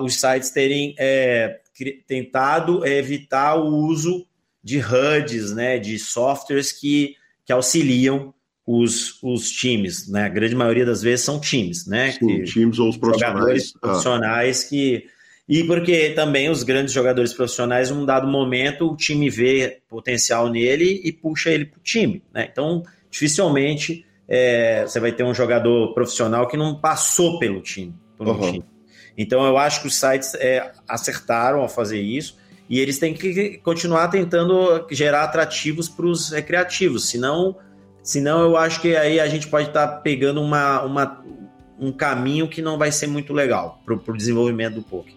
os 0.02 0.20
sites 0.20 0.50
terem 0.50 0.94
é, 0.96 1.59
tentado 2.07 2.86
evitar 2.86 3.57
o 3.57 3.66
uso 3.66 4.24
de 4.62 4.78
HUDs, 4.78 5.52
né, 5.52 5.78
de 5.78 5.98
softwares 5.98 6.70
que, 6.70 7.16
que 7.44 7.52
auxiliam 7.52 8.32
os, 8.66 9.22
os 9.22 9.50
times, 9.50 10.09
né? 10.09 10.24
A 10.24 10.28
grande 10.28 10.55
maioria 10.55 10.86
das 10.86 11.02
vezes 11.02 11.24
são 11.24 11.38
times, 11.38 11.86
né? 11.86 12.12
Sim, 12.12 12.26
que, 12.26 12.44
times 12.44 12.78
ou 12.78 12.88
os 12.88 12.96
profissionais. 12.96 13.72
Ah. 13.76 13.78
profissionais 13.80 14.64
ah. 14.64 14.68
que. 14.68 15.07
E 15.46 15.62
porque 15.64 16.11
também 16.11 16.48
os 16.48 16.62
grandes 16.62 16.94
jogadores 16.94 17.34
profissionais, 17.34 17.90
num 17.90 18.07
dado 18.07 18.26
momento, 18.26 18.90
o 18.90 18.96
time 18.96 19.28
vê 19.28 19.82
potencial 19.86 20.48
nele 20.48 21.02
e 21.05 21.12
puxa 21.12 21.50
ele 21.50 21.66
para 21.66 21.78
o 21.78 21.82
time. 21.82 22.22
Né? 22.32 22.48
Então, 22.50 22.82
dificilmente 23.11 24.07
é, 24.29 24.85
você 24.87 24.99
vai 25.01 25.12
ter 25.12 25.25
um 25.25 25.35
jogador 25.35 25.93
profissional 25.95 26.47
que 26.47 26.57
não 26.57 26.75
passou 26.75 27.39
pelo 27.39 27.61
time. 27.61 27.95
Pelo 28.16 28.33
uhum. 28.33 28.53
time. 28.53 28.64
Então 29.16 29.45
eu 29.45 29.57
acho 29.59 29.81
que 29.81 29.87
os 29.87 29.95
sites 29.95 30.35
é, 30.35 30.72
acertaram 30.89 31.61
ao 31.61 31.68
fazer 31.68 32.01
isso 32.01 32.37
e 32.68 32.81
eles 32.81 32.99
têm 32.99 33.14
que 33.14 33.59
continuar 33.59 34.09
tentando 34.09 34.87
gerar 34.91 35.25
atrativos 35.25 35.89
para 35.89 36.07
os 36.07 36.31
recreativos, 36.31 37.09
senão, 37.09 37.57
senão 38.03 38.43
eu 38.43 38.57
acho 38.57 38.81
que 38.81 38.97
aí 38.97 39.20
a 39.20 39.29
gente 39.29 39.47
pode 39.49 39.68
estar 39.68 39.87
tá 39.87 39.97
pegando 39.99 40.41
uma, 40.41 40.83
uma, 40.83 41.25
um 41.79 41.93
caminho 41.93 42.49
que 42.49 42.62
não 42.62 42.79
vai 42.79 42.91
ser 42.91 43.07
muito 43.07 43.33
legal 43.33 43.81
para 43.85 43.95
o 43.95 44.16
desenvolvimento 44.16 44.77
do 44.77 44.83
poker. 44.83 45.14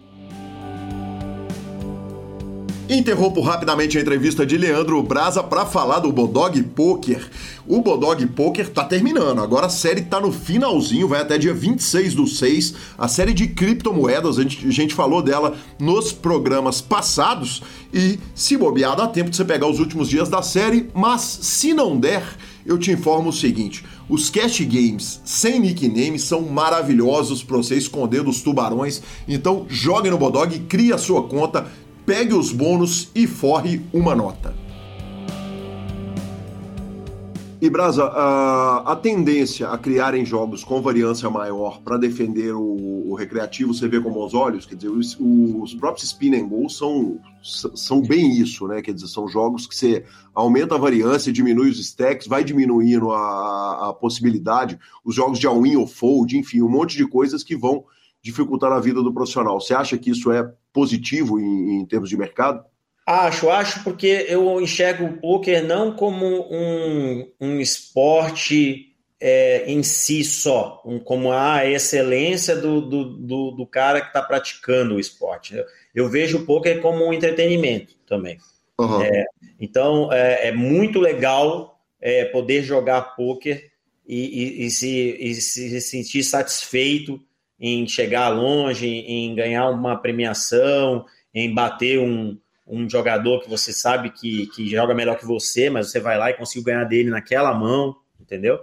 Interrompo 2.88 3.42
rapidamente 3.42 3.98
a 3.98 4.00
entrevista 4.00 4.46
de 4.46 4.56
Leandro 4.56 5.02
Braza 5.02 5.42
para 5.42 5.66
falar 5.66 5.98
do 5.98 6.10
Bodog 6.10 6.62
Poker. 6.62 7.28
O 7.66 7.82
Bodog 7.82 8.26
Poker 8.28 8.66
tá 8.70 8.82
terminando, 8.82 9.42
agora 9.42 9.66
a 9.66 9.68
série 9.68 10.00
tá 10.00 10.18
no 10.18 10.32
finalzinho, 10.32 11.06
vai 11.06 11.20
até 11.20 11.36
dia 11.36 11.52
26 11.52 12.14
do 12.14 12.26
6. 12.26 12.74
A 12.96 13.06
série 13.06 13.34
de 13.34 13.46
criptomoedas, 13.48 14.38
a 14.38 14.42
gente, 14.42 14.66
a 14.66 14.70
gente 14.70 14.94
falou 14.94 15.20
dela 15.20 15.54
nos 15.78 16.12
programas 16.12 16.80
passados 16.80 17.62
e 17.92 18.18
se 18.34 18.56
bobear 18.56 18.96
dá 18.96 19.06
tempo 19.06 19.28
de 19.28 19.36
você 19.36 19.44
pegar 19.44 19.66
os 19.66 19.80
últimos 19.80 20.08
dias 20.08 20.30
da 20.30 20.40
série, 20.40 20.88
mas 20.94 21.20
se 21.42 21.74
não 21.74 21.94
der, 21.94 22.24
eu 22.64 22.78
te 22.78 22.90
informo 22.90 23.28
o 23.28 23.34
seguinte: 23.34 23.84
os 24.08 24.30
cash 24.30 24.60
games 24.60 25.20
sem 25.26 25.60
nickname 25.60 26.18
são 26.18 26.40
maravilhosos 26.40 27.42
para 27.42 27.58
você 27.58 27.74
esconder 27.74 28.22
dos 28.22 28.40
tubarões. 28.40 29.02
Então 29.28 29.66
jogue 29.68 30.08
no 30.08 30.16
Bodog, 30.16 30.58
crie 30.60 30.90
a 30.90 30.98
sua 30.98 31.22
conta, 31.24 31.66
pegue 32.08 32.32
os 32.32 32.50
bônus 32.50 33.10
e 33.14 33.26
forre 33.26 33.82
uma 33.92 34.16
nota. 34.16 34.54
E 37.60 37.68
Brasa, 37.68 38.04
a, 38.04 38.92
a, 38.92 38.96
tendência 38.96 39.68
a 39.68 39.76
criarem 39.76 40.24
jogos 40.24 40.64
com 40.64 40.80
variância 40.80 41.28
maior 41.28 41.82
para 41.82 41.98
defender 41.98 42.54
o, 42.54 43.10
o, 43.10 43.14
recreativo, 43.14 43.74
você 43.74 43.86
vê 43.86 44.00
com 44.00 44.10
bons 44.10 44.32
olhos? 44.32 44.64
Quer 44.64 44.76
dizer, 44.76 44.88
os, 44.88 45.18
os 45.20 45.74
próprios 45.74 46.06
spin 46.06 46.34
and 46.34 46.48
go 46.48 46.70
são, 46.70 47.20
são 47.42 48.00
bem 48.00 48.38
isso, 48.38 48.66
né? 48.66 48.80
Quer 48.80 48.94
dizer, 48.94 49.08
são 49.08 49.28
jogos 49.28 49.66
que 49.66 49.76
você 49.76 50.02
aumenta 50.34 50.76
a 50.76 50.78
variância, 50.78 51.30
diminui 51.30 51.68
os 51.68 51.78
stacks, 51.78 52.26
vai 52.26 52.42
diminuindo 52.42 53.10
a, 53.10 53.90
a 53.90 53.92
possibilidade, 53.92 54.78
os 55.04 55.14
jogos 55.14 55.38
de 55.38 55.46
all-in 55.46 55.76
ou 55.76 55.86
fold, 55.86 56.38
enfim, 56.38 56.62
um 56.62 56.70
monte 56.70 56.96
de 56.96 57.06
coisas 57.06 57.44
que 57.44 57.54
vão 57.54 57.84
dificultar 58.22 58.72
a 58.72 58.80
vida 58.80 59.02
do 59.02 59.12
profissional. 59.12 59.60
Você 59.60 59.74
acha 59.74 59.96
que 59.96 60.10
isso 60.10 60.30
é 60.32 60.50
positivo 60.72 61.38
em, 61.38 61.80
em 61.80 61.86
termos 61.86 62.08
de 62.08 62.16
mercado? 62.16 62.64
Acho, 63.06 63.48
acho, 63.48 63.82
porque 63.82 64.26
eu 64.28 64.60
enxergo 64.60 65.06
o 65.06 65.16
poker 65.16 65.64
não 65.64 65.92
como 65.96 66.46
um, 66.50 67.26
um 67.40 67.58
esporte 67.58 68.88
é, 69.20 69.64
em 69.66 69.82
si 69.82 70.22
só, 70.22 70.82
um, 70.84 70.98
como 70.98 71.32
a 71.32 71.66
excelência 71.66 72.54
do, 72.54 72.82
do, 72.82 73.04
do, 73.16 73.50
do 73.52 73.66
cara 73.66 74.00
que 74.00 74.08
está 74.08 74.22
praticando 74.22 74.96
o 74.96 75.00
esporte. 75.00 75.56
Eu, 75.56 75.64
eu, 75.94 76.08
vejo 76.10 76.38
o 76.38 76.44
poker 76.44 76.80
como 76.80 77.06
um 77.06 77.12
entretenimento 77.12 77.94
também. 78.06 78.38
Uhum. 78.78 79.02
É, 79.02 79.24
então, 79.58 80.12
é, 80.12 80.48
é, 80.48 80.52
muito 80.52 81.00
legal 81.00 81.80
é, 82.00 82.26
poder 82.26 82.62
jogar 82.62 83.16
poker 83.16 83.70
e, 84.06 84.62
e, 84.62 84.66
e, 84.66 84.70
se, 84.70 85.16
e 85.18 85.34
se 85.34 85.80
sentir 85.80 86.22
satisfeito 86.22 87.20
em 87.58 87.86
chegar 87.86 88.28
longe, 88.28 88.86
em 88.86 89.34
ganhar 89.34 89.68
uma 89.70 89.96
premiação, 89.96 91.04
em 91.34 91.52
bater 91.52 91.98
um, 91.98 92.38
um 92.66 92.88
jogador 92.88 93.40
que 93.40 93.48
você 93.48 93.72
sabe 93.72 94.10
que, 94.10 94.46
que 94.48 94.68
joga 94.68 94.94
melhor 94.94 95.18
que 95.18 95.26
você, 95.26 95.68
mas 95.68 95.90
você 95.90 95.98
vai 95.98 96.18
lá 96.18 96.30
e 96.30 96.34
conseguiu 96.34 96.64
ganhar 96.64 96.84
dele 96.84 97.10
naquela 97.10 97.52
mão, 97.52 97.96
entendeu? 98.20 98.60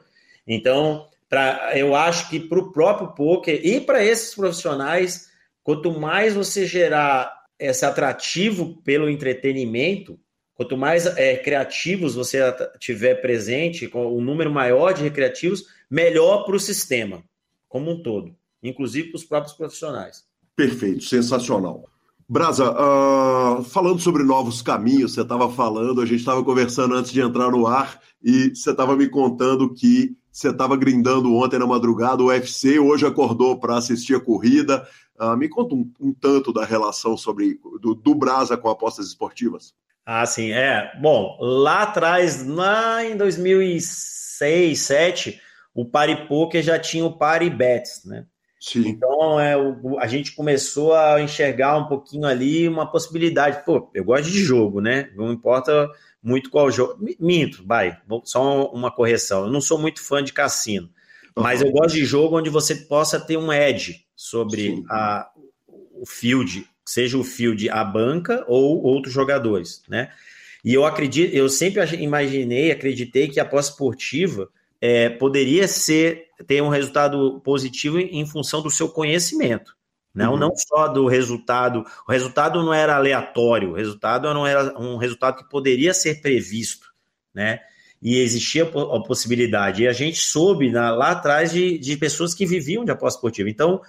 Então, 0.47 1.07
pra, 1.27 1.71
eu 1.75 1.95
acho 1.95 2.29
que 2.29 2.39
para 2.39 2.59
o 2.59 2.71
próprio 2.71 3.09
poker 3.13 3.59
e 3.65 3.81
para 3.81 4.03
esses 4.03 4.33
profissionais, 4.33 5.29
quanto 5.63 5.91
mais 5.91 6.35
você 6.35 6.65
gerar 6.65 7.33
esse 7.59 7.85
atrativo 7.85 8.81
pelo 8.83 9.09
entretenimento, 9.09 10.19
quanto 10.53 10.77
mais 10.77 11.05
é, 11.05 11.35
criativos 11.35 12.15
você 12.15 12.39
tiver 12.79 13.15
presente, 13.15 13.87
com 13.87 14.05
um 14.15 14.21
número 14.21 14.51
maior 14.51 14.93
de 14.93 15.03
recreativos, 15.03 15.65
melhor 15.89 16.45
para 16.45 16.55
o 16.55 16.59
sistema 16.59 17.23
como 17.67 17.91
um 17.91 18.01
todo, 18.01 18.33
inclusive 18.69 19.09
para 19.09 19.17
os 19.17 19.23
próprios 19.23 19.55
profissionais. 19.55 20.23
Perfeito, 20.55 21.03
sensacional. 21.03 21.85
Brasa, 22.27 22.71
uh, 22.71 23.63
falando 23.63 23.99
sobre 23.99 24.23
novos 24.23 24.61
caminhos, 24.61 25.13
você 25.13 25.21
estava 25.21 25.51
falando, 25.51 26.01
a 26.01 26.05
gente 26.05 26.19
estava 26.19 26.43
conversando 26.43 26.95
antes 26.95 27.11
de 27.11 27.21
entrar 27.21 27.51
no 27.51 27.67
ar 27.67 28.01
e 28.23 28.49
você 28.55 28.71
estava 28.71 28.95
me 28.95 29.07
contando 29.07 29.73
que 29.73 30.15
você 30.31 30.49
estava 30.49 30.75
grindando 30.75 31.33
ontem 31.35 31.59
na 31.59 31.67
madrugada 31.67 32.23
o 32.23 32.27
UFC, 32.27 32.79
hoje 32.79 33.05
acordou 33.05 33.59
para 33.59 33.77
assistir 33.77 34.15
a 34.15 34.19
corrida. 34.19 34.87
Uh, 35.19 35.37
me 35.37 35.47
conta 35.47 35.75
um, 35.75 35.89
um, 35.99 36.13
tanto 36.13 36.51
da 36.51 36.65
relação 36.65 37.15
sobre 37.15 37.59
do, 37.79 37.93
do 37.93 38.15
Brasa 38.15 38.57
com 38.57 38.69
apostas 38.69 39.07
esportivas. 39.07 39.73
Ah, 40.05 40.25
sim, 40.25 40.51
é. 40.51 40.91
Bom, 40.99 41.37
lá 41.39 41.83
atrás, 41.83 42.45
lá 42.45 43.05
em 43.05 43.15
2006, 43.15 44.25
2007, 44.39 45.41
o 45.73 45.85
Pari 45.85 46.27
Poker 46.27 46.61
já 46.61 46.77
tinha 46.77 47.05
o 47.05 47.17
Pari 47.17 47.49
Bets, 47.49 48.05
né? 48.05 48.25
Sim. 48.65 48.87
Então 48.87 49.39
é, 49.39 49.55
o, 49.55 49.99
a 49.99 50.07
gente 50.07 50.31
começou 50.31 50.95
a 50.95 51.21
enxergar 51.21 51.77
um 51.77 51.85
pouquinho 51.85 52.25
ali 52.25 52.67
uma 52.67 52.89
possibilidade. 52.89 53.63
Pô, 53.63 53.91
eu 53.93 54.03
gosto 54.03 54.27
de 54.27 54.39
jogo, 54.39 54.81
né? 54.81 55.11
Não 55.15 55.31
importa 55.31 55.87
muito 56.21 56.49
qual 56.49 56.71
jogo. 56.71 56.97
Minto, 57.19 57.63
vai, 57.63 57.95
só 58.23 58.65
uma 58.71 58.89
correção. 58.89 59.45
Eu 59.45 59.51
não 59.51 59.61
sou 59.61 59.77
muito 59.77 60.01
fã 60.01 60.23
de 60.23 60.33
cassino, 60.33 60.89
uhum. 61.37 61.43
mas 61.43 61.61
eu 61.61 61.71
gosto 61.71 61.93
de 61.93 62.03
jogo 62.05 62.39
onde 62.39 62.49
você 62.49 62.73
possa 62.73 63.19
ter 63.19 63.37
um 63.37 63.53
edge 63.53 64.07
sobre 64.15 64.83
a, 64.89 65.29
o 65.93 66.07
field, 66.07 66.67
seja 66.83 67.19
o 67.19 67.23
field 67.23 67.69
a 67.69 67.83
banca 67.83 68.43
ou 68.47 68.81
outros 68.81 69.13
jogadores, 69.13 69.83
né? 69.87 70.09
E 70.63 70.73
eu 70.73 70.85
acredito, 70.85 71.35
eu 71.35 71.47
sempre 71.49 71.83
imaginei, 71.97 72.71
acreditei 72.71 73.27
que 73.27 73.39
a 73.39 73.45
pós-esportiva 73.45 74.49
é, 74.81 75.09
poderia 75.09 75.67
ser 75.67 76.25
ter 76.47 76.61
um 76.61 76.69
resultado 76.69 77.39
positivo 77.41 77.97
em, 77.99 78.25
função 78.25 78.61
do 78.61 78.69
seu 78.69 78.89
conhecimento. 78.89 79.75
Não, 80.13 80.33
uhum. 80.33 80.37
não 80.39 80.51
só 80.55 80.87
do 80.87 81.07
resultado. 81.07 81.85
O 82.07 82.11
resultado 82.11 82.63
não 82.63 82.73
era 82.73 82.95
aleatório, 82.95 83.71
o 83.71 83.75
resultado 83.75 84.33
não 84.33 84.45
era 84.47 84.77
um 84.79 84.97
resultado 84.97 85.37
que 85.37 85.49
poderia 85.49 85.93
ser 85.93 86.21
previsto, 86.21 86.87
né? 87.33 87.59
E 88.01 88.19
existia 88.19 88.63
a 88.63 89.03
possibilidade. 89.03 89.83
E 89.83 89.87
a 89.87 89.93
gente 89.93 90.19
soube 90.19 90.71
na, 90.71 90.91
lá 90.91 91.11
atrás 91.11 91.51
de, 91.51 91.77
de 91.77 91.97
pessoas 91.97 92.33
que 92.33 92.45
viviam 92.45 92.85
de 92.85 92.91
aposta 92.91 93.17
esportiva. 93.17 93.49
Então, 93.49 93.81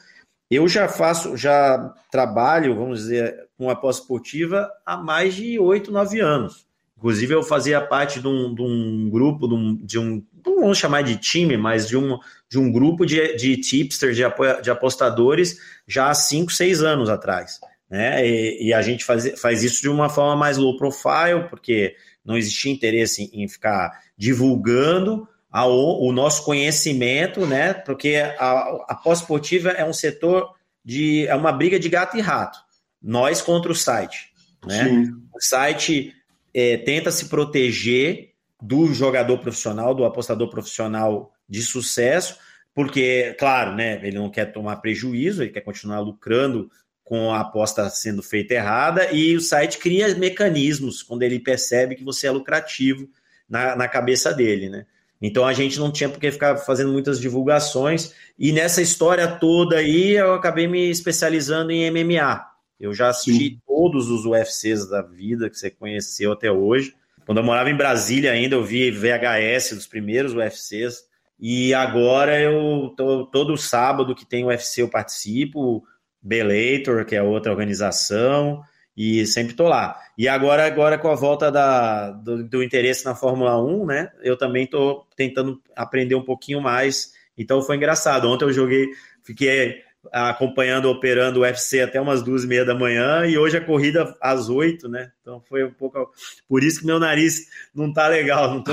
eu 0.51 0.67
já 0.67 0.89
faço, 0.89 1.37
já 1.37 1.95
trabalho, 2.11 2.77
vamos 2.77 3.01
dizer, 3.01 3.49
com 3.59 3.69
aposta 3.69 4.03
esportiva 4.03 4.71
há 4.85 4.97
mais 4.97 5.35
de 5.35 5.59
oito, 5.59 5.93
nove 5.93 6.21
anos. 6.21 6.66
Inclusive, 6.97 7.35
eu 7.35 7.43
fazia 7.43 7.81
parte 7.81 8.21
de 8.21 8.27
um, 8.27 8.55
de 8.55 8.63
um 8.63 9.11
grupo, 9.11 9.47
de 9.47 9.55
um, 9.55 9.77
de 9.77 9.99
um, 9.99 10.25
não 10.45 10.61
vamos 10.63 10.79
chamar 10.79 11.03
de 11.03 11.17
time, 11.17 11.57
mas 11.57 11.87
de 11.87 11.97
um, 11.97 12.19
de 12.49 12.59
um 12.59 12.73
grupo 12.73 13.05
de, 13.05 13.37
de 13.37 13.57
tipsters, 13.59 14.17
de, 14.17 14.23
de 14.63 14.71
apostadores, 14.71 15.59
já 15.87 16.09
há 16.09 16.15
5, 16.15 16.51
6 16.51 16.83
anos 16.83 17.11
atrás. 17.11 17.61
Né? 17.91 18.27
E, 18.27 18.69
e, 18.69 18.75
a 18.75 18.81
gente 18.81 19.05
faz, 19.05 19.39
faz 19.39 19.63
isso 19.63 19.83
de 19.83 19.89
uma 19.89 20.09
forma 20.09 20.35
mais 20.35 20.57
low 20.57 20.77
profile, 20.77 21.49
porque 21.51 21.95
não 22.25 22.37
existia 22.37 22.73
interesse 22.73 23.31
em, 23.33 23.45
em 23.45 23.49
ficar 23.49 23.93
divulgando 24.17 25.29
a, 25.51 25.67
o, 25.67 26.09
o, 26.09 26.13
nosso 26.13 26.45
conhecimento, 26.45 27.47
né? 27.47 27.73
Porque 27.73 28.17
a, 28.39 28.85
a 28.89 28.95
pós-esportiva 28.95 29.71
é 29.71 29.85
um 29.85 29.93
setor 29.93 30.55
de. 30.85 31.27
é 31.27 31.35
uma 31.35 31.53
briga 31.53 31.79
de 31.79 31.89
gato 31.89 32.17
e 32.17 32.21
rato. 32.21 32.59
Nós 33.01 33.41
contra 33.41 33.71
o 33.71 33.75
site. 33.75 34.33
Né? 34.67 34.85
Sim. 34.85 35.13
O 35.33 35.41
site 35.41 36.13
é, 36.57 36.79
tenta 36.79 37.11
se 37.11 37.27
proteger 37.27 38.31
do 38.59 38.87
jogador 38.95 39.37
profissional, 39.37 39.95
do 39.95 40.07
apostador 40.07 40.49
profissional 40.49 41.31
de 41.47 41.63
sucesso, 41.63 42.39
porque, 42.75 43.37
claro, 43.39 43.75
né, 43.77 44.01
ele 44.03 44.17
não 44.17 44.31
quer 44.31 44.47
tomar 44.47 44.77
prejuízo, 44.77 45.43
ele 45.43 45.53
quer 45.53 45.61
continuar 45.61 46.01
lucrando 46.01 46.71
com 47.05 47.31
a 47.31 47.41
aposta 47.41 47.91
sendo 47.91 48.23
feita 48.23 48.55
errada, 48.55 49.13
e 49.13 49.37
o 49.37 49.41
site 49.41 49.77
cria 49.77 50.15
mecanismos 50.15 51.03
quando 51.03 51.23
ele 51.23 51.39
percebe 51.39 51.95
que 51.95 52.03
você 52.03 52.27
é 52.27 52.31
lucrativo 52.31 53.07
na, 53.47 53.77
na 53.77 53.87
cabeça 53.87 54.33
dele, 54.33 54.71
né? 54.71 54.87
Então 55.21 55.47
a 55.47 55.53
gente 55.53 55.79
não 55.79 55.93
tinha 55.93 56.09
por 56.09 56.19
que 56.19 56.31
ficar 56.31 56.57
fazendo 56.57 56.91
muitas 56.91 57.21
divulgações, 57.21 58.15
e 58.39 58.51
nessa 58.51 58.81
história 58.81 59.29
toda 59.29 59.77
aí 59.77 60.13
eu 60.13 60.33
acabei 60.33 60.67
me 60.67 60.91
especializando 60.91 61.71
em 61.71 61.91
MMA. 61.91 62.56
Eu 62.79 62.93
já 62.93 63.09
assisti 63.09 63.51
Sim. 63.51 63.61
todos 63.67 64.11
os 64.11 64.25
UFCs 64.25 64.89
da 64.89 65.03
vida 65.03 65.49
que 65.49 65.59
você 65.59 65.71
conheceu 65.71 66.33
até 66.33 66.51
hoje. 66.51 66.95
Quando 67.25 67.39
eu 67.39 67.45
morava 67.45 67.71
em 67.71 67.77
Brasília 67.77 68.33
ainda, 68.33 68.55
eu 68.55 68.65
vi 68.65 68.91
VHS 68.91 69.75
dos 69.75 69.87
primeiros 69.87 70.35
UFCs. 70.35 71.05
E 71.39 71.75
agora 71.75 72.41
eu 72.41 72.95
tô, 72.97 73.27
todo 73.27 73.57
sábado 73.57 74.15
que 74.15 74.25
tem 74.25 74.45
UFC 74.45 74.83
eu 74.83 74.89
participo, 74.89 75.85
Bellator, 76.23 77.05
que 77.05 77.15
é 77.15 77.23
outra 77.23 77.53
organização, 77.53 78.63
e 78.97 79.27
sempre 79.27 79.55
tô 79.55 79.69
lá. 79.69 80.01
E 80.17 80.27
agora, 80.27 80.67
agora 80.67 80.97
com 80.97 81.09
a 81.09 81.15
volta 81.15 81.51
da, 81.53 82.11
do, 82.11 82.43
do 82.43 82.63
interesse 82.63 83.05
na 83.05 83.15
Fórmula 83.15 83.63
1, 83.63 83.85
né? 83.85 84.13
Eu 84.23 84.39
também 84.39 84.67
tô 84.67 85.07
tentando 85.15 85.61
aprender 85.75 86.15
um 86.15 86.25
pouquinho 86.25 86.61
mais. 86.61 87.13
Então 87.37 87.61
foi 87.61 87.77
engraçado. 87.77 88.27
Ontem 88.29 88.47
eu 88.47 88.53
joguei, 88.53 88.89
fiquei 89.23 89.83
acompanhando, 90.13 90.89
operando 90.89 91.41
o 91.41 91.43
UFC 91.43 91.81
até 91.81 92.01
umas 92.01 92.23
duas 92.23 92.45
e 92.45 92.47
meia 92.47 92.65
da 92.65 92.75
manhã 92.75 93.27
e 93.27 93.39
hoje 93.39 93.57
a 93.57 93.65
corrida 93.65 94.17
às 94.21 94.49
oito, 94.49 94.89
né? 94.89 95.11
Então 95.21 95.41
foi 95.49 95.65
um 95.65 95.73
pouco. 95.73 96.11
Por 96.49 96.63
isso 96.63 96.81
que 96.81 96.87
meu 96.87 96.99
nariz 96.99 97.47
não 97.75 97.93
tá 97.93 98.09
legal, 98.09 98.51
não 98.51 98.63
tô 98.63 98.73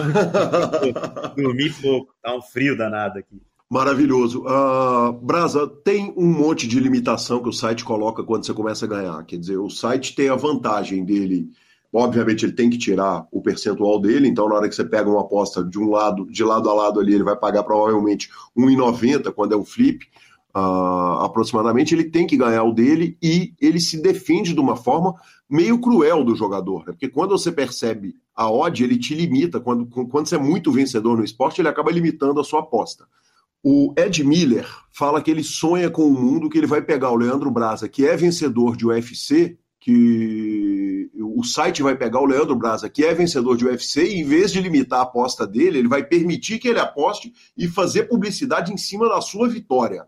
dormi 1.36 1.70
pouco, 1.82 2.14
tá 2.22 2.36
um 2.36 2.42
frio 2.42 2.78
danado 2.78 3.20
aqui. 3.20 3.42
Maravilhoso. 3.74 4.44
Uh, 4.44 5.14
Brasa, 5.14 5.68
tem 5.68 6.14
um 6.16 6.28
monte 6.28 6.68
de 6.68 6.80
limitação 6.80 7.42
que 7.42 7.50
o 7.50 7.54
site 7.54 7.84
coloca 7.84 8.24
quando 8.24 8.46
você 8.46 8.54
começa 8.54 8.86
a 8.86 8.88
ganhar. 8.88 9.26
Quer 9.26 9.38
dizer, 9.38 9.58
o 9.58 9.68
site 9.68 10.14
tem 10.14 10.30
a 10.30 10.36
vantagem 10.36 11.04
dele. 11.04 11.50
Obviamente, 11.92 12.46
ele 12.46 12.54
tem 12.54 12.70
que 12.70 12.78
tirar 12.78 13.28
o 13.32 13.42
percentual 13.42 14.00
dele, 14.00 14.28
então 14.28 14.48
na 14.48 14.56
hora 14.56 14.70
que 14.70 14.76
você 14.76 14.84
pega 14.84 15.10
uma 15.10 15.22
aposta 15.22 15.64
de 15.64 15.80
um 15.80 15.90
lado, 15.90 16.26
de 16.26 16.44
lado 16.44 16.70
a 16.70 16.74
lado 16.74 17.00
ali, 17.00 17.14
ele 17.14 17.24
vai 17.24 17.36
pagar 17.36 17.64
provavelmente 17.64 18.30
1,90 18.58 19.32
quando 19.32 19.54
é 19.54 19.58
um 19.58 19.66
flip 19.66 20.08
uh, 20.56 21.24
aproximadamente, 21.24 21.94
ele 21.94 22.06
tem 22.06 22.28
que 22.28 22.38
ganhar 22.38 22.64
o 22.64 22.74
dele 22.74 23.18
e 23.22 23.54
ele 23.60 23.80
se 23.80 24.02
defende 24.02 24.54
de 24.54 24.60
uma 24.60 24.76
forma 24.76 25.16
meio 25.50 25.80
cruel 25.80 26.24
do 26.24 26.36
jogador. 26.36 26.86
Né? 26.86 26.94
Porque 26.94 27.10
quando 27.10 27.38
você 27.38 27.52
percebe 27.52 28.16
a 28.36 28.50
odd, 28.50 28.84
ele 28.84 28.98
te 28.98 29.14
limita. 29.14 29.60
Quando, 29.60 29.86
quando 29.86 30.28
você 30.28 30.36
é 30.36 30.40
muito 30.40 30.72
vencedor 30.72 31.18
no 31.18 31.24
esporte, 31.24 31.62
ele 31.62 31.70
acaba 31.70 31.92
limitando 31.92 32.40
a 32.40 32.44
sua 32.44 32.62
aposta. 32.62 33.06
O 33.64 33.94
Ed 33.98 34.24
Miller 34.24 34.68
fala 34.92 35.22
que 35.22 35.32
ele 35.32 35.44
sonha 35.44 35.90
com 35.90 36.04
o 36.04 36.10
um 36.10 36.20
mundo 36.20 36.50
que 36.50 36.58
ele 36.58 36.68
vai 36.68 36.82
pegar 36.82 37.12
o 37.12 37.16
Leandro 37.16 37.50
Braza, 37.50 37.88
que 37.88 38.06
é 38.06 38.16
vencedor 38.18 38.76
de 38.76 38.86
UFC, 38.86 39.58
que 39.80 41.10
o 41.20 41.44
site 41.44 41.84
vai 41.84 41.96
pegar 41.96 42.22
o 42.22 42.26
Leandro 42.26 42.56
Braza, 42.56 42.90
que 42.90 43.06
é 43.06 43.14
vencedor 43.14 43.58
de 43.58 43.66
UFC, 43.66 44.04
e 44.06 44.22
em 44.22 44.24
vez 44.24 44.52
de 44.52 44.62
limitar 44.62 45.00
a 45.00 45.04
aposta 45.04 45.46
dele, 45.46 45.80
ele 45.80 45.88
vai 45.88 46.04
permitir 46.04 46.58
que 46.60 46.68
ele 46.70 46.80
aposte 46.80 47.34
e 47.58 47.68
fazer 47.68 48.04
publicidade 48.04 48.72
em 48.72 48.78
cima 48.78 49.10
da 49.10 49.20
sua 49.20 49.48
vitória. 49.48 50.06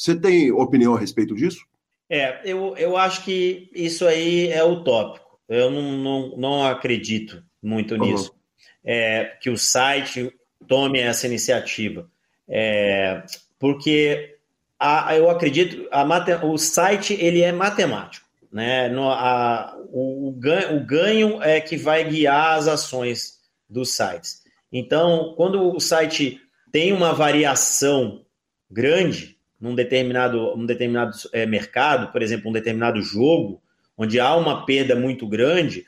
Você 0.00 0.18
tem 0.18 0.50
opinião 0.50 0.94
a 0.94 0.98
respeito 0.98 1.34
disso? 1.34 1.62
É, 2.08 2.40
eu, 2.42 2.74
eu 2.78 2.96
acho 2.96 3.22
que 3.22 3.70
isso 3.74 4.06
aí 4.06 4.48
é 4.48 4.64
utópico. 4.64 5.38
Eu 5.46 5.70
não, 5.70 5.92
não, 5.92 6.36
não 6.38 6.66
acredito 6.66 7.44
muito 7.62 7.98
nisso. 7.98 8.30
Uhum. 8.32 8.38
É, 8.82 9.36
que 9.42 9.50
o 9.50 9.58
site 9.58 10.32
tome 10.66 11.00
essa 11.00 11.26
iniciativa. 11.26 12.10
É, 12.48 13.22
porque 13.58 14.38
a, 14.78 15.14
eu 15.14 15.28
acredito 15.28 15.86
a, 15.92 16.02
o 16.46 16.56
site 16.56 17.12
ele 17.20 17.42
é 17.42 17.52
matemático. 17.52 18.26
Né? 18.50 18.88
No, 18.88 19.10
a, 19.10 19.76
o, 19.90 20.28
o, 20.28 20.32
ganho, 20.32 20.76
o 20.78 20.80
ganho 20.86 21.42
é 21.42 21.60
que 21.60 21.76
vai 21.76 22.04
guiar 22.04 22.56
as 22.56 22.68
ações 22.68 23.38
dos 23.68 23.90
sites. 23.90 24.42
Então, 24.72 25.34
quando 25.36 25.76
o 25.76 25.78
site 25.78 26.40
tem 26.72 26.90
uma 26.90 27.12
variação 27.12 28.24
grande, 28.70 29.38
num 29.60 29.74
determinado, 29.74 30.56
um 30.56 30.64
determinado 30.64 31.12
é, 31.32 31.44
mercado, 31.44 32.10
por 32.10 32.22
exemplo, 32.22 32.48
um 32.48 32.52
determinado 32.52 33.00
jogo, 33.02 33.60
onde 33.96 34.18
há 34.18 34.34
uma 34.34 34.64
perda 34.64 34.96
muito 34.96 35.28
grande, 35.28 35.84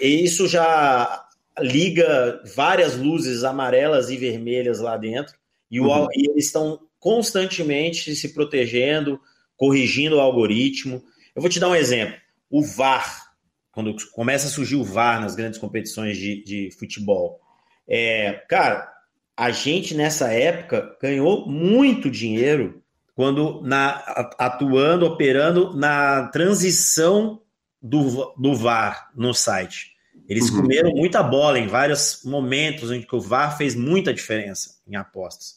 isso 0.00 0.46
já 0.46 1.26
liga 1.58 2.42
várias 2.54 2.96
luzes 2.96 3.42
amarelas 3.44 4.10
e 4.10 4.16
vermelhas 4.16 4.80
lá 4.80 4.96
dentro, 4.96 5.34
e, 5.70 5.80
o, 5.80 5.86
uhum. 5.86 6.06
e 6.14 6.30
eles 6.30 6.46
estão 6.46 6.80
constantemente 7.00 8.14
se 8.14 8.34
protegendo, 8.34 9.20
corrigindo 9.56 10.16
o 10.16 10.20
algoritmo. 10.20 11.02
Eu 11.34 11.42
vou 11.42 11.50
te 11.50 11.60
dar 11.60 11.68
um 11.68 11.74
exemplo. 11.74 12.16
O 12.50 12.62
VAR, 12.62 13.32
quando 13.72 13.94
começa 14.12 14.46
a 14.46 14.50
surgir 14.50 14.76
o 14.76 14.84
VAR 14.84 15.20
nas 15.20 15.34
grandes 15.34 15.58
competições 15.58 16.16
de, 16.16 16.42
de 16.42 16.70
futebol, 16.78 17.40
é, 17.86 18.32
cara, 18.48 18.90
a 19.36 19.50
gente 19.50 19.94
nessa 19.94 20.32
época 20.32 20.96
ganhou 21.00 21.48
muito 21.48 22.10
dinheiro 22.10 22.77
quando 23.18 23.60
na, 23.64 23.94
atuando, 24.38 25.04
operando 25.04 25.76
na 25.76 26.28
transição 26.28 27.42
do, 27.82 28.32
do 28.38 28.54
VAR 28.54 29.10
no 29.12 29.34
site. 29.34 29.90
Eles 30.28 30.48
uhum. 30.50 30.60
comeram 30.60 30.92
muita 30.92 31.20
bola 31.20 31.58
em 31.58 31.66
vários 31.66 32.20
momentos 32.24 32.92
onde 32.92 33.04
o 33.10 33.20
VAR 33.20 33.58
fez 33.58 33.74
muita 33.74 34.14
diferença 34.14 34.76
em 34.86 34.94
apostas. 34.94 35.56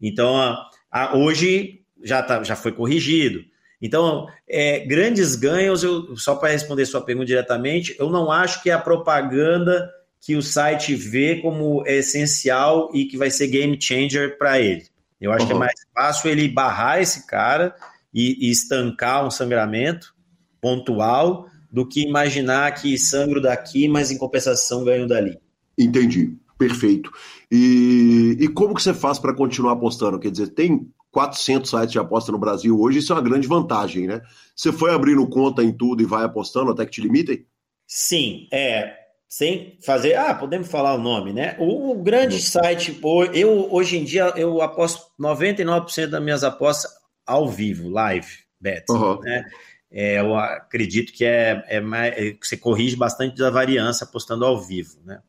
Então, 0.00 0.36
a, 0.36 0.70
a, 0.88 1.16
hoje 1.16 1.80
já, 2.00 2.22
tá, 2.22 2.44
já 2.44 2.54
foi 2.54 2.70
corrigido. 2.70 3.40
Então, 3.82 4.28
é, 4.48 4.86
grandes 4.86 5.34
ganhos, 5.34 5.82
eu, 5.82 6.16
só 6.16 6.36
para 6.36 6.52
responder 6.52 6.86
sua 6.86 7.00
pergunta 7.00 7.26
diretamente, 7.26 7.96
eu 7.98 8.08
não 8.08 8.30
acho 8.30 8.62
que 8.62 8.70
é 8.70 8.72
a 8.72 8.78
propaganda 8.78 9.90
que 10.20 10.36
o 10.36 10.42
site 10.42 10.94
vê 10.94 11.40
como 11.42 11.82
essencial 11.88 12.88
e 12.94 13.06
que 13.06 13.16
vai 13.16 13.32
ser 13.32 13.48
game 13.48 13.76
changer 13.82 14.38
para 14.38 14.60
ele. 14.60 14.89
Eu 15.20 15.32
acho 15.32 15.42
uhum. 15.42 15.48
que 15.48 15.54
é 15.54 15.58
mais 15.58 15.80
fácil 15.94 16.30
ele 16.30 16.48
barrar 16.48 17.00
esse 17.00 17.26
cara 17.26 17.74
e, 18.12 18.48
e, 18.48 18.50
estancar 18.50 19.24
um 19.24 19.30
sangramento 19.30 20.14
pontual 20.60 21.46
do 21.70 21.86
que 21.86 22.02
imaginar 22.02 22.72
que 22.72 22.98
sangro 22.98 23.40
daqui, 23.40 23.86
mas 23.86 24.10
em 24.10 24.18
compensação 24.18 24.84
ganho 24.84 25.06
dali. 25.06 25.38
Entendi, 25.78 26.36
perfeito. 26.58 27.10
E, 27.50 28.36
e 28.40 28.48
como 28.48 28.74
que 28.74 28.82
você 28.82 28.92
faz 28.92 29.18
para 29.18 29.34
continuar 29.34 29.72
apostando? 29.72 30.18
Quer 30.18 30.30
dizer, 30.30 30.48
tem 30.48 30.90
400 31.12 31.70
sites 31.70 31.92
de 31.92 31.98
aposta 31.98 32.32
no 32.32 32.38
Brasil 32.38 32.78
hoje, 32.80 32.98
isso 32.98 33.12
é 33.12 33.16
uma 33.16 33.22
grande 33.22 33.46
vantagem, 33.46 34.06
né? 34.06 34.20
Você 34.54 34.72
foi 34.72 34.92
abrindo 34.92 35.26
conta 35.28 35.62
em 35.62 35.72
tudo 35.72 36.02
e 36.02 36.06
vai 36.06 36.24
apostando 36.24 36.70
até 36.70 36.84
que 36.84 36.92
te 36.92 37.00
limitem? 37.00 37.46
Sim, 37.86 38.48
é 38.52 38.99
sem 39.30 39.78
fazer, 39.80 40.16
ah, 40.16 40.34
podemos 40.34 40.66
falar 40.66 40.94
o 40.94 40.98
nome, 40.98 41.32
né? 41.32 41.54
O, 41.60 41.92
o 41.92 42.02
grande 42.02 42.34
uhum. 42.34 42.40
site, 42.40 43.00
eu 43.32 43.72
hoje 43.72 43.96
em 43.96 44.02
dia 44.02 44.24
eu 44.36 44.60
aposto 44.60 45.06
99% 45.18 46.08
das 46.08 46.20
minhas 46.20 46.42
apostas 46.42 46.90
ao 47.24 47.48
vivo, 47.48 47.88
live 47.88 48.26
bet, 48.60 48.84
uhum. 48.90 49.20
né? 49.20 49.44
É, 49.92 50.18
eu 50.18 50.36
acredito 50.36 51.12
que 51.12 51.24
é, 51.24 51.64
é 51.68 51.80
mais, 51.80 52.12
é, 52.16 52.36
você 52.40 52.56
corrige 52.56 52.96
bastante 52.96 53.36
da 53.36 53.50
variância 53.50 54.04
apostando 54.04 54.44
ao 54.44 54.60
vivo, 54.60 54.98
né? 55.04 55.20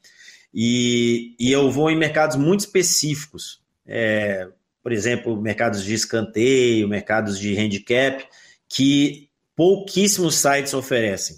E, 0.52 1.36
e 1.40 1.52
eu 1.52 1.70
vou 1.70 1.90
em 1.92 1.96
mercados 1.96 2.36
muito 2.38 2.62
específicos, 2.62 3.62
é, 3.86 4.48
por 4.82 4.92
exemplo, 4.92 5.40
mercados 5.40 5.84
de 5.84 5.94
escanteio, 5.94 6.88
mercados 6.88 7.40
de 7.40 7.56
handicap, 7.56 8.28
que 8.68 9.30
pouquíssimos 9.56 10.36
sites 10.36 10.74
oferecem. 10.74 11.38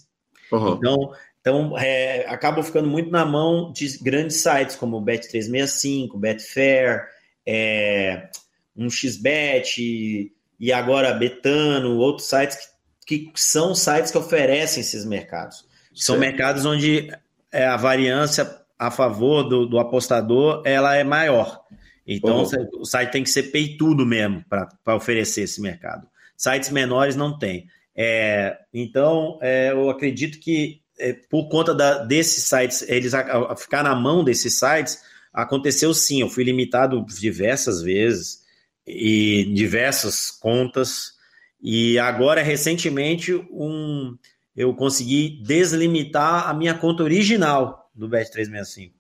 Uhum. 0.50 0.76
Então, 0.76 1.14
então, 1.44 1.78
é, 1.78 2.26
acabam 2.30 2.64
ficando 2.64 2.88
muito 2.88 3.12
na 3.12 3.26
mão 3.26 3.70
de 3.74 3.98
grandes 4.02 4.38
sites 4.38 4.78
como 4.78 4.96
o 4.96 5.04
Bet365, 5.04 6.18
Betfair, 6.18 7.06
é, 7.46 8.30
um 8.74 8.90
xbet 8.90 10.32
e 10.58 10.72
agora 10.72 11.14
Betano, 11.14 11.98
outros 11.98 12.30
sites 12.30 12.58
que, 13.06 13.20
que, 13.28 13.42
são 13.42 13.76
sites 13.76 14.10
que 14.10 14.18
oferecem 14.18 14.80
esses 14.80 15.04
mercados. 15.04 15.68
São 15.94 16.18
mercados 16.18 16.66
onde 16.66 17.12
é, 17.52 17.66
a 17.66 17.76
variância 17.76 18.50
a 18.80 18.90
favor 18.90 19.44
do, 19.44 19.66
do, 19.66 19.80
apostador 19.80 20.62
ela 20.66 20.96
é 20.96 21.04
maior. 21.04 21.62
Então, 22.08 22.44
uhum. 22.44 22.70
o 22.80 22.86
site 22.86 23.12
tem 23.12 23.24
que 23.24 23.30
ser 23.30 23.52
peitudo 23.52 24.06
mesmo 24.06 24.46
para 24.48 24.96
oferecer 24.96 25.42
esse 25.42 25.60
mercado. 25.60 26.08
Sites 26.38 26.70
menores 26.70 27.18
não 27.18 27.38
tem. 27.38 27.68
É, 27.94 28.58
então, 28.74 29.38
é, 29.42 29.72
eu 29.72 29.90
acredito 29.90 30.40
que 30.40 30.83
é, 31.00 31.14
por 31.14 31.50
conta 31.50 31.74
da, 31.74 32.04
desses 32.04 32.44
sites, 32.46 32.84
eles 32.88 33.14
a, 33.14 33.52
a 33.52 33.56
ficar 33.56 33.84
na 33.84 33.96
mão 33.96 34.24
desses 34.24 34.58
sites, 34.58 35.02
aconteceu 35.34 35.94
sim. 35.94 36.22
Eu 36.22 36.30
fui 36.30 36.44
limitado 36.44 37.04
diversas 37.06 37.82
vezes 37.82 38.44
e 38.86 39.52
diversas 39.54 40.30
contas. 40.30 41.14
E 41.62 41.98
agora, 41.98 42.42
recentemente, 42.42 43.34
um, 43.52 44.18
eu 44.56 44.74
consegui 44.74 45.42
deslimitar 45.44 46.48
a 46.50 46.54
minha 46.54 46.74
conta 46.74 47.04
original 47.04 47.90
do 47.96 48.08
Bet365. 48.10 48.92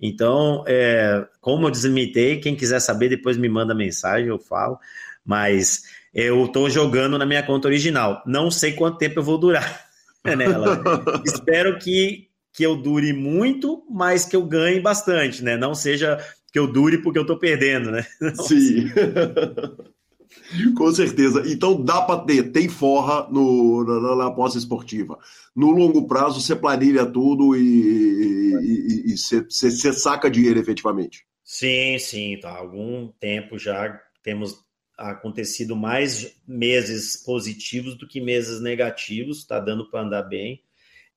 Então, 0.00 0.62
é, 0.66 1.26
como 1.40 1.66
eu 1.66 1.70
deslimitei, 1.70 2.38
quem 2.40 2.54
quiser 2.54 2.80
saber, 2.80 3.08
depois 3.08 3.36
me 3.36 3.48
manda 3.48 3.74
mensagem, 3.74 4.28
eu 4.28 4.38
falo. 4.38 4.78
Mas 5.24 5.84
eu 6.12 6.44
estou 6.44 6.68
jogando 6.68 7.18
na 7.18 7.26
minha 7.26 7.42
conta 7.42 7.68
original. 7.68 8.22
Não 8.26 8.50
sei 8.50 8.72
quanto 8.72 8.98
tempo 8.98 9.20
eu 9.20 9.24
vou 9.24 9.38
durar 9.38 9.85
nela. 10.34 10.82
Espero 11.24 11.78
que, 11.78 12.28
que 12.52 12.64
eu 12.64 12.76
dure 12.76 13.12
muito, 13.12 13.84
mas 13.90 14.24
que 14.24 14.34
eu 14.34 14.44
ganhe 14.44 14.80
bastante, 14.80 15.44
né? 15.44 15.56
Não 15.56 15.74
seja 15.74 16.18
que 16.52 16.58
eu 16.58 16.66
dure 16.66 16.98
porque 16.98 17.18
eu 17.18 17.22
estou 17.22 17.38
perdendo, 17.38 17.90
né? 17.90 18.06
Não, 18.20 18.34
Sim. 18.34 18.90
Com 20.76 20.92
certeza. 20.92 21.42
Então 21.46 21.82
dá 21.82 22.02
para 22.02 22.20
ter, 22.20 22.50
tem 22.52 22.68
forra 22.68 23.28
no, 23.30 23.84
na, 23.84 24.16
na 24.16 24.26
aposta 24.26 24.58
esportiva. 24.58 25.18
No 25.54 25.70
longo 25.70 26.06
prazo, 26.06 26.40
você 26.40 26.54
planilha 26.54 27.06
tudo 27.06 27.56
e 27.56 29.14
você 29.16 29.92
saca 29.92 30.30
dinheiro 30.30 30.58
efetivamente. 30.58 31.24
Sim, 31.42 31.98
sim. 31.98 32.38
Tá. 32.40 32.50
Há 32.50 32.58
algum 32.58 33.08
tempo 33.20 33.58
já 33.58 34.00
temos 34.22 34.65
acontecido 34.96 35.76
mais 35.76 36.34
meses 36.46 37.16
positivos 37.16 37.96
do 37.96 38.08
que 38.08 38.20
meses 38.20 38.60
negativos, 38.60 39.38
está 39.38 39.60
dando 39.60 39.90
para 39.90 40.02
andar 40.02 40.22
bem. 40.22 40.62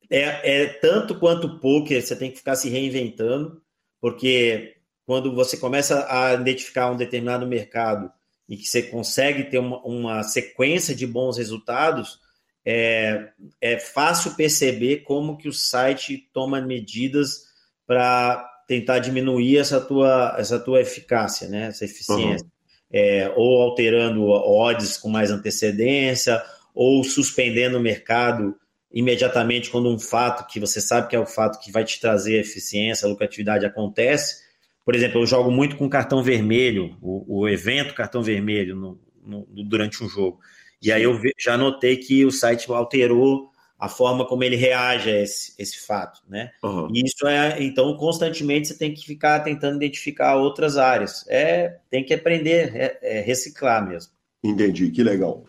É, 0.09 0.63
é 0.63 0.65
tanto 0.67 1.17
quanto 1.17 1.47
o 1.47 1.59
poker, 1.59 2.01
você 2.01 2.15
tem 2.15 2.31
que 2.31 2.37
ficar 2.37 2.55
se 2.55 2.69
reinventando, 2.69 3.61
porque 4.01 4.75
quando 5.05 5.33
você 5.33 5.55
começa 5.55 6.05
a 6.09 6.33
identificar 6.33 6.91
um 6.91 6.97
determinado 6.97 7.47
mercado 7.47 8.11
e 8.47 8.57
que 8.57 8.65
você 8.65 8.83
consegue 8.83 9.45
ter 9.45 9.59
uma, 9.59 9.79
uma 9.83 10.23
sequência 10.23 10.93
de 10.95 11.07
bons 11.07 11.37
resultados, 11.37 12.19
é, 12.65 13.29
é 13.61 13.79
fácil 13.79 14.35
perceber 14.35 14.97
como 15.03 15.37
que 15.37 15.47
o 15.47 15.53
site 15.53 16.29
toma 16.33 16.59
medidas 16.59 17.47
para 17.87 18.45
tentar 18.67 18.99
diminuir 18.99 19.57
essa 19.57 19.79
tua, 19.79 20.35
essa 20.37 20.59
tua 20.59 20.81
eficácia, 20.81 21.47
né? 21.47 21.67
essa 21.67 21.85
eficiência. 21.85 22.45
Uhum 22.45 22.58
é, 22.91 23.31
ou 23.35 23.61
alterando 23.61 24.25
odds 24.27 24.97
com 24.97 25.09
mais 25.09 25.31
antecedência, 25.31 26.41
ou 26.73 27.03
suspendendo 27.03 27.77
o 27.77 27.81
mercado 27.81 28.55
imediatamente 28.91 29.69
quando 29.69 29.89
um 29.89 29.99
fato 29.99 30.47
que 30.51 30.59
você 30.59 30.81
sabe 30.81 31.07
que 31.07 31.15
é 31.15 31.19
o 31.19 31.25
fato 31.25 31.59
que 31.59 31.71
vai 31.71 31.83
te 31.83 31.99
trazer 31.99 32.39
eficiência, 32.39 33.07
lucratividade 33.07 33.65
acontece. 33.65 34.43
Por 34.83 34.95
exemplo, 34.95 35.21
eu 35.21 35.25
jogo 35.27 35.51
muito 35.51 35.77
com 35.77 35.87
cartão 35.87 36.23
vermelho, 36.23 36.97
o, 37.01 37.41
o 37.41 37.49
evento 37.49 37.93
cartão 37.93 38.23
vermelho 38.23 38.75
no, 38.75 38.99
no, 39.23 39.45
durante 39.65 40.03
um 40.03 40.09
jogo. 40.09 40.39
E 40.81 40.91
aí 40.91 41.03
eu 41.03 41.19
já 41.37 41.57
notei 41.57 41.97
que 41.97 42.25
o 42.25 42.31
site 42.31 42.71
alterou 42.71 43.51
a 43.79 43.87
forma 43.87 44.25
como 44.25 44.43
ele 44.43 44.57
reage 44.57 45.09
a 45.09 45.21
esse, 45.21 45.53
esse 45.57 45.87
fato, 45.87 46.21
né? 46.27 46.51
Uhum. 46.61 46.89
E 46.93 47.05
isso 47.05 47.25
é, 47.25 47.63
então, 47.63 47.95
constantemente 47.95 48.67
você 48.67 48.77
tem 48.77 48.93
que 48.93 49.05
ficar 49.05 49.39
tentando 49.39 49.77
identificar 49.77 50.35
outras 50.35 50.75
áreas. 50.75 51.25
É, 51.29 51.77
tem 51.89 52.03
que 52.03 52.13
aprender, 52.13 52.75
é, 52.75 52.99
é 53.01 53.21
reciclar 53.21 53.87
mesmo. 53.87 54.11
Entendi, 54.43 54.91
que 54.91 55.01
legal. 55.01 55.45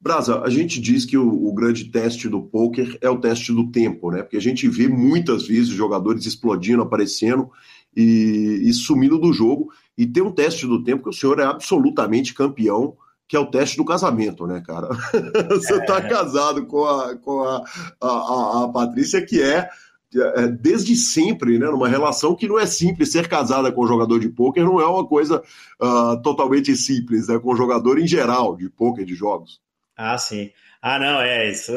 Brasa, 0.00 0.40
a 0.40 0.50
gente 0.50 0.80
diz 0.80 1.04
que 1.04 1.16
o, 1.16 1.46
o, 1.46 1.52
grande 1.52 1.84
teste 1.84 2.28
do 2.28 2.42
poker 2.42 2.98
é 3.00 3.08
o 3.08 3.20
teste 3.20 3.52
do 3.52 3.70
tempo, 3.70 4.10
né? 4.10 4.22
Porque 4.22 4.38
a 4.38 4.40
gente 4.40 4.66
vê 4.66 4.88
muitas 4.88 5.46
vezes 5.46 5.68
jogadores 5.68 6.26
explodindo, 6.26 6.82
aparecendo 6.82 7.50
e, 7.94 8.62
e 8.62 8.72
sumindo 8.72 9.18
do 9.18 9.32
jogo. 9.32 9.70
E 9.96 10.06
tem 10.06 10.22
um 10.22 10.32
teste 10.32 10.66
do 10.66 10.82
tempo 10.82 11.04
que 11.04 11.10
o 11.10 11.12
senhor 11.12 11.38
é 11.38 11.44
absolutamente 11.44 12.34
campeão 12.34 12.96
que 13.30 13.36
é 13.36 13.38
o 13.38 13.46
teste 13.46 13.76
do 13.76 13.84
casamento, 13.84 14.44
né, 14.44 14.60
cara? 14.60 14.88
Você 15.50 15.76
está 15.76 15.98
é. 15.98 16.08
casado 16.08 16.66
com, 16.66 16.84
a, 16.84 17.16
com 17.16 17.44
a, 17.44 17.64
a, 18.00 18.64
a 18.64 18.68
Patrícia, 18.74 19.24
que 19.24 19.40
é, 19.40 19.70
é, 20.16 20.48
desde 20.48 20.96
sempre, 20.96 21.56
né, 21.56 21.66
numa 21.66 21.86
relação 21.86 22.34
que 22.34 22.48
não 22.48 22.58
é 22.58 22.66
simples. 22.66 23.12
Ser 23.12 23.28
casada 23.28 23.70
com 23.70 23.84
um 23.84 23.86
jogador 23.86 24.18
de 24.18 24.28
pôquer 24.28 24.64
não 24.64 24.80
é 24.80 24.84
uma 24.84 25.06
coisa 25.06 25.40
uh, 25.80 26.20
totalmente 26.24 26.74
simples, 26.74 27.28
né, 27.28 27.38
com 27.38 27.52
um 27.52 27.56
jogador 27.56 28.00
em 28.00 28.06
geral 28.08 28.56
de 28.56 28.68
pôquer, 28.68 29.04
de 29.04 29.14
jogos. 29.14 29.60
Ah, 29.96 30.18
sim. 30.18 30.50
Ah, 30.82 30.98
não, 30.98 31.20
é 31.20 31.48
isso. 31.48 31.72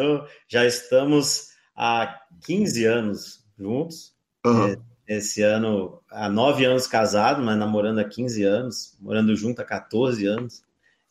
Já 0.48 0.66
estamos 0.66 1.50
há 1.76 2.20
15 2.48 2.84
anos 2.86 3.46
juntos. 3.60 4.12
Uhum. 4.44 4.76
Esse 5.08 5.44
ano, 5.44 6.02
há 6.10 6.28
nove 6.30 6.66
anos 6.66 6.88
casado, 6.88 7.44
mas 7.44 7.60
namorando 7.60 8.00
há 8.00 8.04
15 8.04 8.44
anos, 8.44 8.98
morando 9.00 9.36
junto 9.36 9.62
há 9.62 9.64
14 9.64 10.26
anos. 10.26 10.64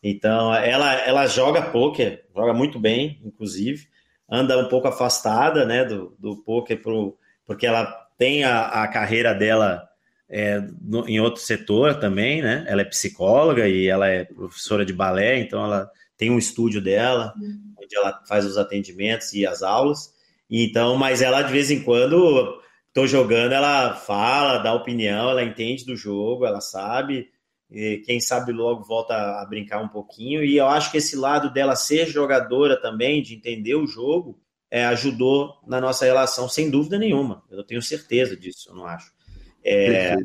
Então, 0.03 0.53
ela, 0.53 0.93
ela 0.95 1.27
joga 1.27 1.61
poker, 1.61 2.25
joga 2.35 2.53
muito 2.53 2.77
bem, 2.77 3.21
inclusive, 3.23 3.87
anda 4.29 4.57
um 4.57 4.67
pouco 4.67 4.87
afastada 4.87 5.65
né, 5.65 5.85
do, 5.85 6.13
do 6.19 6.43
poker, 6.43 6.81
pro, 6.81 7.17
porque 7.45 7.65
ela 7.65 7.85
tem 8.17 8.43
a, 8.43 8.83
a 8.83 8.87
carreira 8.89 9.33
dela 9.33 9.87
é, 10.29 10.61
no, 10.81 11.07
em 11.07 11.19
outro 11.19 11.41
setor 11.41 11.99
também, 11.99 12.41
né? 12.41 12.65
Ela 12.67 12.81
é 12.81 12.85
psicóloga 12.85 13.67
e 13.67 13.87
ela 13.87 14.07
é 14.07 14.25
professora 14.25 14.85
de 14.85 14.91
balé, 14.91 15.39
então 15.39 15.63
ela 15.63 15.89
tem 16.17 16.31
um 16.31 16.37
estúdio 16.37 16.81
dela, 16.81 17.33
uhum. 17.37 17.73
onde 17.81 17.95
ela 17.95 18.21
faz 18.27 18.45
os 18.45 18.57
atendimentos 18.57 19.33
e 19.33 19.45
as 19.45 19.61
aulas. 19.61 20.13
Então, 20.49 20.95
mas 20.97 21.21
ela 21.21 21.41
de 21.41 21.51
vez 21.51 21.69
em 21.71 21.81
quando 21.81 22.61
tô 22.93 23.07
jogando, 23.07 23.53
ela 23.53 23.95
fala, 23.95 24.59
dá 24.59 24.73
opinião, 24.73 25.29
ela 25.29 25.43
entende 25.43 25.85
do 25.85 25.95
jogo, 25.95 26.45
ela 26.45 26.61
sabe. 26.61 27.29
E 27.73 28.03
quem 28.05 28.19
sabe 28.19 28.51
logo 28.51 28.83
volta 28.83 29.15
a 29.41 29.45
brincar 29.45 29.81
um 29.81 29.87
pouquinho. 29.87 30.43
E 30.43 30.55
eu 30.55 30.67
acho 30.67 30.91
que 30.91 30.97
esse 30.97 31.15
lado 31.15 31.51
dela 31.51 31.75
ser 31.75 32.05
jogadora 32.05 32.79
também, 32.79 33.23
de 33.23 33.33
entender 33.33 33.73
o 33.73 33.87
jogo, 33.87 34.39
é, 34.69 34.85
ajudou 34.85 35.55
na 35.67 35.81
nossa 35.81 36.05
relação, 36.05 36.47
sem 36.47 36.69
dúvida 36.69 36.99
nenhuma. 36.99 37.43
Eu 37.49 37.63
tenho 37.63 37.81
certeza 37.81 38.37
disso, 38.37 38.69
eu 38.69 38.75
não 38.75 38.85
acho. 38.85 39.11
É, 39.65 40.15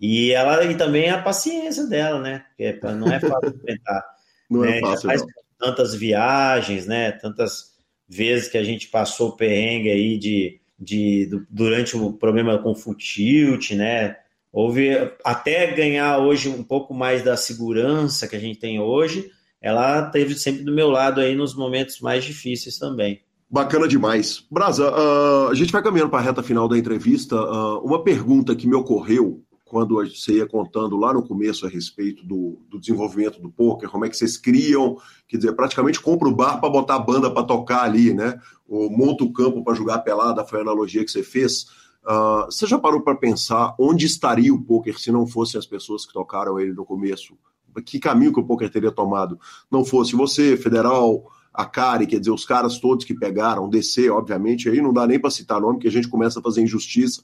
e 0.00 0.30
ela 0.32 0.64
e 0.64 0.76
também 0.76 1.10
a 1.10 1.20
paciência 1.20 1.86
dela, 1.86 2.20
né? 2.20 2.44
Porque 2.56 2.78
não 2.94 3.08
é 3.08 3.18
fácil 3.18 3.54
enfrentar. 3.56 4.04
não 4.48 4.60
né? 4.60 4.78
é 4.78 4.80
fácil. 4.80 5.08
faz 5.08 5.22
Não. 5.22 5.28
tantas 5.58 5.94
viagens, 5.94 6.86
né? 6.86 7.10
Tantas 7.12 7.72
vezes 8.08 8.48
que 8.48 8.58
a 8.58 8.64
gente 8.64 8.88
passou 8.88 9.36
perrengue 9.36 9.90
aí 9.90 10.18
de, 10.18 10.60
de 10.78 11.26
do- 11.26 11.46
durante 11.50 11.96
o 11.96 12.12
problema 12.12 12.58
com 12.58 12.72
o 12.72 12.74
foot 12.76 13.04
tilt, 13.04 13.72
né? 13.72 14.18
Houve 14.52 14.90
até 15.24 15.72
ganhar 15.72 16.18
hoje 16.18 16.48
um 16.48 16.62
pouco 16.62 16.92
mais 16.92 17.22
da 17.22 17.36
segurança 17.36 18.28
que 18.28 18.36
a 18.36 18.38
gente 18.38 18.58
tem 18.58 18.78
hoje. 18.78 19.30
Ela 19.60 20.02
teve 20.02 20.34
sempre 20.34 20.62
do 20.62 20.74
meu 20.74 20.90
lado 20.90 21.20
aí 21.20 21.34
nos 21.34 21.54
momentos 21.54 22.00
mais 22.00 22.24
difíceis 22.24 22.76
também. 22.76 23.22
Bacana 23.48 23.86
demais. 23.88 24.44
Brasa, 24.50 24.88
ah, 24.88 25.48
a 25.50 25.54
gente 25.54 25.72
vai 25.72 25.82
caminhando 25.82 26.10
para 26.10 26.18
a 26.18 26.22
reta 26.22 26.42
final 26.42 26.68
da 26.68 26.76
entrevista. 26.76 27.36
Ah, 27.36 27.78
uma 27.80 28.02
pergunta 28.02 28.54
que 28.54 28.66
me 28.66 28.74
ocorreu 28.74 29.42
quando 29.72 29.94
você 29.94 30.34
ia 30.34 30.46
contando 30.46 30.98
lá 30.98 31.14
no 31.14 31.26
começo 31.26 31.64
a 31.64 31.68
respeito 31.68 32.26
do, 32.26 32.58
do 32.68 32.78
desenvolvimento 32.78 33.40
do 33.40 33.50
poker, 33.50 33.88
como 33.88 34.04
é 34.04 34.10
que 34.10 34.16
vocês 34.18 34.36
criam, 34.36 34.98
quer 35.26 35.38
dizer, 35.38 35.54
praticamente 35.54 35.98
compra 35.98 36.28
o 36.28 36.34
bar 36.34 36.60
para 36.60 36.68
botar 36.68 36.96
a 36.96 36.98
banda 36.98 37.30
para 37.30 37.42
tocar 37.42 37.82
ali, 37.82 38.12
né? 38.12 38.38
Ou 38.68 38.90
monta 38.90 39.24
o 39.24 39.32
campo 39.32 39.64
para 39.64 39.72
jogar 39.72 40.00
pelada, 40.00 40.44
foi 40.44 40.58
a 40.58 40.62
analogia 40.62 41.02
que 41.02 41.10
você 41.10 41.22
fez. 41.22 41.68
Ah, 42.04 42.46
você 42.46 42.66
já 42.66 42.78
parou 42.78 43.00
para 43.00 43.14
pensar 43.14 43.74
onde 43.78 44.06
estaria 44.06 44.52
o 44.52 44.62
poker 44.62 44.98
se 44.98 45.12
não 45.12 45.26
fossem 45.26 45.58
as 45.58 45.66
pessoas 45.66 46.04
que 46.04 46.12
tocaram 46.12 46.58
ele 46.58 46.72
no 46.72 46.84
começo? 46.84 47.36
Que 47.84 47.98
caminho 47.98 48.32
que 48.32 48.40
o 48.40 48.44
poker 48.44 48.70
teria 48.70 48.90
tomado? 48.90 49.38
Não 49.70 49.84
fosse 49.84 50.14
você, 50.14 50.56
Federal, 50.56 51.24
a 51.54 51.64
Cari, 51.64 52.06
quer 52.06 52.18
dizer, 52.18 52.30
os 52.30 52.44
caras 52.44 52.78
todos 52.78 53.04
que 53.04 53.14
pegaram, 53.14 53.68
DC, 53.68 54.10
obviamente, 54.10 54.68
aí 54.68 54.80
não 54.80 54.92
dá 54.92 55.06
nem 55.06 55.18
para 55.18 55.30
citar 55.30 55.60
nome, 55.60 55.78
que 55.78 55.88
a 55.88 55.90
gente 55.90 56.08
começa 56.08 56.40
a 56.40 56.42
fazer 56.42 56.62
injustiça. 56.62 57.22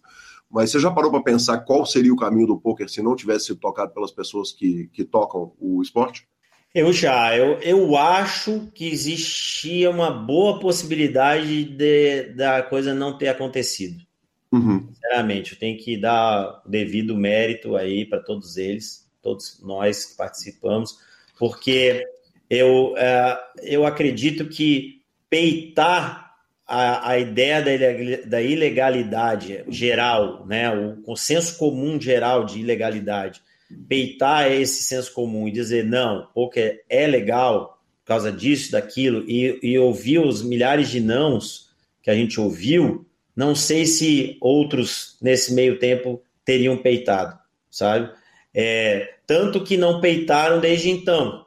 Mas 0.50 0.70
você 0.70 0.78
já 0.78 0.90
parou 0.90 1.10
para 1.10 1.22
pensar 1.22 1.58
qual 1.58 1.84
seria 1.84 2.12
o 2.12 2.16
caminho 2.16 2.46
do 2.46 2.58
poker 2.58 2.88
se 2.88 3.02
não 3.02 3.14
tivesse 3.14 3.46
sido 3.46 3.60
tocado 3.60 3.92
pelas 3.92 4.10
pessoas 4.10 4.52
que, 4.52 4.88
que 4.94 5.04
tocam 5.04 5.52
o 5.58 5.82
esporte? 5.82 6.26
Eu 6.74 6.92
já, 6.92 7.36
eu, 7.36 7.58
eu 7.60 7.96
acho 7.96 8.70
que 8.74 8.88
existia 8.88 9.90
uma 9.90 10.10
boa 10.10 10.58
possibilidade 10.60 11.64
de, 11.64 12.34
da 12.34 12.62
coisa 12.62 12.94
não 12.94 13.16
ter 13.16 13.28
acontecido. 13.28 14.07
Uhum. 14.50 14.88
Sinceramente, 14.92 15.52
eu 15.52 15.58
tenho 15.58 15.78
que 15.78 15.96
dar 15.96 16.62
o 16.64 16.68
devido 16.68 17.16
mérito 17.16 17.76
aí 17.76 18.06
para 18.06 18.20
todos 18.20 18.56
eles, 18.56 19.06
todos 19.22 19.60
nós 19.62 20.06
que 20.06 20.16
participamos, 20.16 20.98
porque 21.38 22.04
eu, 22.48 22.96
é, 22.96 23.38
eu 23.62 23.84
acredito 23.84 24.48
que 24.48 25.02
peitar 25.28 26.34
a, 26.66 27.10
a 27.10 27.18
ideia 27.18 27.62
da, 27.62 27.72
ilegal- 27.72 28.26
da 28.26 28.42
ilegalidade 28.42 29.64
geral, 29.68 30.46
né, 30.46 30.70
o 30.70 31.02
consenso 31.02 31.56
comum 31.58 32.00
geral 32.00 32.44
de 32.44 32.60
ilegalidade, 32.60 33.42
peitar 33.88 34.50
esse 34.50 34.82
senso 34.82 35.12
comum 35.12 35.46
e 35.46 35.52
dizer 35.52 35.84
não, 35.84 36.28
poker 36.34 36.82
é 36.88 37.06
legal 37.06 37.78
por 38.02 38.08
causa 38.08 38.32
disso, 38.32 38.72
daquilo, 38.72 39.24
e, 39.28 39.58
e 39.62 39.78
ouvir 39.78 40.18
os 40.18 40.42
milhares 40.42 40.88
de 40.88 40.98
nãos 40.98 41.68
que 42.02 42.10
a 42.10 42.14
gente 42.14 42.40
ouviu, 42.40 43.06
não 43.38 43.54
sei 43.54 43.86
se 43.86 44.36
outros 44.40 45.16
nesse 45.22 45.54
meio 45.54 45.78
tempo 45.78 46.20
teriam 46.44 46.76
peitado, 46.76 47.38
sabe? 47.70 48.10
É, 48.52 49.14
tanto 49.28 49.62
que 49.62 49.76
não 49.76 50.00
peitaram 50.00 50.58
desde 50.58 50.90
então. 50.90 51.46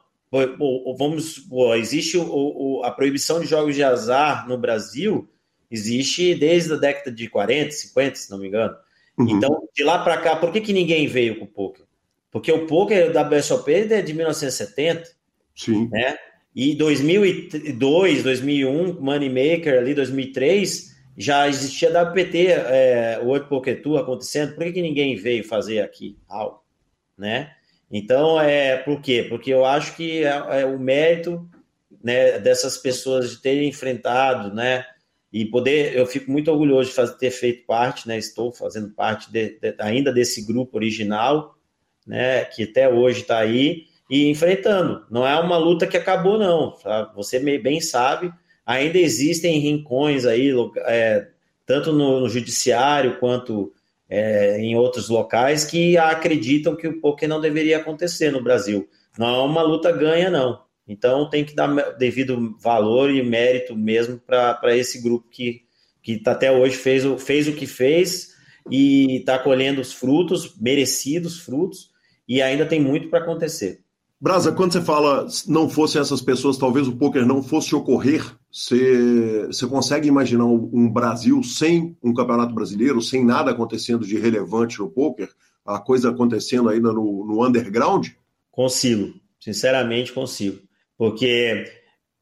Vamos, 0.96 1.46
existe 1.76 2.16
o- 2.16 2.24
o- 2.78 2.82
a 2.82 2.90
proibição 2.90 3.40
de 3.40 3.46
jogos 3.46 3.74
de 3.74 3.84
azar 3.84 4.48
no 4.48 4.56
Brasil, 4.56 5.28
existe 5.70 6.34
desde 6.34 6.72
a 6.72 6.76
década 6.76 7.12
de 7.14 7.28
40, 7.28 7.72
50, 7.72 8.14
se 8.14 8.30
não 8.30 8.38
me 8.38 8.48
engano. 8.48 8.74
Uhum. 9.18 9.28
Então, 9.28 9.68
de 9.76 9.84
lá 9.84 10.02
para 10.02 10.16
cá, 10.16 10.36
por 10.36 10.50
que, 10.50 10.62
que 10.62 10.72
ninguém 10.72 11.06
veio 11.06 11.38
com 11.38 11.44
o 11.44 11.48
poker? 11.48 11.84
Porque 12.30 12.50
o 12.50 12.66
poker 12.66 13.12
da 13.12 13.22
BSOP 13.22 13.68
é 13.70 14.00
de 14.00 14.14
1970, 14.14 15.10
Sim. 15.54 15.88
né? 15.90 16.16
E 16.56 16.74
2002, 16.74 18.22
2001, 18.22 18.98
Moneymaker 18.98 19.76
ali, 19.78 19.92
2003, 19.92 20.91
já 21.16 21.48
existia 21.48 21.90
WPT, 21.90 22.46
é, 22.48 23.20
o 23.22 23.38
Poker 23.40 23.82
Tour 23.82 23.98
acontecendo. 23.98 24.54
Por 24.54 24.64
que, 24.64 24.72
que 24.72 24.82
ninguém 24.82 25.16
veio 25.16 25.44
fazer 25.44 25.80
aqui 25.80 26.18
algo, 26.28 26.62
né? 27.16 27.52
Então, 27.90 28.40
é 28.40 28.78
por 28.78 29.00
quê? 29.02 29.26
Porque 29.28 29.52
eu 29.52 29.64
acho 29.64 29.94
que 29.94 30.24
é, 30.24 30.60
é 30.62 30.66
o 30.66 30.78
mérito 30.78 31.46
né, 32.02 32.38
dessas 32.38 32.78
pessoas 32.78 33.30
de 33.30 33.42
terem 33.42 33.68
enfrentado, 33.68 34.54
né? 34.54 34.86
E 35.32 35.46
poder, 35.46 35.96
eu 35.96 36.06
fico 36.06 36.30
muito 36.30 36.50
orgulhoso 36.50 36.90
de 36.90 36.94
fazer, 36.94 37.16
ter 37.16 37.30
feito 37.30 37.66
parte, 37.66 38.08
né? 38.08 38.18
Estou 38.18 38.52
fazendo 38.52 38.90
parte 38.90 39.30
de, 39.30 39.58
de, 39.58 39.74
ainda 39.78 40.12
desse 40.12 40.46
grupo 40.46 40.76
original, 40.76 41.56
né? 42.06 42.44
Que 42.46 42.64
até 42.64 42.88
hoje 42.88 43.20
está 43.22 43.38
aí 43.38 43.86
e 44.10 44.28
enfrentando. 44.28 45.06
Não 45.10 45.26
é 45.26 45.38
uma 45.38 45.56
luta 45.56 45.86
que 45.86 45.96
acabou, 45.96 46.38
não. 46.38 46.72
Tá? 46.72 47.10
Você 47.14 47.38
bem 47.58 47.80
sabe, 47.80 48.32
ainda 48.64 48.98
existem 48.98 49.58
rincões 49.58 50.24
aí, 50.24 50.52
é, 50.86 51.28
tanto 51.66 51.92
no, 51.92 52.20
no, 52.20 52.28
judiciário 52.28 53.18
quanto 53.18 53.72
é, 54.08 54.58
em 54.58 54.76
outros 54.76 55.08
locais, 55.08 55.64
que 55.64 55.96
acreditam 55.96 56.76
que 56.76 56.88
o 56.88 57.00
poker 57.00 57.28
não 57.28 57.40
deveria 57.40 57.78
acontecer 57.78 58.30
no 58.30 58.42
Brasil. 58.42 58.88
Não 59.18 59.26
é 59.26 59.42
uma 59.42 59.62
luta 59.62 59.90
ganha, 59.92 60.30
não. 60.30 60.62
Então 60.86 61.28
tem 61.28 61.44
que 61.44 61.54
dar 61.54 61.68
devido 61.92 62.56
valor 62.58 63.10
e 63.10 63.22
mérito 63.22 63.76
mesmo 63.76 64.18
para 64.18 64.76
esse 64.76 65.00
grupo 65.00 65.28
que, 65.30 65.62
que 66.02 66.18
tá 66.18 66.32
até 66.32 66.50
hoje 66.50 66.76
fez, 66.76 67.04
fez 67.22 67.48
o 67.48 67.52
que 67.52 67.66
fez 67.66 68.32
e 68.70 69.18
está 69.18 69.38
colhendo 69.38 69.80
os 69.80 69.92
frutos, 69.92 70.56
merecidos 70.58 71.40
frutos, 71.40 71.90
e 72.28 72.40
ainda 72.40 72.66
tem 72.66 72.80
muito 72.80 73.08
para 73.08 73.20
acontecer. 73.20 73.80
Brasa, 74.22 74.52
quando 74.52 74.72
você 74.72 74.80
fala 74.80 75.26
não 75.48 75.68
fossem 75.68 76.00
essas 76.00 76.22
pessoas, 76.22 76.56
talvez 76.56 76.86
o 76.86 76.96
poker 76.96 77.26
não 77.26 77.42
fosse 77.42 77.74
ocorrer, 77.74 78.24
você, 78.48 79.48
você 79.48 79.66
consegue 79.66 80.06
imaginar 80.06 80.44
um 80.44 80.88
Brasil 80.88 81.42
sem 81.42 81.96
um 82.00 82.14
campeonato 82.14 82.54
brasileiro, 82.54 83.02
sem 83.02 83.24
nada 83.24 83.50
acontecendo 83.50 84.06
de 84.06 84.16
relevante 84.16 84.78
no 84.78 84.88
poker, 84.88 85.28
a 85.66 85.80
coisa 85.80 86.10
acontecendo 86.10 86.68
ainda 86.68 86.92
no, 86.92 87.26
no 87.26 87.44
underground? 87.44 88.10
Consigo, 88.52 89.12
sinceramente 89.40 90.12
consigo. 90.12 90.60
Porque, 90.96 91.64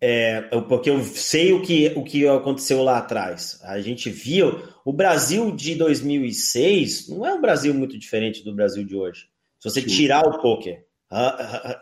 é, 0.00 0.40
porque 0.70 0.88
eu 0.88 1.04
sei 1.04 1.52
o 1.52 1.60
que, 1.60 1.92
o 1.94 2.02
que 2.02 2.26
aconteceu 2.26 2.82
lá 2.82 2.96
atrás. 2.96 3.60
A 3.62 3.78
gente 3.82 4.08
viu 4.08 4.58
o 4.86 4.92
Brasil 4.94 5.54
de 5.54 5.74
2006 5.74 7.10
não 7.10 7.26
é 7.26 7.34
um 7.34 7.42
Brasil 7.42 7.74
muito 7.74 7.98
diferente 7.98 8.42
do 8.42 8.54
Brasil 8.54 8.86
de 8.86 8.96
hoje. 8.96 9.26
Se 9.58 9.68
você 9.68 9.82
Sim. 9.82 9.88
tirar 9.88 10.26
o 10.26 10.40
poker, 10.40 10.88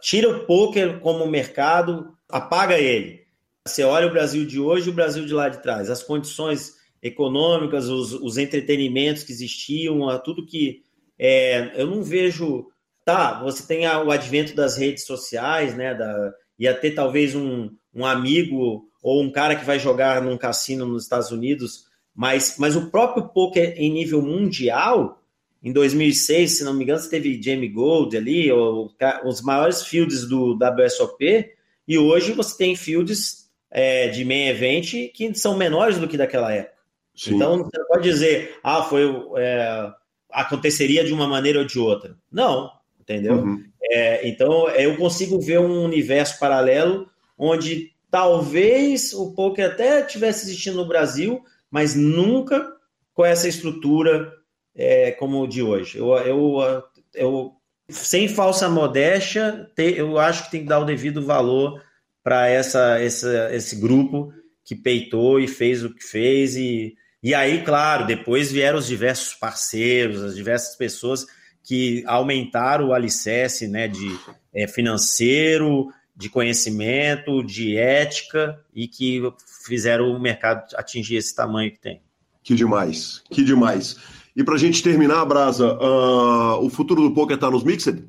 tira 0.01 0.29
o 0.29 0.47
poker 0.47 1.01
como 1.01 1.27
mercado, 1.27 2.17
apaga 2.29 2.79
ele. 2.79 3.27
Você 3.67 3.85
olha 3.85 4.07
o 4.07 4.13
Brasil 4.13 4.47
de 4.47 4.59
hoje 4.59 4.89
e 4.89 4.91
o 4.91 4.95
Brasil 4.95 5.27
de 5.27 5.35
lá 5.35 5.49
de 5.49 5.63
trás. 5.63 5.91
As 5.91 6.03
condições 6.03 6.75
econômicas, 7.03 7.89
os, 7.89 8.13
os 8.13 8.39
entretenimentos 8.39 9.23
que 9.23 9.33
existiam, 9.33 10.01
tudo 10.25 10.47
que. 10.47 10.83
É, 11.19 11.73
eu 11.81 11.87
não 11.87 12.03
vejo. 12.03 12.67
Tá, 13.05 13.43
você 13.43 13.67
tem 13.67 13.87
o 13.87 14.11
advento 14.11 14.55
das 14.55 14.77
redes 14.77 15.05
sociais, 15.05 15.75
né? 15.75 15.95
Da, 15.95 16.33
ia 16.59 16.75
ter 16.75 16.91
talvez 16.91 17.35
um, 17.35 17.71
um 17.95 18.05
amigo 18.05 18.87
ou 19.03 19.23
um 19.23 19.31
cara 19.31 19.57
que 19.57 19.65
vai 19.65 19.79
jogar 19.79 20.21
num 20.21 20.37
cassino 20.37 20.85
nos 20.85 21.05
Estados 21.05 21.31
Unidos, 21.31 21.85
mas, 22.15 22.57
mas 22.59 22.77
o 22.77 22.91
próprio 22.91 23.29
poker 23.29 23.75
em 23.77 23.91
nível 23.91 24.21
mundial, 24.21 25.18
em 25.63 25.73
2006, 25.73 26.59
se 26.59 26.65
não 26.65 26.75
me 26.75 26.85
engano, 26.85 27.01
você 27.01 27.11
teve 27.11 27.43
Jamie 27.43 27.69
Gold 27.69 28.17
ali, 28.17 28.51
ou, 28.51 28.93
os 29.25 29.43
maiores 29.43 29.83
fields 29.83 30.27
do 30.29 30.57
WSOP, 30.57 31.53
e 31.87 31.99
hoje 31.99 32.33
você 32.33 32.57
tem 32.57 32.77
fields 32.77 33.49
é, 33.71 34.09
de 34.09 34.25
main 34.25 34.49
event 34.49 35.11
que 35.13 35.35
são 35.35 35.57
menores 35.57 35.99
do 35.99 36.07
que 36.07 36.17
daquela 36.17 36.53
época. 36.53 36.79
Sim. 37.15 37.35
Então, 37.35 37.59
você 37.59 37.79
não 37.79 37.87
pode 37.87 38.03
dizer, 38.05 38.59
ah, 38.63 38.83
foi, 38.83 39.05
é, 39.37 39.91
aconteceria 40.31 41.03
de 41.05 41.13
uma 41.13 41.27
maneira 41.27 41.59
ou 41.59 41.65
de 41.65 41.79
outra. 41.79 42.17
Não, 42.31 42.71
entendeu? 43.01 43.35
Uhum. 43.35 43.65
É, 43.83 44.29
então, 44.29 44.69
eu 44.71 44.97
consigo 44.97 45.41
ver 45.41 45.59
um 45.59 45.85
universo 45.85 46.39
paralelo 46.39 47.09
onde 47.37 47.93
talvez 48.11 49.13
o 49.13 49.33
poker 49.33 49.67
até 49.67 50.03
tivesse 50.03 50.47
existindo 50.47 50.77
no 50.77 50.87
Brasil, 50.87 51.43
mas 51.71 51.97
nunca 51.97 52.73
com 53.13 53.25
essa 53.25 53.49
estrutura 53.49 54.33
é, 54.79 55.11
como 55.11 55.43
o 55.43 55.47
de 55.49 55.61
hoje. 55.61 55.99
Eu, 55.99 56.15
eu, 56.19 56.83
eu, 57.13 57.53
sem 57.89 58.29
falsa 58.29 58.69
modéstia, 58.69 59.69
te, 59.75 59.99
eu 59.99 60.19
acho 60.19 60.45
que 60.45 60.53
tem 60.53 60.63
que 60.63 60.69
dar 60.69 60.79
o 60.79 60.85
devido 60.85 61.21
valor 61.21 61.83
para 62.23 62.47
essa, 62.47 63.01
essa, 63.01 63.53
esse 63.53 63.77
grupo 63.77 64.33
que 64.65 64.77
peitou 64.77 65.41
e 65.41 65.49
fez 65.49 65.83
o 65.83 65.93
que 65.93 66.05
fez. 66.05 66.57
E, 66.57 66.95
e 67.21 67.35
aí, 67.35 67.65
claro, 67.65 68.07
depois 68.07 68.53
vieram 68.53 68.79
os 68.79 68.87
diversos 68.87 69.35
parceiros, 69.35 70.23
as 70.23 70.37
diversas 70.37 70.77
pessoas 70.77 71.27
que 71.65 72.05
aumentaram 72.07 72.89
o 72.89 72.93
alicerce 72.95 73.67
né, 73.67 73.89
de 73.89 74.17
é, 74.55 74.69
financeiro, 74.69 75.89
de 76.17 76.29
conhecimento, 76.29 77.43
de 77.43 77.77
ética 77.77 78.59
e 78.75 78.87
que 78.87 79.23
fizeram 79.67 80.11
o 80.11 80.21
mercado 80.21 80.65
atingir 80.77 81.17
esse 81.17 81.35
tamanho 81.35 81.73
que 81.73 81.81
tem. 81.81 82.01
Que 82.43 82.55
demais, 82.55 83.23
que 83.31 83.43
demais. 83.45 83.97
E 84.37 84.45
para 84.45 84.55
a 84.55 84.59
gente 84.59 84.83
terminar, 84.83 85.25
Brasa, 85.25 85.75
uh, 85.75 86.65
o 86.65 86.71
futuro 86.71 87.03
do 87.03 87.15
poker 87.15 87.35
está 87.35 87.51
nos 87.51 87.65
Mixed? 87.65 88.05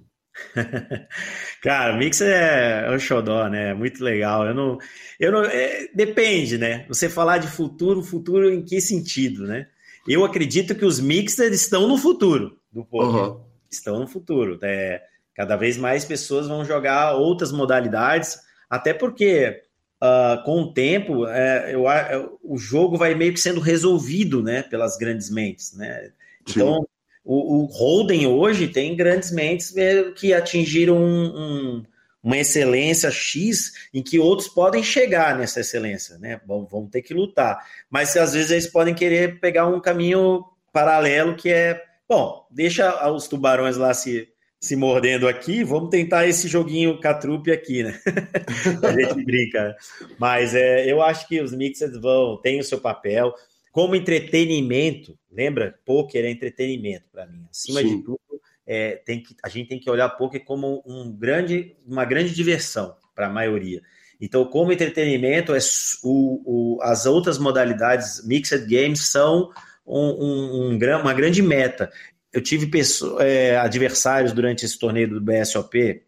Cara, 1.61 1.97
Mixed 1.97 2.28
é, 2.28 2.86
é 2.88 2.91
um 2.91 2.99
xodó, 2.99 3.47
né? 3.49 3.74
Muito 3.74 4.03
legal. 4.03 4.45
Eu 4.45 4.53
não, 4.53 4.78
eu 5.20 5.32
não, 5.32 5.43
é, 5.43 5.88
depende, 5.93 6.57
né? 6.57 6.86
Você 6.88 7.09
falar 7.09 7.38
de 7.38 7.47
futuro, 7.47 8.01
futuro 8.03 8.49
em 8.49 8.63
que 8.63 8.80
sentido, 8.80 9.45
né? 9.45 9.67
Eu 10.07 10.24
acredito 10.24 10.76
que 10.76 10.86
os 10.86 10.99
Mixed 10.99 11.53
estão 11.53 11.88
no 11.88 11.97
futuro 11.97 12.57
do 12.72 12.86
poker. 12.86 13.32
Uhum. 13.32 13.41
Estão 13.70 13.99
no 13.99 14.07
futuro. 14.07 14.57
É, 14.61 15.01
cada 15.36 15.55
vez 15.55 15.78
mais 15.78 16.05
pessoas 16.05 16.47
vão 16.47 16.65
jogar 16.65 17.13
outras 17.13 17.51
modalidades, 17.51 18.39
até 18.70 18.93
porque 18.93 19.61
uh, 20.02 20.43
com 20.43 20.62
o 20.62 20.74
tempo, 20.74 21.28
é, 21.28 21.74
eu, 21.74 21.89
é, 21.89 22.30
o 22.43 22.58
jogo 22.58 22.97
vai 22.97 23.14
meio 23.16 23.34
que 23.34 23.39
sendo 23.39 23.60
resolvido 23.60 24.41
né, 24.41 24.64
pelas 24.64 24.97
grandes 24.97 25.30
mentes. 25.30 25.74
Né? 25.74 26.12
Então, 26.41 26.88
o, 27.24 27.64
o, 27.64 27.66
Holden 27.66 28.28
hoje 28.28 28.68
tem 28.68 28.95
grandes 28.95 29.32
mentes 29.32 29.74
que 30.16 30.34
atingiram 30.34 30.97
um, 30.97 31.26
um, 31.26 31.86
uma 32.24 32.38
excelência 32.38 33.12
X 33.12 33.74
em 33.93 34.02
que 34.02 34.20
outros 34.20 34.47
podem 34.47 34.82
chegar 34.82 35.38
nessa 35.38 35.60
excelência, 35.60 36.18
né? 36.18 36.41
Vão, 36.45 36.66
vão 36.66 36.88
ter 36.88 37.02
que 37.02 37.14
lutar. 37.14 37.64
Mas 37.89 38.16
às 38.18 38.34
vezes 38.34 38.52
eles 38.52 38.68
podem 38.68 38.95
querer 38.95 39.39
pegar 39.39 39.68
um 39.68 39.80
caminho 39.80 40.43
paralelo 40.74 41.36
que 41.36 41.50
é, 41.50 41.84
bom, 42.08 42.47
deixa 42.50 43.12
os 43.12 43.28
tubarões 43.28 43.78
lá 43.78 43.93
se 43.93 44.28
se 44.60 44.76
mordendo 44.76 45.28
aqui, 45.28 45.64
vamos 45.64 45.89
tentar 45.89 46.28
esse 46.28 46.47
joguinho 46.47 46.99
catrupe 46.99 47.49
aqui, 47.51 47.82
né? 47.82 47.97
a 48.84 48.91
gente 48.91 49.24
brinca. 49.24 49.76
Mas 50.18 50.53
é, 50.53 50.91
eu 50.91 51.01
acho 51.01 51.28
que 51.28 51.39
os 51.41 51.53
mixers 51.53 51.97
vão, 51.99 52.38
têm 52.41 52.60
o 52.60 52.64
seu 52.64 52.80
papel. 52.80 53.34
Como 53.72 53.95
entretenimento, 53.95 55.18
lembra? 55.32 55.80
Poker 55.86 56.26
é 56.26 56.30
entretenimento 56.30 57.05
para 57.10 57.26
mim. 57.26 57.45
Acima 57.49 57.80
Sim. 57.80 57.97
de 57.97 58.03
tudo, 58.03 58.20
é, 58.68 58.97
tem 58.97 59.24
que, 59.24 59.34
a 59.41 59.47
gente 59.47 59.70
tem 59.70 59.80
que 59.80 59.89
olhar 59.89 60.10
poker 60.10 60.43
como 60.43 60.84
um 60.86 61.10
grande, 61.10 61.76
uma 61.88 62.03
grande 62.03 62.36
diversão 62.36 62.93
para 63.16 63.28
a 63.28 63.32
maioria. 63.32 63.82
Então, 64.20 64.43
como 64.43 64.74
entretenimento, 64.74 65.55
é 65.55 65.60
o, 66.03 66.76
o, 66.76 66.82
as 66.82 67.05
outras 67.05 67.38
modalidades, 67.38 68.28
mixed 68.28 68.68
games, 68.68 69.07
são 69.07 69.49
um, 69.88 70.10
um, 70.10 70.74
um, 70.74 70.99
uma 71.01 71.14
grande 71.14 71.41
meta 71.41 71.89
eu 72.32 72.42
tive 72.42 72.68
pessoas, 72.68 73.22
é, 73.24 73.58
adversários 73.58 74.32
durante 74.32 74.66
esse 74.66 74.78
torneio 74.78 75.10
do 75.10 75.22
BSOP, 75.22 76.04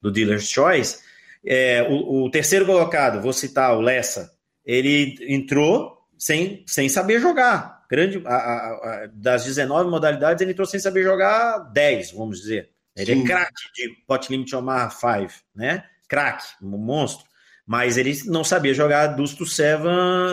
do 0.00 0.10
Dealer's 0.10 0.48
Choice. 0.48 0.98
É, 1.44 1.82
o, 1.88 2.24
o, 2.24 2.30
terceiro 2.30 2.66
colocado, 2.66 3.22
vou 3.22 3.32
citar 3.32 3.76
o 3.76 3.80
Lessa, 3.80 4.30
ele 4.64 5.16
entrou 5.28 5.96
sem, 6.18 6.64
sem 6.66 6.88
saber 6.88 7.20
jogar. 7.20 7.80
Grande, 7.90 8.22
a, 8.26 8.34
a, 8.34 9.04
a, 9.04 9.10
das 9.12 9.44
19 9.44 9.90
modalidades, 9.90 10.42
ele 10.42 10.52
entrou 10.52 10.66
sem 10.66 10.78
saber 10.78 11.02
jogar 11.02 11.58
10, 11.72 12.12
vamos 12.12 12.40
dizer. 12.40 12.70
Ele 12.96 13.12
é 13.12 13.14
Sim. 13.14 13.22
é 13.22 13.26
craque 13.26 13.72
de 13.74 13.88
Pot 14.06 14.30
Limit 14.30 14.54
Omaha 14.54 14.90
5, 14.90 15.32
né? 15.54 15.84
Craque, 16.08 16.44
um 16.62 16.76
monstro. 16.76 17.24
Mas 17.66 17.96
ele 17.96 18.18
não 18.26 18.42
sabia 18.42 18.74
jogar 18.74 19.08
Dust 19.08 19.38
to 19.38 19.46
Seven, 19.46 19.90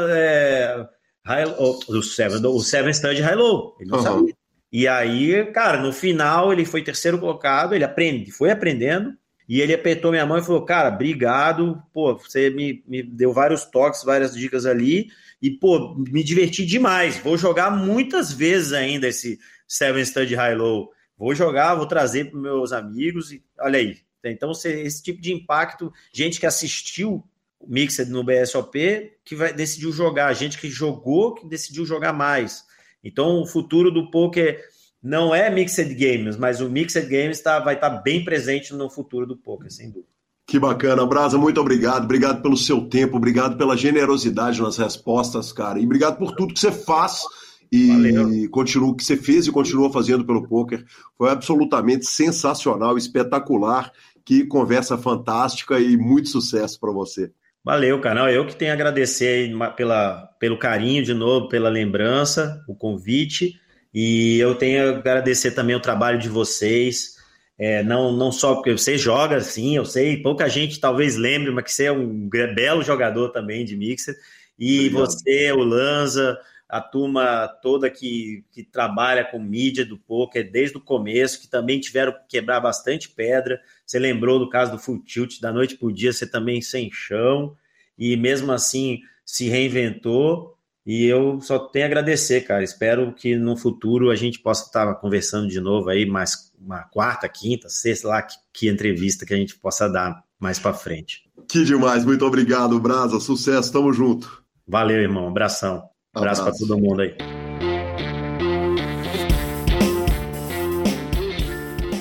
é, 0.10 0.88
high, 1.24 1.46
oh, 1.58 1.74
do 1.88 2.02
seven, 2.02 2.44
o 2.46 2.60
Seven 2.62 2.94
Stud 2.94 3.22
High 3.22 3.36
Low. 3.36 3.78
Ele 3.80 3.92
não 3.92 4.00
uhum. 4.00 4.04
sabia. 4.04 4.34
E 4.72 4.88
aí, 4.88 5.45
cara, 5.51 5.82
no 5.82 5.93
final 5.93 6.51
ele 6.51 6.65
foi 6.65 6.84
terceiro 6.84 7.20
colocado, 7.20 7.74
ele 7.74 7.84
aprende, 7.84 8.32
foi 8.32 8.51
aprendendo, 8.51 9.15
e 9.47 9.61
ele 9.61 9.74
apertou 9.74 10.11
minha 10.11 10.26
mão 10.26 10.38
e 10.38 10.43
falou: 10.43 10.65
Cara, 10.65 10.93
obrigado, 10.93 11.82
pô, 11.93 12.18
você 12.18 12.49
me, 12.49 12.84
me 12.86 13.01
deu 13.01 13.32
vários 13.32 13.63
toques, 13.65 14.03
várias 14.03 14.36
dicas 14.36 14.65
ali, 14.65 15.07
e 15.41 15.49
pô, 15.51 15.95
me 15.95 16.24
diverti 16.24 16.65
demais. 16.65 17.18
Vou 17.18 17.38
jogar 17.38 17.72
muitas 17.72 18.34
vezes 18.34 18.74
ainda 18.74 19.07
esse 19.07 19.39
Seven 19.68 20.03
Stud 20.03 20.36
High 20.36 20.55
Low. 20.55 20.91
Vou 21.18 21.34
jogar, 21.34 21.76
vou 21.76 21.88
trazer 21.88 22.30
para 22.30 22.39
meus 22.39 22.72
amigos, 22.72 23.32
e 23.32 23.43
olha 23.59 23.80
aí. 23.80 23.97
Então, 24.24 24.51
esse 24.51 25.01
tipo 25.01 25.22
de 25.22 25.32
impacto, 25.32 25.91
gente 26.11 26.39
que 26.39 26.45
assistiu 26.45 27.24
o 27.59 27.68
Mixed 27.68 28.09
no 28.09 28.24
BSOP, 28.24 29.13
que 29.24 29.36
vai, 29.36 29.53
decidiu 29.53 29.91
jogar, 29.91 30.34
gente 30.34 30.57
que 30.57 30.70
jogou, 30.70 31.34
que 31.34 31.47
decidiu 31.47 31.86
jogar 31.86 32.11
mais. 32.11 32.65
Então, 33.04 33.41
o 33.41 33.45
futuro 33.45 33.91
do 33.91 34.10
poker 34.10 34.60
não 35.02 35.34
é 35.34 35.50
mixed 35.50 35.93
games, 35.95 36.38
mas 36.38 36.60
o 36.60 36.70
mixed 36.70 37.08
games 37.08 37.41
tá, 37.41 37.60
vai 37.60 37.76
estar 37.76 37.89
tá 37.89 38.02
bem 38.02 38.24
presente 38.24 38.74
no 38.74 38.89
futuro 38.89 39.26
do 39.26 39.38
poker, 39.38 39.72
sem 39.72 39.89
dúvida. 39.89 40.18
Que 40.48 40.58
bacana, 40.58 41.06
Brasa, 41.06 41.38
muito 41.38 41.60
obrigado. 41.60 42.06
Obrigado 42.06 42.41
pelo 42.41 42.56
seu 42.56 42.88
tempo, 42.88 43.18
obrigado 43.18 43.58
pela 43.58 43.76
generosidade 43.76 44.62
nas 44.62 44.78
respostas, 44.78 45.52
cara. 45.52 45.78
E 45.78 45.86
obrigado 45.86 46.18
por 46.18 46.34
tudo 46.36 46.54
que 46.54 46.60
você 46.60 46.72
faz 46.72 47.22
e 47.70 48.48
continua 48.48 48.91
o 48.91 48.95
que 48.95 49.04
você 49.04 49.18
fez 49.18 49.45
e 49.45 49.52
continua 49.52 49.91
fazendo 49.91 50.26
pelo 50.26 50.48
poker. 50.48 50.86
Foi 51.18 51.30
absolutamente 51.30 52.06
sensacional, 52.06 52.98
espetacular. 52.98 53.91
Que 54.24 54.45
conversa 54.45 54.98
fantástica 54.98 55.80
e 55.80 55.98
muito 55.98 56.30
sucesso 56.30 56.80
para 56.80 56.91
você. 56.91 57.32
Valeu, 57.68 57.99
canal. 57.99 58.30
Eu 58.30 58.45
que 58.45 58.55
tenho 58.55 58.72
a 58.72 58.74
agradecer 58.74 59.51
pela, 59.76 60.26
pelo 60.39 60.57
carinho 60.57 61.03
de 61.03 61.13
novo, 61.13 61.49
pela 61.49 61.68
lembrança, 61.68 62.63
o 62.65 62.74
convite. 62.74 63.59
E 63.93 64.39
eu 64.39 64.55
tenho 64.55 64.88
a 64.88 64.97
agradecer 64.99 65.51
também 65.51 65.76
o 65.76 65.82
trabalho 65.82 66.18
de 66.18 66.30
vocês. 66.30 67.18
É, 67.59 67.84
não, 67.84 68.13
não 68.13 68.32
só 68.32 68.55
porque 68.55 68.72
você 68.72 68.97
joga, 68.97 69.41
sim, 69.41 69.76
eu 69.76 69.84
sei, 69.84 70.22
pouca 70.22 70.47
gente 70.47 70.80
talvez 70.80 71.18
lembre, 71.18 71.51
mas 71.51 71.65
que 71.65 71.74
você 71.74 71.86
é 71.88 71.91
um 71.91 72.30
belo 72.30 72.82
jogador 72.84 73.34
também 73.34 73.65
de 73.65 73.76
Mixer. 73.76 74.15
E 74.57 74.88
Obrigado. 74.88 74.99
você, 75.01 75.51
o 75.51 75.61
Lanza, 75.61 76.39
a 76.70 76.82
turma 76.82 77.47
toda 77.61 77.89
que, 77.89 78.43
que 78.51 78.63
trabalha 78.63 79.24
com 79.24 79.39
mídia 79.39 79.86
do 79.86 79.97
poker 79.97 80.51
desde 80.51 80.78
o 80.78 80.82
começo, 80.82 81.39
que 81.39 81.47
também 81.47 81.80
tiveram 81.80 82.11
que 82.11 82.28
quebrar 82.28 82.59
bastante 82.59 83.09
pedra. 83.09 83.59
Você 83.86 83.97
lembrou 83.97 84.38
do 84.38 84.49
caso 84.49 84.74
do 84.74 84.80
Full 84.80 85.03
Tilt, 85.03 85.39
da 85.39 85.53
noite 85.53 85.78
para 85.78 85.88
o 85.88 85.93
dia, 85.93 86.11
você 86.11 86.30
também 86.30 86.61
sem 86.61 86.91
chão, 86.91 87.55
e 87.97 88.18
mesmo 88.18 88.51
assim 88.51 88.99
se 89.26 89.47
reinventou. 89.47 90.57
E 90.86 91.05
eu 91.05 91.39
só 91.41 91.59
tenho 91.59 91.86
a 91.86 91.88
agradecer, 91.88 92.41
cara. 92.41 92.63
Espero 92.63 93.13
que 93.13 93.36
no 93.36 93.57
futuro 93.57 94.09
a 94.09 94.15
gente 94.15 94.39
possa 94.39 94.65
estar 94.65 94.95
conversando 94.95 95.47
de 95.47 95.59
novo 95.59 95.89
aí, 95.89 96.05
mais 96.05 96.53
uma 96.59 96.84
quarta, 96.84 97.28
quinta, 97.28 97.70
sexta, 97.70 98.07
lá, 98.07 98.22
que, 98.22 98.36
que 98.53 98.70
entrevista 98.70 99.26
que 99.26 99.34
a 99.34 99.38
gente 99.38 99.57
possa 99.57 99.89
dar 99.89 100.24
mais 100.39 100.59
para 100.59 100.74
frente. 100.74 101.24
Que 101.49 101.63
demais, 101.63 102.05
muito 102.05 102.26
obrigado, 102.26 102.80
Brasa. 102.80 103.20
Sucesso, 103.20 103.72
tamo 103.72 103.91
junto. 103.91 104.43
Valeu, 104.65 104.97
irmão. 104.97 105.28
Abração. 105.28 105.89
Abraço, 106.18 106.41
Abraço. 106.41 106.59
para 106.59 106.68
todo 106.68 106.82
mundo 106.82 107.01
aí. 107.01 107.13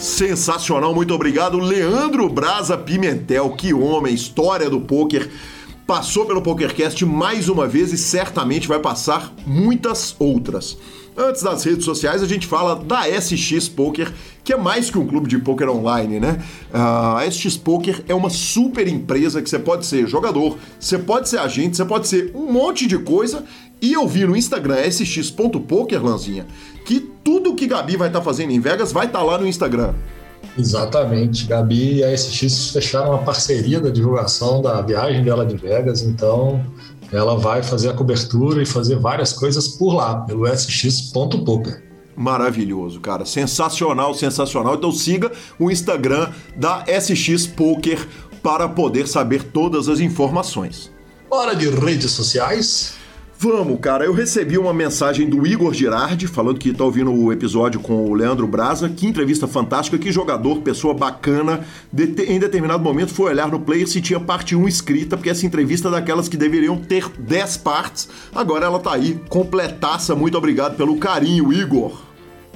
Sensacional, 0.01 0.95
muito 0.95 1.13
obrigado. 1.13 1.59
Leandro 1.59 2.29
Braza 2.29 2.79
Pimentel, 2.79 3.51
que 3.51 3.75
homem, 3.75 4.15
história 4.15 4.71
do 4.71 4.81
poker. 4.81 5.29
Passou 5.87 6.27
pelo 6.27 6.43
PokerCast 6.43 7.07
mais 7.07 7.49
uma 7.49 7.69
vez 7.69 7.93
e 7.93 7.99
certamente 7.99 8.67
vai 8.67 8.81
passar 8.81 9.33
muitas 9.47 10.17
outras. 10.19 10.77
Antes 11.17 11.43
das 11.43 11.65
redes 11.65 11.85
sociais, 11.85 12.23
a 12.23 12.27
gente 12.27 12.47
fala 12.47 12.75
da 12.75 13.05
SX 13.09 13.69
Poker, 13.69 14.13
que 14.43 14.53
é 14.53 14.57
mais 14.57 14.91
que 14.91 14.99
um 14.99 15.07
clube 15.07 15.29
de 15.29 15.39
poker 15.39 15.71
online, 15.71 16.19
né? 16.19 16.43
A 16.73 17.25
SX 17.31 17.57
Poker 17.57 18.05
é 18.09 18.15
uma 18.15 18.29
super 18.29 18.87
empresa 18.89 19.41
que 19.41 19.49
você 19.49 19.59
pode 19.59 19.87
ser 19.87 20.07
jogador, 20.09 20.59
você 20.79 20.99
pode 20.99 21.29
ser 21.29 21.39
agente, 21.39 21.77
você 21.77 21.85
pode 21.85 22.09
ser 22.09 22.33
um 22.35 22.53
monte 22.53 22.87
de 22.87 22.99
coisa 22.99 23.45
e 23.81 23.93
eu 23.93 24.07
vi 24.07 24.27
no 24.27 24.37
Instagram 24.37 24.77
sx.poker, 24.87 26.03
Lanzinha, 26.03 26.47
que 26.85 27.01
tudo 27.01 27.55
que 27.55 27.67
Gabi 27.67 27.97
vai 27.97 28.09
estar 28.09 28.21
tá 28.21 28.25
fazendo 28.25 28.53
em 28.53 28.61
Vegas 28.61 28.93
vai 28.93 29.07
estar 29.07 29.19
tá 29.19 29.25
lá 29.25 29.39
no 29.39 29.47
Instagram. 29.47 29.95
Exatamente. 30.59 31.47
Gabi 31.47 31.97
e 31.97 32.05
a 32.05 32.17
SX 32.17 32.71
fecharam 32.71 33.11
uma 33.11 33.23
parceria 33.23 33.81
da 33.81 33.91
divulgação 33.91 34.63
da 34.63 34.81
viagem 34.81 35.23
dela 35.23 35.45
de 35.45 35.57
Vegas, 35.57 36.03
então 36.03 36.65
ela 37.13 37.37
vai 37.37 37.63
fazer 37.63 37.91
a 37.91 37.93
cobertura 37.93 38.63
e 38.63 38.67
fazer 38.67 38.99
várias 38.99 39.33
coisas 39.33 39.69
por 39.69 39.95
lá, 39.95 40.17
pelo 40.21 40.47
sx.poker. 40.47 41.85
Maravilhoso, 42.17 42.99
cara. 43.01 43.27
Sensacional, 43.27 44.15
sensacional. 44.15 44.77
Então 44.77 44.91
siga 44.91 45.31
o 45.59 45.71
Instagram 45.71 46.31
da 46.57 46.85
SX 46.87 47.47
Poker 47.47 48.09
para 48.43 48.69
poder 48.69 49.07
saber 49.07 49.43
todas 49.43 49.89
as 49.89 50.01
informações. 50.01 50.91
Hora 51.31 51.55
de 51.55 51.69
redes 51.69 52.13
sociais. 52.13 52.95
Vamos, 53.39 53.79
cara. 53.81 54.05
Eu 54.05 54.15
recebi 54.15 54.57
uma 54.57 54.73
mensagem 54.73 55.29
do 55.29 55.47
Igor 55.47 55.75
Girardi 55.75 56.27
falando 56.27 56.59
que 56.59 56.73
tá 56.73 56.85
ouvindo 56.85 57.13
o 57.13 57.31
episódio 57.31 57.81
com 57.81 58.07
o 58.07 58.15
Leandro 58.15 58.47
Braza. 58.47 58.89
Que 58.89 59.07
entrevista 59.07 59.47
fantástica, 59.47 59.99
que 59.99 60.11
jogador, 60.11 60.63
pessoa 60.63 60.95
bacana. 60.95 61.61
De 61.93 62.05
em 62.29 62.39
determinado 62.39 62.83
momento 62.83 63.13
foi 63.13 63.31
olhar 63.31 63.49
no 63.49 63.61
player 63.61 63.87
se 63.87 64.01
tinha 64.01 64.19
parte 64.19 64.57
1 64.57 64.67
escrita, 64.67 65.17
porque 65.17 65.29
essa 65.29 65.45
entrevista 65.45 65.89
é 65.89 65.91
daquelas 65.91 66.29
que 66.29 66.37
deveriam 66.37 66.79
ter 66.79 67.11
10 67.11 67.59
partes. 67.59 68.09
Agora 68.35 68.65
ela 68.65 68.79
tá 68.79 68.95
aí, 68.95 69.21
completaça. 69.29 70.15
Muito 70.15 70.39
obrigado 70.39 70.77
pelo 70.77 70.97
carinho, 70.97 71.53
Igor. 71.53 72.01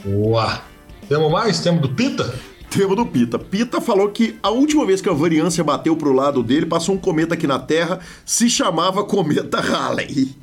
Boa. 0.03 0.63
Temos 1.09 1.31
mais? 1.31 1.61
Temos 1.61 1.83
do 1.83 1.91
Pita? 1.91 2.35
Temos 2.71 2.97
do 2.97 3.05
Pita. 3.05 3.39
Pita 3.39 3.83
falou 3.83 4.09
que 4.09 4.39
a 4.43 4.49
última 4.49 4.87
vez 4.87 5.03
que 5.03 5.11
a 5.11 5.13
variância 5.13 5.63
bateu 5.63 5.95
pro 5.95 6.15
lado 6.15 6.43
dele, 6.43 6.65
passou 6.65 6.95
um 6.95 6.99
cometa 6.99 7.35
aqui 7.35 7.47
na 7.47 7.59
Terra, 7.59 8.01
se 8.25 8.49
chamava 8.49 9.05
Cometa 9.05 9.61
Halley. 9.61 10.35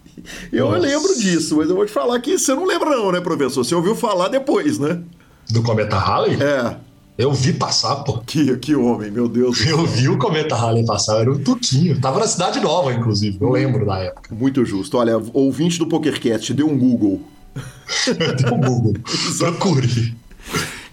Eu 0.52 0.66
Nossa. 0.72 0.80
lembro 0.80 1.18
disso, 1.18 1.58
mas 1.58 1.70
eu 1.70 1.76
vou 1.76 1.86
te 1.86 1.92
falar 1.92 2.20
que 2.20 2.38
você 2.38 2.54
não 2.54 2.66
lembra 2.66 2.90
não, 2.90 3.12
né, 3.12 3.22
professor? 3.22 3.64
Você 3.64 3.76
ouviu 3.76 3.96
falar 3.96 4.28
depois, 4.30 4.80
né? 4.80 5.02
Do 5.50 5.64
cometa 5.64 5.98
Halley? 5.98 6.38
É. 6.42 6.78
Eu 7.18 7.34
vi 7.34 7.54
passar, 7.54 7.96
pô. 7.98 8.20
Que, 8.20 8.56
que 8.58 8.76
homem, 8.76 9.10
meu 9.10 9.28
Deus. 9.28 9.66
Eu 9.66 9.86
vi 9.88 10.08
o 10.08 10.18
cometa 10.20 10.56
Halley 10.56 10.86
passar, 10.86 11.22
era 11.22 11.32
um 11.32 11.38
tuquinho. 11.40 12.00
Tava 12.00 12.20
na 12.20 12.28
Cidade 12.28 12.60
Nova, 12.60 12.94
inclusive, 12.94 13.38
eu 13.42 13.50
lembro 13.50 13.86
da 13.86 13.98
época. 13.98 14.36
Muito 14.36 14.64
justo. 14.64 14.98
Olha, 14.98 15.18
ouvinte 15.34 15.80
do 15.80 15.88
PokerCast, 15.88 16.54
deu 16.54 16.70
um 16.70 16.78
Google. 16.78 17.22
deu 18.06 18.54
um 18.54 18.62
Google. 18.62 18.94
Procure. 19.40 20.16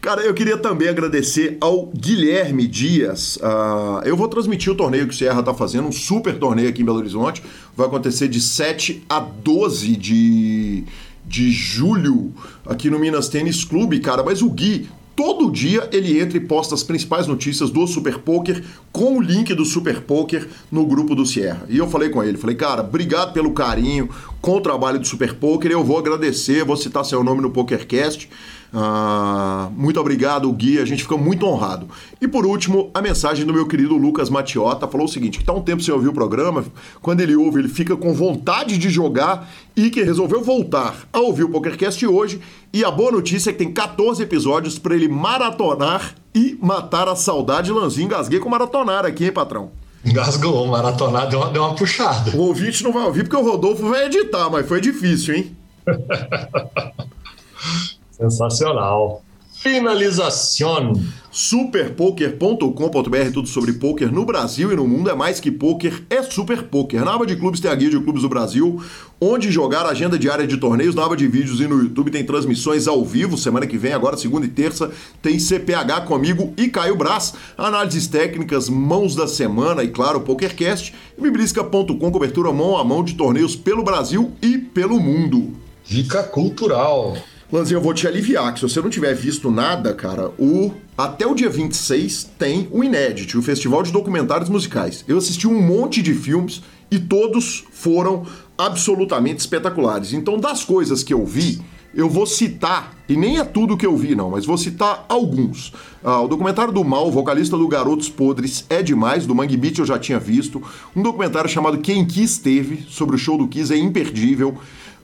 Cara, 0.04 0.20
eu 0.20 0.34
queria 0.34 0.58
também 0.58 0.86
agradecer 0.86 1.56
ao 1.62 1.86
Guilherme 1.86 2.66
Dias. 2.66 3.36
Uh, 3.36 4.04
eu 4.04 4.14
vou 4.14 4.28
transmitir 4.28 4.70
o 4.70 4.76
torneio 4.76 5.08
que 5.08 5.14
o 5.14 5.16
Sierra 5.16 5.40
está 5.40 5.54
fazendo, 5.54 5.88
um 5.88 5.92
super 5.92 6.38
torneio 6.38 6.68
aqui 6.68 6.82
em 6.82 6.84
Belo 6.84 6.98
Horizonte. 6.98 7.42
Vai 7.74 7.86
acontecer 7.86 8.28
de 8.28 8.38
7 8.38 9.02
a 9.08 9.18
12 9.18 9.96
de, 9.96 10.84
de 11.24 11.50
julho 11.50 12.34
aqui 12.66 12.90
no 12.90 12.98
Minas 12.98 13.30
Tênis 13.30 13.64
Clube, 13.64 13.98
cara. 13.98 14.22
Mas 14.22 14.42
o 14.42 14.50
Gui, 14.50 14.90
todo 15.16 15.50
dia 15.50 15.88
ele 15.90 16.20
entra 16.20 16.36
e 16.36 16.40
posta 16.40 16.74
as 16.74 16.82
principais 16.82 17.26
notícias 17.26 17.70
do 17.70 17.86
Super 17.86 18.18
Poker 18.18 18.62
com 18.92 19.16
o 19.16 19.22
link 19.22 19.54
do 19.54 19.64
Super 19.64 20.02
Poker 20.02 20.46
no 20.70 20.84
grupo 20.84 21.14
do 21.14 21.24
Sierra. 21.24 21.64
E 21.66 21.78
eu 21.78 21.88
falei 21.88 22.10
com 22.10 22.22
ele, 22.22 22.36
falei, 22.36 22.56
cara, 22.56 22.82
obrigado 22.82 23.32
pelo 23.32 23.52
carinho 23.52 24.10
com 24.42 24.58
o 24.58 24.60
trabalho 24.60 24.98
do 24.98 25.06
Super 25.06 25.32
Poker. 25.32 25.70
Eu 25.70 25.82
vou 25.82 25.96
agradecer, 25.96 26.62
vou 26.62 26.76
citar 26.76 27.06
seu 27.06 27.24
nome 27.24 27.40
no 27.40 27.50
PokerCast. 27.50 28.28
Ah, 28.76 29.70
muito 29.76 30.00
obrigado, 30.00 30.52
Gui, 30.52 30.80
a 30.80 30.84
gente 30.84 31.04
fica 31.04 31.16
muito 31.16 31.46
honrado. 31.46 31.86
E 32.20 32.26
por 32.26 32.44
último, 32.44 32.90
a 32.92 33.00
mensagem 33.00 33.46
do 33.46 33.54
meu 33.54 33.68
querido 33.68 33.96
Lucas 33.96 34.28
Matiota 34.28 34.88
falou 34.88 35.06
o 35.06 35.08
seguinte: 35.08 35.38
que 35.38 35.44
tá 35.44 35.52
um 35.52 35.62
tempo 35.62 35.80
sem 35.80 35.94
ouvir 35.94 36.08
o 36.08 36.12
programa, 36.12 36.64
quando 37.00 37.20
ele 37.20 37.36
ouve, 37.36 37.60
ele 37.60 37.68
fica 37.68 37.96
com 37.96 38.12
vontade 38.12 38.76
de 38.76 38.90
jogar 38.90 39.48
e 39.76 39.90
que 39.90 40.02
resolveu 40.02 40.42
voltar 40.42 41.06
a 41.12 41.20
ouvir 41.20 41.44
o 41.44 41.48
PokerCast 41.48 42.04
hoje. 42.04 42.40
E 42.72 42.84
a 42.84 42.90
boa 42.90 43.12
notícia 43.12 43.50
é 43.50 43.52
que 43.52 43.60
tem 43.60 43.72
14 43.72 44.20
episódios 44.20 44.76
para 44.76 44.96
ele 44.96 45.06
maratonar 45.06 46.16
e 46.34 46.58
matar 46.60 47.06
a 47.06 47.14
saudade. 47.14 47.70
Lanzinho, 47.70 48.06
engasguei 48.06 48.40
com 48.40 48.48
maratonar 48.48 49.06
aqui, 49.06 49.26
hein, 49.26 49.32
patrão? 49.32 49.70
Engasgou, 50.04 50.66
maratonar 50.66 51.28
deu 51.28 51.38
uma, 51.38 51.50
deu 51.50 51.62
uma 51.62 51.76
puxada. 51.76 52.36
O 52.36 52.40
ouvinte 52.40 52.82
não 52.82 52.92
vai 52.92 53.04
ouvir 53.04 53.22
porque 53.22 53.36
o 53.36 53.48
Rodolfo 53.48 53.88
vai 53.88 54.06
editar, 54.06 54.50
mas 54.50 54.66
foi 54.66 54.80
difícil, 54.80 55.36
hein? 55.36 55.56
Sensacional. 58.16 59.22
Finalização. 59.54 60.92
Superpoker.com.br, 61.32 63.32
tudo 63.32 63.48
sobre 63.48 63.72
poker 63.72 64.12
no 64.12 64.24
Brasil 64.24 64.72
e 64.72 64.76
no 64.76 64.86
mundo. 64.86 65.10
É 65.10 65.14
mais 65.14 65.40
que 65.40 65.50
poker, 65.50 66.04
é 66.08 66.22
super 66.22 66.62
poker. 66.64 67.04
Na 67.04 67.14
aba 67.14 67.26
de 67.26 67.34
clubes 67.34 67.58
tem 67.58 67.70
a 67.70 67.74
guia 67.74 67.90
de 67.90 67.98
clubes 67.98 68.22
do 68.22 68.28
Brasil, 68.28 68.80
onde 69.20 69.50
jogar 69.50 69.84
agenda 69.84 70.16
diária 70.16 70.46
de 70.46 70.56
torneios. 70.58 70.94
Na 70.94 71.04
aba 71.04 71.16
de 71.16 71.26
vídeos 71.26 71.60
e 71.60 71.66
no 71.66 71.82
YouTube 71.82 72.12
tem 72.12 72.24
transmissões 72.24 72.86
ao 72.86 73.04
vivo. 73.04 73.36
Semana 73.36 73.66
que 73.66 73.76
vem, 73.76 73.92
agora 73.92 74.16
segunda 74.16 74.46
e 74.46 74.50
terça, 74.50 74.92
tem 75.20 75.40
CPH 75.40 76.02
comigo 76.06 76.54
e 76.56 76.68
Caio 76.68 76.94
Brás. 76.94 77.34
Análises 77.58 78.06
técnicas, 78.06 78.68
mãos 78.68 79.16
da 79.16 79.26
semana 79.26 79.82
e, 79.82 79.88
claro, 79.88 80.20
PokerCast. 80.20 80.94
E 81.18 81.20
Mibrisca.com, 81.20 82.12
cobertura 82.12 82.52
mão 82.52 82.76
a 82.76 82.84
mão 82.84 83.02
de 83.02 83.14
torneios 83.14 83.56
pelo 83.56 83.82
Brasil 83.82 84.30
e 84.40 84.56
pelo 84.56 85.00
mundo. 85.00 85.52
Dica 85.84 86.22
cultural. 86.22 87.16
Lanzinho, 87.52 87.78
eu 87.78 87.82
vou 87.82 87.92
te 87.92 88.06
aliviar, 88.06 88.52
que 88.52 88.60
se 88.60 88.68
você 88.68 88.80
não 88.80 88.88
tiver 88.88 89.14
visto 89.14 89.50
nada, 89.50 89.92
cara, 89.92 90.30
o 90.38 90.72
até 90.96 91.26
o 91.26 91.34
dia 91.34 91.50
26 91.50 92.30
tem 92.38 92.68
o 92.70 92.82
Inédito, 92.82 93.38
o 93.38 93.42
Festival 93.42 93.82
de 93.82 93.92
Documentários 93.92 94.48
Musicais. 94.48 95.04
Eu 95.06 95.18
assisti 95.18 95.46
um 95.46 95.60
monte 95.60 96.00
de 96.00 96.14
filmes 96.14 96.62
e 96.90 96.98
todos 96.98 97.64
foram 97.72 98.24
absolutamente 98.56 99.40
espetaculares. 99.40 100.12
Então, 100.12 100.38
das 100.38 100.64
coisas 100.64 101.02
que 101.02 101.12
eu 101.12 101.26
vi, 101.26 101.60
eu 101.94 102.08
vou 102.08 102.26
citar, 102.26 102.94
e 103.08 103.16
nem 103.16 103.38
é 103.38 103.44
tudo 103.44 103.76
que 103.76 103.86
eu 103.86 103.96
vi, 103.96 104.14
não, 104.14 104.30
mas 104.30 104.46
vou 104.46 104.58
citar 104.58 105.04
alguns. 105.08 105.72
Ah, 106.02 106.20
o 106.20 106.28
documentário 106.28 106.72
do 106.72 106.82
Mal, 106.82 107.10
vocalista 107.10 107.56
do 107.56 107.68
Garotos 107.68 108.08
Podres, 108.08 108.64
é 108.68 108.82
demais, 108.82 109.26
do 109.26 109.34
Mangue 109.34 109.56
Beach 109.56 109.78
eu 109.78 109.86
já 109.86 109.98
tinha 109.98 110.18
visto. 110.18 110.62
Um 110.94 111.02
documentário 111.02 111.48
chamado 111.48 111.78
Quem 111.78 112.04
Quis 112.04 112.38
Teve, 112.38 112.84
sobre 112.88 113.14
o 113.16 113.18
show 113.18 113.38
do 113.38 113.46
Kiss, 113.46 113.72
é 113.72 113.76
imperdível. 113.76 114.56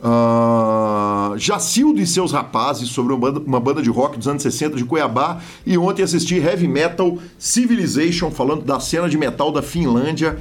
Uh, 0.03 1.37
Jacildo 1.37 2.01
e 2.01 2.07
seus 2.07 2.33
rapazes 2.33 2.89
sobre 2.89 3.13
uma 3.13 3.21
banda, 3.21 3.41
uma 3.41 3.61
banda, 3.61 3.83
de 3.83 3.91
rock 3.91 4.17
dos 4.17 4.27
anos 4.27 4.43
60 4.43 4.77
de 4.77 4.85
Cuiabá. 4.85 5.41
E 5.67 5.77
ontem 5.77 6.03
assisti 6.03 6.37
Heavy 6.37 6.67
Metal 6.67 7.19
Civilization 7.39 8.31
falando 8.31 8.63
da 8.63 8.81
cena 8.81 9.09
de 9.09 9.19
metal 9.19 9.53
da 9.53 9.61
Finlândia. 9.61 10.39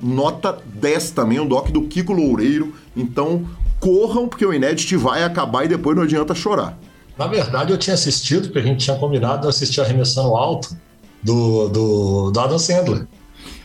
Nota 0.00 0.56
10 0.64 1.10
também, 1.10 1.40
um 1.40 1.46
doc 1.46 1.70
do 1.70 1.82
Kiko 1.82 2.12
Loureiro. 2.12 2.72
Então 2.96 3.44
corram 3.80 4.28
porque 4.28 4.46
o 4.46 4.54
Inédit 4.54 4.96
vai 4.96 5.24
acabar 5.24 5.64
e 5.64 5.68
depois 5.68 5.96
não 5.96 6.04
adianta 6.04 6.34
chorar. 6.34 6.78
Na 7.18 7.26
verdade 7.26 7.72
eu 7.72 7.78
tinha 7.78 7.94
assistido 7.94 8.44
porque 8.44 8.60
a 8.60 8.62
gente 8.62 8.84
tinha 8.84 8.96
combinado 8.96 9.42
de 9.42 9.48
assistir 9.48 9.80
Arremessando 9.80 10.36
Alto 10.36 10.76
do, 11.22 11.68
do, 11.68 12.30
do 12.30 12.40
Adam 12.40 12.58
Sandler 12.58 13.06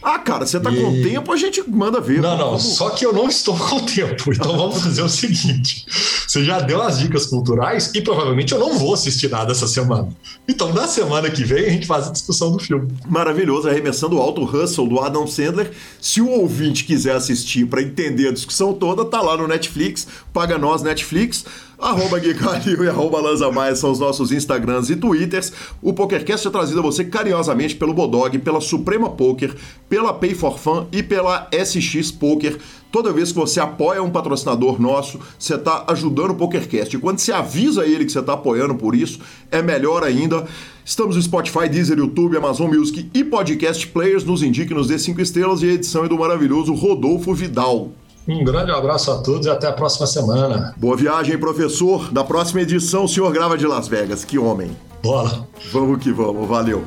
ah, 0.08 0.20
cara, 0.20 0.46
você 0.46 0.60
tá 0.60 0.72
e... 0.72 0.80
com 0.80 1.02
tempo, 1.02 1.34
a 1.34 1.36
gente 1.36 1.68
manda 1.68 2.00
ver. 2.00 2.22
Não, 2.22 2.38
não, 2.38 2.46
vamos... 2.50 2.76
só 2.76 2.92
que 2.92 3.04
eu 3.04 3.12
não 3.12 3.28
estou 3.28 3.58
com 3.58 3.80
tempo. 3.80 4.32
Então 4.32 4.56
vamos 4.56 4.84
fazer 4.84 5.02
o 5.02 5.10
seguinte: 5.10 5.84
você 6.28 6.44
já 6.44 6.60
deu 6.60 6.80
as 6.80 7.00
dicas 7.00 7.26
culturais 7.26 7.92
e 7.96 8.02
provavelmente 8.02 8.54
eu 8.54 8.60
não 8.60 8.78
vou 8.78 8.94
assistir 8.94 9.32
nada 9.32 9.52
essa 9.52 9.68
semana. 9.68 10.10
Então, 10.48 10.72
na 10.72 10.88
semana 10.88 11.28
que 11.32 11.44
vem, 11.44 11.66
a 11.66 11.70
gente 11.70 11.88
faz 11.88 12.08
a 12.08 12.12
discussão 12.12 12.52
do 12.52 12.60
filme. 12.60 12.88
Maravilhoso, 13.08 13.68
arremessando 13.68 14.18
o 14.18 14.22
Alto 14.22 14.44
Russell 14.44 14.86
do 14.86 15.00
Adam 15.00 15.26
Sandler. 15.26 15.72
Se 16.00 16.22
o 16.22 16.30
ouvinte 16.30 16.84
quiser 16.84 17.16
assistir 17.16 17.66
para 17.66 17.82
entender 17.82 18.28
a 18.28 18.32
discussão 18.32 18.76
toda, 18.76 19.06
tá 19.06 19.24
lá 19.24 19.36
no 19.36 19.48
Netflix. 19.48 20.08
Paga 20.32 20.60
nós, 20.60 20.84
Netflix. 20.84 21.46
Arroba 21.78 22.20
Gui 22.20 22.34
Calil 22.34 22.84
e 22.84 22.88
arroba 22.90 23.20
Lanza 23.20 23.52
Maia 23.52 23.76
são 23.76 23.92
os 23.92 24.00
nossos 24.00 24.32
Instagrams 24.32 24.90
e 24.90 24.96
Twitters. 24.96 25.52
O 25.82 25.94
PokerCast 25.94 26.48
é 26.48 26.52
trazido 26.52 26.80
a 26.80 26.84
você 26.84 27.04
carinhosamente 27.04 27.76
pelo 27.76 27.94
Bodog, 27.94 28.38
pela 28.40 28.62
Suprema 28.62 29.10
Poker, 29.10 29.54
pela 29.90 30.14
Pay 30.14 30.34
for 30.34 30.58
Fun 30.58 30.88
e 30.92 31.04
pela 31.04 31.50
SX 31.52 32.12
Poker. 32.12 32.58
Toda 32.92 33.12
vez 33.12 33.32
que 33.32 33.38
você 33.38 33.60
apoia 33.60 34.02
um 34.02 34.10
patrocinador 34.10 34.82
nosso, 34.82 35.20
você 35.38 35.56
está 35.56 35.84
ajudando 35.88 36.32
o 36.32 36.36
PokerCast. 36.36 36.96
E 36.96 37.00
quando 37.00 37.20
você 37.20 37.34
avisa 37.34 37.86
ele 37.86 38.06
que 38.06 38.12
você 38.12 38.20
está 38.20 38.34
apoiando 38.34 38.76
por 38.76 38.96
isso, 38.96 39.20
é 39.52 39.62
melhor 39.62 40.02
ainda. 40.02 40.46
Estamos 40.86 41.18
no 41.18 41.22
Spotify, 41.22 41.68
Deezer, 41.68 41.98
YouTube, 41.98 42.38
Amazon 42.38 42.74
Music 42.74 43.10
e 43.14 43.24
Podcast 43.24 43.86
Players. 43.88 44.24
Nos 44.24 44.42
indique, 44.42 44.74
nos 44.74 44.88
dê 44.88 44.98
cinco 44.98 45.20
estrelas 45.20 45.62
e 45.62 45.70
a 45.70 45.74
edição 45.74 46.06
é 46.06 46.08
do 46.08 46.18
maravilhoso 46.18 46.74
Rodolfo 46.74 47.34
Vidal. 47.34 47.92
Um 48.28 48.44
grande 48.44 48.72
abraço 48.72 49.12
a 49.12 49.18
todos 49.18 49.46
e 49.46 49.50
até 49.50 49.68
a 49.68 49.72
próxima 49.74 50.08
semana. 50.08 50.74
Boa 50.78 50.98
viagem, 50.98 51.38
professor. 51.38 52.12
Da 52.12 52.24
próxima 52.24 52.62
edição, 52.62 53.04
o 53.04 53.08
senhor 53.08 53.32
grava 53.32 53.58
de 53.58 53.68
Las 53.68 53.88
Vegas. 53.88 54.26
Que 54.26 54.40
homem. 54.40 54.76
Bora. 55.04 55.46
Vamos 55.72 56.04
que 56.04 56.12
vamos. 56.12 56.48
Valeu. 56.48 56.84